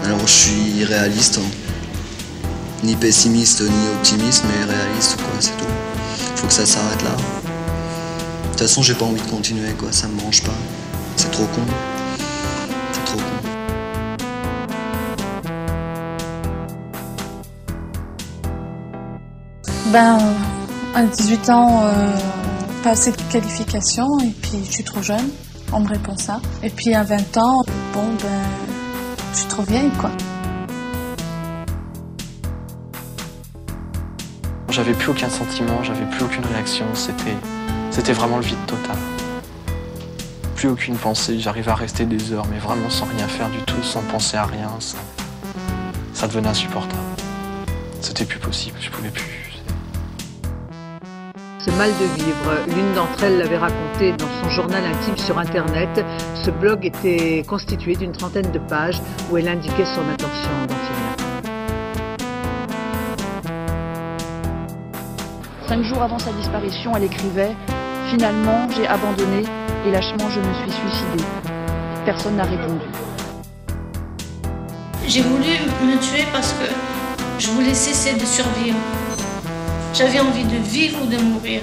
Alors 0.06 0.26
je 0.26 0.32
suis 0.32 0.86
réaliste. 0.86 1.39
hein. 1.39 1.49
Ni 2.86 2.95
pessimiste 2.95 3.60
ni 3.62 3.89
optimiste, 3.95 4.45
mais 4.47 4.64
réaliste 4.74 5.18
quoi, 5.18 5.34
c'est 5.41 5.58
tout. 5.58 5.66
Faut 6.38 6.47
que 6.47 6.54
ça 6.54 6.66
s'arrête 6.66 7.04
là. 7.04 7.12
De 7.12 8.49
toute 8.52 8.60
façon 8.62 8.82
j'ai 8.82 8.93
pas 8.95 9.04
envie 9.06 9.22
de 9.22 9.30
continuer 9.30 9.74
quoi, 9.74 9.91
ça 9.91 10.08
me 10.08 10.16
branche 10.16 10.41
pas. 10.41 10.56
C'est 11.18 11.30
trop 11.32 11.47
con. 11.47 11.62
Ben, 19.92 20.18
à 20.96 21.04
18 21.04 21.50
ans, 21.50 21.82
euh, 21.84 22.18
pas 22.82 22.92
assez 22.92 23.12
de 23.12 23.18
qualifications 23.30 24.20
et 24.20 24.30
puis 24.42 24.64
je 24.64 24.72
suis 24.72 24.84
trop 24.86 25.02
jeune, 25.02 25.30
on 25.74 25.82
me 25.82 25.88
répond 25.89 26.16
ça. 26.16 26.39
Et 26.64 26.70
puis 26.70 26.94
à 26.94 27.04
20 27.04 27.36
ans, 27.38 27.62
bon 27.94 28.06
ben, 28.22 28.42
je 29.34 29.39
suis 29.39 29.48
trop 29.50 29.64
vieille 29.64 29.89
quoi. 30.00 30.10
J'avais 34.70 34.94
plus 34.94 35.10
aucun 35.10 35.28
sentiment, 35.28 35.84
j'avais 35.84 36.06
plus 36.06 36.24
aucune 36.24 36.46
réaction, 36.46 36.86
c'était, 36.94 37.36
c'était 37.89 38.14
vraiment 38.14 38.38
le 38.38 38.44
vide 38.44 38.66
total. 38.68 38.96
Plus 40.56 40.70
aucune 40.70 40.96
pensée, 40.96 41.38
j'arrivais 41.38 41.72
à 41.72 41.76
rester 41.76 42.06
des 42.06 42.32
heures, 42.32 42.48
mais 42.50 42.60
vraiment 42.60 42.89
sans 42.89 43.08
rien 43.18 43.28
faire 43.28 43.50
du 43.50 43.60
tout, 43.64 43.84
sans 43.84 44.04
penser 44.04 44.38
à 44.38 44.46
rien, 44.46 44.70
ça, 44.80 45.00
ça 46.14 46.28
devenait 46.30 46.48
insupportable. 46.48 47.02
C'était 48.00 48.24
plus 48.24 48.39
possible, 48.39 48.78
je 48.80 48.89
pouvais 48.89 49.10
plus. 49.10 49.51
Ce 51.64 51.70
mal 51.78 51.91
de 51.91 52.05
vivre, 52.24 52.76
l'une 52.76 52.91
d'entre 52.93 53.24
elles 53.24 53.38
l'avait 53.38 53.57
raconté 53.57 54.14
dans 54.14 54.26
son 54.41 54.49
journal 54.49 54.84
intime 54.84 55.16
sur 55.16 55.38
Internet. 55.38 56.03
Ce 56.34 56.49
blog 56.49 56.84
était 56.88 57.43
constitué 57.47 57.95
d'une 57.95 58.14
trentaine 58.14 58.51
de 58.51 58.57
pages 58.57 58.99
où 59.30 59.38
elle 59.38 59.47
indiquait 59.47 59.86
son 59.86 60.01
intention 60.09 60.49
d'en 60.68 60.76
finir. 60.76 61.51
Cinq 65.68 65.84
jours 65.84 66.01
avant 66.01 66.18
sa 66.18 66.32
disparition, 66.32 66.93
elle 66.95 67.03
écrivait 67.03 67.55
Finalement, 68.09 68.68
j'ai 68.76 68.88
abandonné 68.88 69.43
et 69.86 69.91
lâchement, 69.91 70.30
je 70.32 70.39
me 70.39 70.53
suis 70.55 70.72
suicidée. 70.72 71.24
Personne 72.05 72.38
n'a 72.38 72.43
répondu. 72.43 72.86
J'ai 75.05 75.22
voulu 75.22 75.59
me 75.84 75.99
tuer 75.99 76.26
parce 76.34 76.53
que 76.53 76.66
je 77.38 77.49
voulais 77.51 77.76
cesser 77.76 78.16
de 78.16 78.26
survivre. 78.26 78.80
J'avais 79.94 80.22
envie 80.22 80.46
de 80.46 80.56
vivre 80.56 81.04
ou 81.04 81.06
de 81.06 81.18
mourir. 81.18 81.62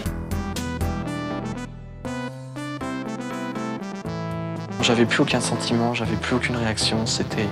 J'avais 4.83 5.07
plus 5.07 5.23
aucun 5.23 5.41
sentiment, 5.41 5.95
j'avais 5.95 6.17
plus 6.17 6.37
aucune 6.37 6.57
réaction, 6.57 7.07
c'était, 7.07 7.47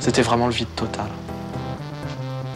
c'était 0.00 0.22
vraiment 0.22 0.46
le 0.46 0.52
vide 0.52 0.74
total. 0.74 1.06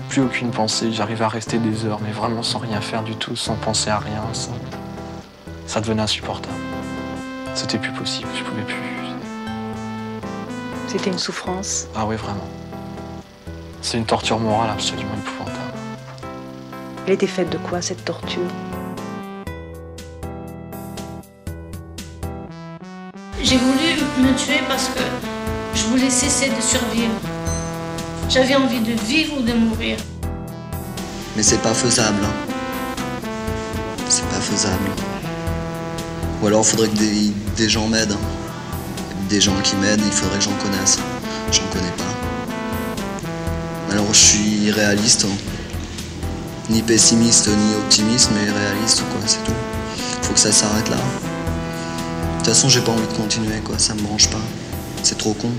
Plus 0.09 0.23
aucune 0.23 0.51
pensée, 0.51 0.93
j'arrivais 0.93 1.25
à 1.25 1.29
rester 1.29 1.59
des 1.59 1.85
heures, 1.85 2.01
mais 2.03 2.11
vraiment 2.11 2.43
sans 2.43 2.59
rien 2.59 2.81
faire 2.81 3.05
du 3.05 3.15
tout, 3.15 3.37
sans 3.37 3.55
penser 3.55 3.91
à 3.91 3.99
rien, 3.99 4.23
ça, 4.33 4.51
ça 5.67 5.81
devenait 5.81 6.03
insupportable. 6.03 6.55
C'était 7.55 7.79
plus 7.79 7.93
possible, 7.93 8.29
je 8.37 8.43
pouvais 8.43 8.63
plus. 8.63 8.77
C'était 10.89 11.11
une 11.11 11.19
souffrance. 11.19 11.87
Ah 11.95 12.05
oui, 12.05 12.17
vraiment. 12.17 12.49
C'est 13.81 13.97
une 13.97 14.07
torture 14.07 14.41
morale 14.41 14.71
absolument 14.71 15.15
épouvantable. 15.17 15.60
Elle 17.11 17.15
était 17.15 17.27
faite 17.27 17.51
de 17.51 17.59
quoi 17.59 17.83
cette 17.83 18.05
torture 18.05 18.47
J'ai 23.43 23.57
voulu 23.57 23.97
me 24.21 24.33
tuer 24.37 24.61
parce 24.69 24.87
que 24.91 25.01
je 25.75 25.87
voulais 25.87 26.09
cesser 26.09 26.51
de 26.51 26.61
survivre. 26.61 27.11
J'avais 28.29 28.55
envie 28.55 28.79
de 28.79 28.93
vivre 28.93 29.39
ou 29.39 29.43
de 29.43 29.53
mourir. 29.55 29.97
Mais 31.37 31.43
c'est 31.43 31.59
pas 31.59 31.75
faisable. 31.75 32.25
hein. 32.25 33.25
C'est 34.09 34.29
pas 34.29 34.41
faisable. 34.41 34.91
Ou 36.41 36.47
alors 36.47 36.65
faudrait 36.65 36.91
que 36.91 36.97
des, 36.97 37.33
des 37.57 37.69
gens 37.69 37.89
m'aident. 37.89 38.13
hein. 38.13 39.27
Des 39.29 39.41
gens 39.41 39.61
qui 39.65 39.75
m'aident, 39.75 40.01
il 40.07 40.13
faudrait 40.13 40.39
que 40.39 40.45
j'en 40.45 40.55
connaisse. 40.63 41.01
J'en 41.51 41.67
connais 41.73 41.91
pas. 41.99 43.93
Alors 43.93 44.15
je 44.15 44.19
suis 44.21 44.71
réaliste. 44.71 45.25
hein. 45.29 45.50
Ni 46.71 46.83
pessimiste 46.83 47.49
ni 47.49 47.75
optimiste, 47.75 48.31
mais 48.33 48.49
réaliste 48.49 49.03
quoi, 49.11 49.21
c'est 49.27 49.43
tout. 49.43 49.53
Faut 50.23 50.33
que 50.33 50.39
ça 50.39 50.53
s'arrête 50.53 50.89
là. 50.89 50.97
De 50.97 52.37
toute 52.39 52.47
façon 52.47 52.69
j'ai 52.69 52.81
pas 52.81 52.93
envie 52.93 53.09
de 53.09 53.13
continuer 53.13 53.59
quoi, 53.65 53.77
ça 53.77 53.93
me 53.95 54.03
branche 54.03 54.31
pas. 54.31 54.39
C'est 55.03 55.19
trop 55.19 55.35
con. 55.35 55.51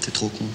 C'est 0.00 0.12
trop 0.12 0.28
con. 0.28 0.46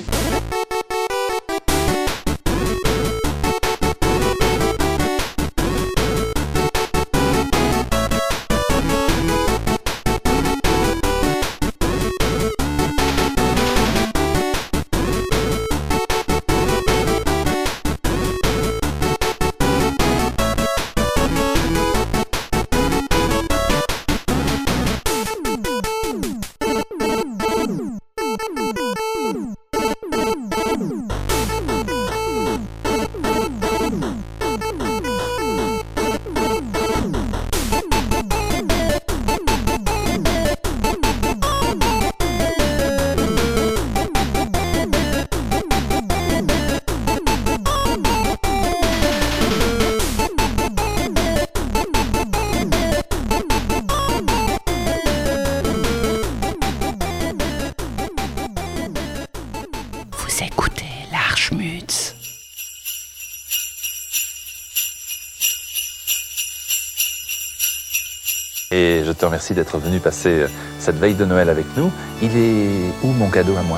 Remercie 69.37 69.53
d'être 69.53 69.77
venu 69.77 69.99
passer 69.99 70.29
euh, 70.29 70.47
cette 70.79 70.95
veille 70.95 71.13
de 71.13 71.23
Noël 71.23 71.49
avec 71.49 71.65
nous. 71.77 71.91
Il 72.23 72.35
est 72.35 72.91
où 73.03 73.11
mon 73.11 73.29
cadeau 73.29 73.55
à 73.55 73.61
moi? 73.61 73.77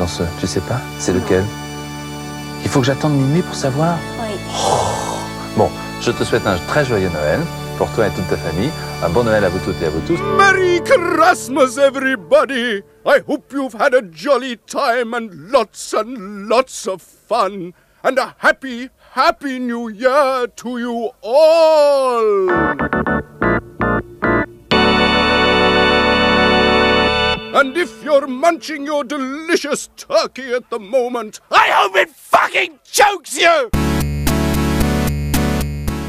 Dans 0.00 0.08
ce, 0.08 0.24
tu 0.40 0.48
sais 0.48 0.60
pas? 0.60 0.80
C'est 0.98 1.12
lequel? 1.12 1.44
Il 2.64 2.68
faut 2.68 2.80
que 2.80 2.86
j'attende 2.86 3.12
minuit 3.12 3.42
pour 3.42 3.54
savoir 3.54 3.96
Oui. 4.20 4.34
Bon, 5.56 5.70
je 6.02 6.10
te 6.10 6.24
souhaite 6.24 6.44
un 6.44 6.56
très 6.66 6.84
joyeux 6.84 7.08
Noël 7.10 7.38
pour 7.78 7.88
toi 7.92 8.08
et 8.08 8.10
toute 8.10 8.28
ta 8.28 8.36
famille. 8.36 8.70
Un 9.04 9.08
bon 9.10 9.22
Noël 9.22 9.44
à 9.44 9.48
vous 9.48 9.60
toutes 9.60 9.80
et 9.80 9.86
à 9.86 9.90
vous 9.90 10.00
tous. 10.00 10.18
Merry 10.36 10.80
Christmas, 10.82 11.78
everybody! 11.78 12.82
I 13.06 13.20
hope 13.28 13.52
you've 13.52 13.80
had 13.80 13.94
a 13.94 14.02
jolly 14.02 14.56
time 14.66 15.14
and 15.14 15.52
lots 15.52 15.94
and 15.94 16.48
lots 16.48 16.88
of 16.88 17.00
fun. 17.00 17.72
And 18.02 18.18
a 18.18 18.34
happy, 18.38 18.88
happy 19.14 19.60
new 19.60 19.88
year 19.88 20.48
to 20.48 20.78
you 20.78 21.10
all! 21.22 23.15
And 27.58 27.74
if 27.74 28.04
you're 28.04 28.26
munching 28.26 28.84
your 28.84 29.02
delicious 29.02 29.88
turkey 29.96 30.52
at 30.52 30.68
the 30.68 30.78
moment, 30.78 31.40
I 31.50 31.70
hope 31.72 31.96
it 31.96 32.10
fucking 32.14 32.72
chokes 32.84 33.38
you! 33.40 33.70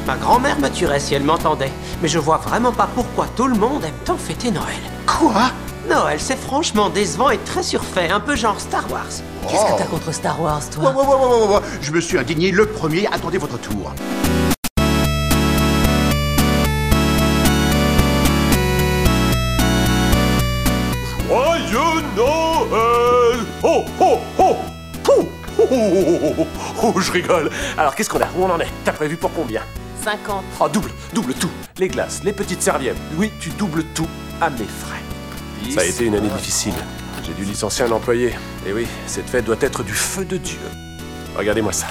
Ma 0.06 0.16
grand-mère 0.16 0.58
me 0.60 0.68
tuerait 0.68 1.00
si 1.00 1.14
elle 1.14 1.22
m'entendait, 1.22 1.72
mais 2.02 2.08
je 2.08 2.18
vois 2.18 2.36
vraiment 2.36 2.72
pas 2.72 2.86
pourquoi 2.94 3.28
tout 3.34 3.46
le 3.46 3.54
monde 3.54 3.82
aime 3.82 3.94
tant 4.04 4.18
fêter 4.18 4.50
Noël. 4.50 4.76
Quoi? 5.06 5.50
Noël, 5.88 6.20
c'est 6.20 6.36
franchement 6.36 6.90
décevant 6.90 7.30
et 7.30 7.38
très 7.38 7.62
surfait, 7.62 8.10
un 8.10 8.20
peu 8.20 8.36
genre 8.36 8.60
Star 8.60 8.84
Wars. 8.92 9.08
Qu'est-ce 9.48 9.72
que 9.72 9.78
t'as 9.78 9.86
contre 9.86 10.12
Star 10.12 10.38
Wars, 10.42 10.68
toi? 10.68 10.90
Ouais, 10.90 10.96
ouais, 10.96 11.06
ouais, 11.06 11.14
ouais, 11.14 11.46
ouais, 11.46 11.54
ouais. 11.54 11.62
Je 11.80 11.92
me 11.92 12.00
suis 12.02 12.18
indigné 12.18 12.50
le 12.50 12.66
premier, 12.66 13.06
attendez 13.06 13.38
votre 13.38 13.58
tour. 13.58 13.94
Oh, 25.70 25.92
oh, 25.94 26.32
oh, 26.38 26.46
oh, 26.82 26.92
oh, 26.94 27.00
je 27.00 27.12
rigole. 27.12 27.50
Alors 27.76 27.94
qu'est-ce 27.94 28.10
qu'on 28.10 28.20
a? 28.20 28.28
Où 28.36 28.44
on 28.44 28.50
en 28.50 28.60
est? 28.60 28.68
T'as 28.84 28.92
prévu 28.92 29.16
pour 29.16 29.32
combien? 29.32 29.62
50. 30.02 30.44
Oh, 30.60 30.68
double, 30.68 30.90
double 31.12 31.34
tout. 31.34 31.50
Les 31.78 31.88
glaces, 31.88 32.22
les 32.24 32.32
petites 32.32 32.62
serviettes. 32.62 32.96
Oui, 33.16 33.30
tu 33.40 33.50
doubles 33.50 33.84
tout 33.94 34.08
à 34.40 34.50
mes 34.50 34.58
frais. 34.58 35.02
Ça 35.74 35.80
a 35.80 35.84
été 35.84 36.04
une 36.06 36.14
année 36.14 36.28
difficile. 36.28 36.74
J'ai 37.24 37.32
dû 37.32 37.44
licencier 37.44 37.84
un 37.84 37.90
employé. 37.90 38.34
Et 38.66 38.72
oui, 38.72 38.86
cette 39.06 39.28
fête 39.28 39.44
doit 39.44 39.56
être 39.60 39.82
du 39.82 39.92
feu 39.92 40.24
de 40.24 40.36
Dieu. 40.36 40.58
Regardez-moi 41.36 41.72
ça. 41.72 41.88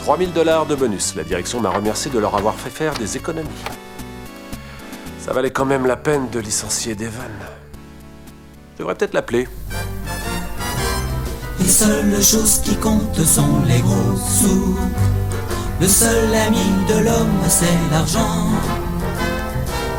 3000 0.00 0.32
dollars 0.32 0.66
de 0.66 0.74
bonus. 0.74 1.14
La 1.14 1.24
direction 1.24 1.60
m'a 1.60 1.70
remercié 1.70 2.10
de 2.10 2.18
leur 2.18 2.36
avoir 2.36 2.54
fait 2.54 2.70
faire 2.70 2.94
des 2.94 3.16
économies. 3.16 3.48
Ça 5.20 5.32
valait 5.32 5.50
quand 5.50 5.64
même 5.64 5.86
la 5.86 5.96
peine 5.96 6.30
de 6.30 6.38
licencier 6.38 6.94
Devon. 6.94 7.22
Je 8.74 8.78
devrais 8.78 8.94
peut-être 8.94 9.14
l'appeler. 9.14 9.48
Les 11.58 11.68
seules 11.68 12.22
choses 12.22 12.60
qui 12.64 12.76
comptent 12.76 13.24
sont 13.24 13.62
les 13.66 13.80
gros 13.80 14.16
sous. 14.16 14.76
Le 15.80 15.88
seul 15.88 16.34
ami 16.46 16.66
de 16.88 17.04
l'homme, 17.04 17.42
c'est 17.48 17.78
l'argent. 17.90 18.48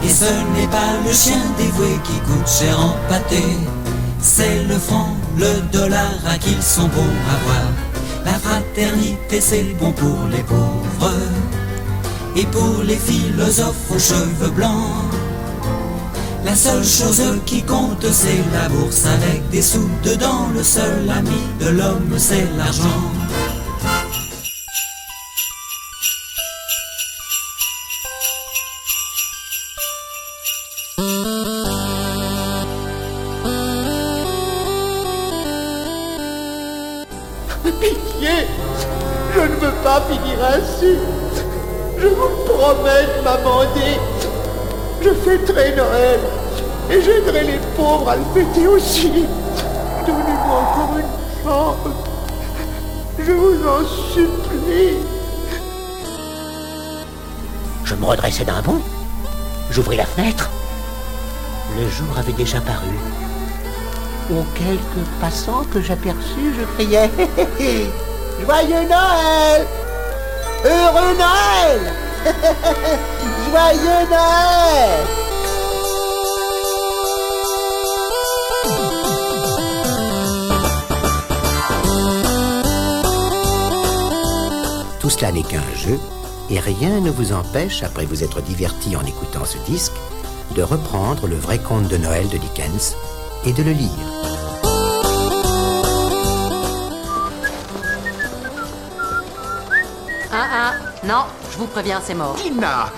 Et 0.03 0.09
ce 0.09 0.25
n'est 0.25 0.67
pas 0.67 0.93
le 1.05 1.11
chien 1.11 1.41
dévoué 1.57 1.99
qui 2.03 2.19
coûte 2.19 2.47
cher 2.47 2.79
en 2.79 2.95
pâté. 3.09 3.43
C'est 4.21 4.63
le 4.63 4.77
franc, 4.77 5.15
le 5.37 5.61
dollar 5.71 6.13
à 6.27 6.37
qui 6.37 6.51
ils 6.51 6.63
sont 6.63 6.87
beaux 6.87 7.15
à 7.33 7.43
voir. 7.45 7.71
La 8.25 8.33
fraternité, 8.33 9.41
c'est 9.41 9.75
bon 9.79 9.91
pour 9.91 10.27
les 10.31 10.43
pauvres. 10.43 11.13
Et 12.35 12.45
pour 12.45 12.83
les 12.83 12.97
philosophes 12.97 13.91
aux 13.91 13.99
cheveux 13.99 14.51
blancs. 14.51 15.16
La 16.47 16.55
seule 16.55 16.85
chose 16.85 17.21
qui 17.45 17.61
compte, 17.61 18.05
c'est 18.09 18.41
la 18.53 18.69
bourse 18.69 19.05
avec 19.05 19.49
des 19.49 19.61
sous 19.61 19.89
dedans. 20.01 20.47
Le 20.55 20.63
seul 20.63 21.09
ami 21.09 21.41
de 21.59 21.67
l'homme, 21.71 22.15
c'est 22.17 22.47
l'argent. 22.55 22.85
Pitié 37.81 38.47
Je 39.35 39.41
ne 39.41 39.55
veux 39.59 39.75
pas 39.83 40.01
finir 40.09 40.37
ainsi. 40.55 40.95
Je 41.97 42.07
vous 42.07 42.29
promets 42.45 43.05
de 43.17 43.23
m'amender. 43.25 44.16
Fêterai 45.27 45.75
Noël 45.75 46.21
et 46.89 47.01
j'aiderai 47.01 47.43
les 47.43 47.59
pauvres 47.75 48.07
à 48.07 48.15
le 48.15 48.23
fêter 48.33 48.65
aussi. 48.65 49.25
Donnez-moi 50.05 50.55
encore 50.55 50.97
une 50.97 51.43
chance. 51.43 51.75
Je 53.19 53.31
vous 53.33 53.67
en 53.67 53.85
supplie. 54.13 54.95
Je 57.83 57.95
me 57.95 58.05
redressai 58.05 58.45
d'un 58.45 58.61
bond. 58.61 58.79
J'ouvris 59.69 59.97
la 59.97 60.05
fenêtre. 60.05 60.49
Le 61.77 61.89
jour 61.89 62.17
avait 62.17 62.31
déjà 62.31 62.61
paru. 62.61 62.87
Aux 64.31 64.45
quelques 64.55 65.07
passants 65.19 65.65
que 65.73 65.81
j'aperçus, 65.81 66.53
je 66.57 66.63
criais 66.75 67.11
Joyeux 68.41 68.87
Noël 68.87 69.67
Heureux 70.63 71.17
Noël 71.17 72.06
Joyeux 73.49 74.07
Noël 74.09 75.07
Tout 84.99 85.09
cela 85.09 85.31
n'est 85.31 85.43
qu'un 85.43 85.61
jeu, 85.73 85.97
et 86.49 86.59
rien 86.59 86.99
ne 86.99 87.09
vous 87.09 87.31
empêche, 87.31 87.81
après 87.83 88.05
vous 88.05 88.23
être 88.23 88.41
diverti 88.41 88.95
en 88.97 89.05
écoutant 89.05 89.45
ce 89.45 89.57
disque, 89.59 89.93
de 90.53 90.61
reprendre 90.61 91.27
le 91.27 91.35
vrai 91.35 91.59
conte 91.59 91.87
de 91.87 91.97
Noël 91.97 92.27
de 92.27 92.37
Dickens 92.37 92.95
et 93.45 93.53
de 93.53 93.63
le 93.63 93.71
lire. 93.71 94.26
Non, 101.07 101.23
je 101.51 101.57
vous 101.57 101.67
préviens, 101.67 102.01
c'est 102.05 102.13
mort. 102.13 102.35
Tina 102.35 102.89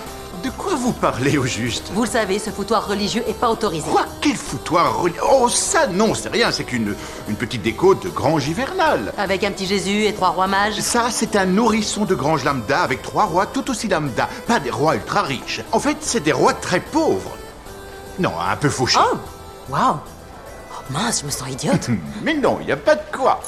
De 0.42 0.50
quoi 0.50 0.74
vous 0.74 0.92
parlez 0.92 1.36
au 1.38 1.44
juste? 1.44 1.90
Vous 1.94 2.02
le 2.04 2.08
savez, 2.10 2.38
ce 2.38 2.50
foutoir 2.50 2.86
religieux 2.88 3.22
est 3.28 3.34
pas 3.38 3.50
autorisé. 3.50 3.88
Quoi 3.90 4.06
Quel 4.20 4.36
foutoir 4.36 5.02
reli- 5.02 5.14
Oh, 5.30 5.48
ça 5.48 5.86
non, 5.86 6.14
c'est 6.14 6.28
rien, 6.30 6.50
c'est 6.50 6.64
qu'une 6.64 6.94
une 7.28 7.36
petite 7.36 7.62
déco 7.62 7.94
de 7.94 8.08
grange 8.08 8.48
hivernale. 8.48 9.12
Avec 9.18 9.44
un 9.44 9.50
petit 9.52 9.66
Jésus 9.66 10.04
et 10.06 10.14
trois 10.14 10.30
rois 10.30 10.46
mages. 10.46 10.80
Ça, 10.80 11.08
c'est 11.10 11.36
un 11.36 11.44
nourrisson 11.46 12.04
de 12.04 12.14
grange 12.14 12.42
lambda 12.44 12.80
avec 12.80 13.02
trois 13.02 13.24
rois 13.26 13.46
tout 13.46 13.70
aussi 13.70 13.86
lambda, 13.88 14.28
pas 14.46 14.60
des 14.60 14.70
rois 14.70 14.94
ultra 14.96 15.22
riches. 15.22 15.60
En 15.72 15.78
fait, 15.80 15.98
c'est 16.00 16.20
des 16.20 16.32
rois 16.32 16.54
très 16.54 16.80
pauvres. 16.80 17.36
Non, 18.18 18.32
un 18.40 18.56
peu 18.56 18.70
fauchés. 18.70 18.98
Oh 19.00 19.16
Waouh 19.68 19.96
Oh, 20.72 20.82
Mince, 20.92 21.20
je 21.20 21.26
me 21.26 21.30
sens 21.30 21.48
idiote. 21.50 21.88
Mais 22.22 22.34
non, 22.34 22.58
il 22.60 22.66
n'y 22.66 22.72
a 22.72 22.76
pas 22.76 22.94
de 22.96 23.02
quoi. 23.16 23.40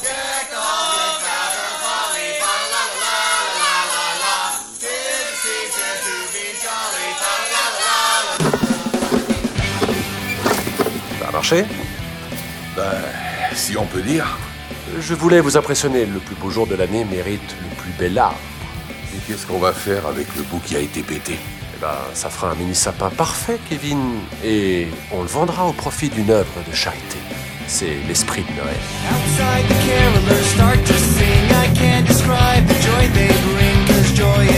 Marché 11.43 11.65
Ben, 12.77 12.85
si 13.53 13.77
on 13.77 13.85
peut 13.85 14.03
dire. 14.03 14.39
Je 15.01 15.15
voulais 15.15 15.41
vous 15.41 15.57
impressionner. 15.57 16.07
Le 16.07 16.21
plus 16.21 16.37
beau 16.37 16.51
jour 16.51 16.69
de 16.69 16.77
l'année 16.77 17.05
mérite 17.05 17.57
le 17.61 17.69
plus 17.83 17.91
bel 17.99 18.17
arbre. 18.17 18.39
Et 19.13 19.19
qu'est-ce 19.27 19.45
qu'on 19.47 19.59
va 19.59 19.73
faire 19.73 20.07
avec 20.07 20.29
le 20.37 20.43
bout 20.43 20.61
qui 20.65 20.77
a 20.77 20.79
été 20.79 21.03
pété? 21.03 21.37
Eh 21.75 21.81
ben, 21.81 21.99
ça 22.15 22.31
fera 22.31 22.53
un 22.53 22.55
mini 22.55 22.77
sapin 22.77 23.11
parfait, 23.11 23.59
Kevin. 23.69 24.21
Et 24.45 24.87
on 25.11 25.23
le 25.23 25.29
vendra 25.29 25.67
au 25.67 25.73
profit 25.73 26.11
d'une 26.11 26.31
œuvre 26.31 26.57
de 26.69 26.75
charité. 26.75 27.19
C'est 27.67 27.97
l'esprit 28.07 28.45
de 28.49 28.53
Noël. 28.61 28.83
Outside 29.11 29.67
the 29.69 29.79
carolers 29.89 30.47
start 30.55 30.85
to 30.85 30.95
sing. 30.95 31.51
I 31.51 31.67
can't 31.75 32.07
describe 32.07 32.65
the 32.69 32.79
joy 32.87 33.09
they 33.15 33.33
bring, 33.51 33.87
cause 33.89 34.13
joy 34.15 34.52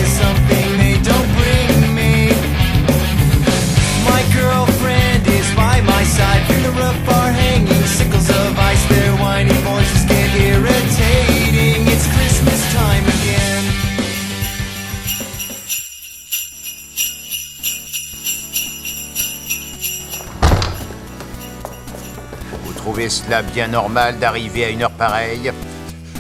trouvez 23.05 23.11
cela 23.11 23.43
bien 23.43 23.69
normal 23.69 24.19
d'arriver 24.19 24.65
à 24.65 24.69
une 24.71 24.83
heure 24.83 24.91
pareille 24.91 25.53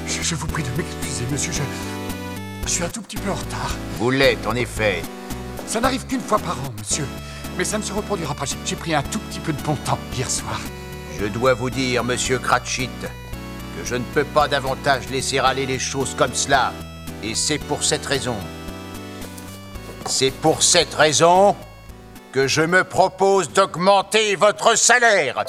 Je, 0.06 0.22
je 0.22 0.34
vous 0.34 0.46
prie 0.46 0.62
de 0.62 0.68
m'excuser, 0.76 1.24
monsieur. 1.30 1.52
Je, 1.52 1.62
je 2.66 2.68
suis 2.70 2.84
un 2.84 2.88
tout 2.88 3.00
petit 3.02 3.16
peu 3.16 3.30
en 3.30 3.34
retard. 3.34 3.74
Vous 3.98 4.10
l'êtes, 4.10 4.46
en 4.46 4.54
effet. 4.54 5.02
Ça 5.66 5.80
n'arrive 5.80 6.04
qu'une 6.06 6.20
fois 6.20 6.38
par 6.38 6.52
an, 6.58 6.74
monsieur. 6.78 7.06
Mais 7.56 7.64
ça 7.64 7.78
ne 7.78 7.82
se 7.82 7.92
reproduira 7.92 8.34
pas. 8.34 8.44
J'ai- 8.66 8.76
pris 8.76 8.94
un 8.94 9.02
tout 9.02 9.18
petit 9.18 9.38
peu 9.40 9.52
de 9.52 9.62
bon 9.62 9.76
temps 9.76 9.98
hier 10.14 10.30
soir. 10.30 10.60
Je 11.18 11.26
dois 11.26 11.54
vous 11.54 11.70
dire, 11.70 12.04
monsieur 12.04 12.38
Cratchit, 12.38 12.90
que 13.00 13.84
je 13.84 13.94
ne 13.94 14.04
peux 14.12 14.24
pas 14.24 14.48
davantage 14.48 15.08
laisser 15.10 15.38
aller 15.38 15.64
les 15.66 15.78
choses 15.78 16.14
comme 16.16 16.34
cela. 16.34 16.72
Et 17.22 17.34
c'est 17.34 17.58
pour 17.58 17.82
cette 17.82 18.04
raison. 18.04 18.36
C'est 20.06 20.32
pour 20.32 20.62
cette 20.62 20.92
raison 20.94 21.56
que 22.32 22.46
je 22.46 22.60
me 22.60 22.84
propose 22.84 23.50
d'augmenter 23.50 24.36
votre 24.36 24.76
salaire. 24.76 25.44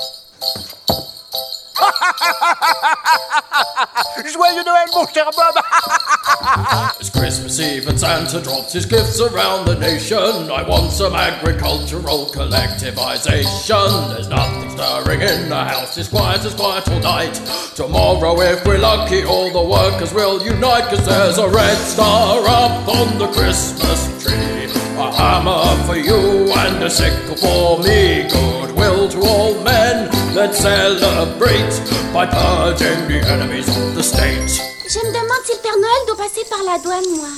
Joyeux 4.26 4.64
Noël, 4.64 4.88
mon 4.94 5.06
cher 5.14 5.30
Bob 5.36 5.56
It's 7.00 7.10
Christmas 7.10 7.60
Eve 7.60 7.88
and 7.88 8.00
Santa 8.00 8.42
drops 8.42 8.74
his 8.74 8.86
gifts 8.86 9.20
around 9.20 9.66
the 9.66 9.78
nation. 9.80 10.50
I 10.52 10.64
want 10.68 10.92
some 10.92 11.14
agricultural 11.14 12.28
collectivization. 12.28 14.14
There's 14.14 14.28
nothing 14.28 14.70
stirring 14.72 15.22
in 15.22 15.50
the 15.50 15.64
house, 15.64 15.98
it's 15.98 16.10
quiet 16.10 16.44
as 16.46 16.54
quiet 16.54 16.88
all 16.90 17.00
night. 17.00 17.36
Tomorrow, 17.76 18.40
if 18.42 18.66
we're 18.66 18.78
lucky, 18.78 19.24
all 19.24 19.52
the 19.52 19.64
workers 19.64 20.14
will 20.14 20.44
unite, 20.44 20.90
cause 20.90 21.06
there's 21.06 21.38
a 21.38 21.50
red 21.50 21.78
star 21.78 22.40
up 22.48 22.88
on 22.88 23.18
the 23.18 23.28
Christmas 23.28 24.24
tree. 24.24 24.66
A 24.98 25.12
hammer 25.12 25.84
for 25.86 25.98
you 25.98 26.52
and 26.54 26.84
a 26.84 26.90
sickle 26.90 27.36
for 27.36 27.80
me. 27.84 28.24
Goodwill 28.30 29.10
to 29.10 29.20
all 29.20 29.62
men. 29.64 30.10
Let's 30.36 30.60
celebrate 30.60 31.80
by 32.14 32.26
purging 32.26 33.08
the 33.08 33.26
enemies 33.26 33.70
of 33.70 33.96
the 33.96 34.04
state. 34.04 34.60
Je 34.86 35.00
me 35.00 35.14
demande 35.14 35.46
si 35.46 35.54
le 35.54 35.60
Père 35.62 35.78
Noël 35.80 36.06
doit 36.08 36.18
passer 36.18 36.44
par 36.50 36.60
la 36.66 36.78
douane, 36.78 37.10
moi. 37.16 37.30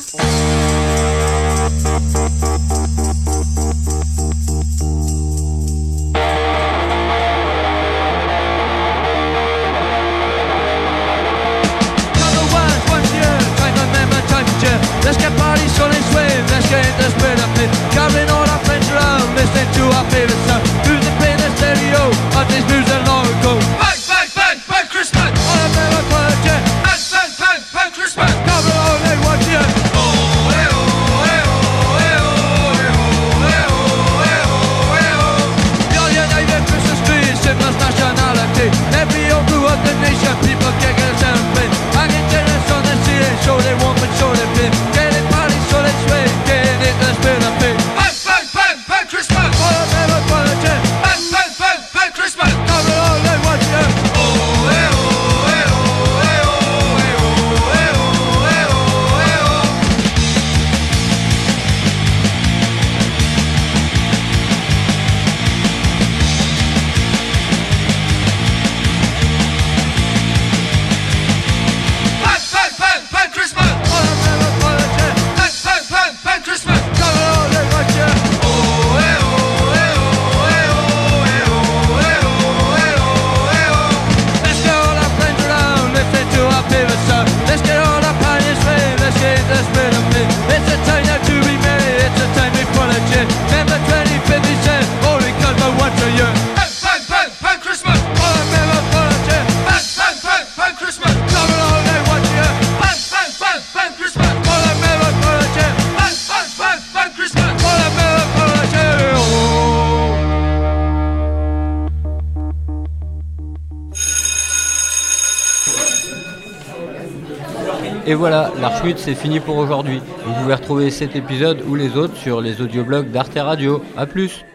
C'est 118.95 119.15
fini 119.15 119.41
pour 119.41 119.57
aujourd'hui. 119.57 120.01
Vous 120.25 120.33
pouvez 120.41 120.53
retrouver 120.53 120.91
cet 120.91 121.15
épisode 121.15 121.61
ou 121.67 121.75
les 121.75 121.97
autres 121.97 122.15
sur 122.15 122.39
les 122.39 122.61
audioblogs 122.61 123.11
d'Arte 123.11 123.38
Radio. 123.38 123.81
A 123.97 124.05
plus 124.05 124.45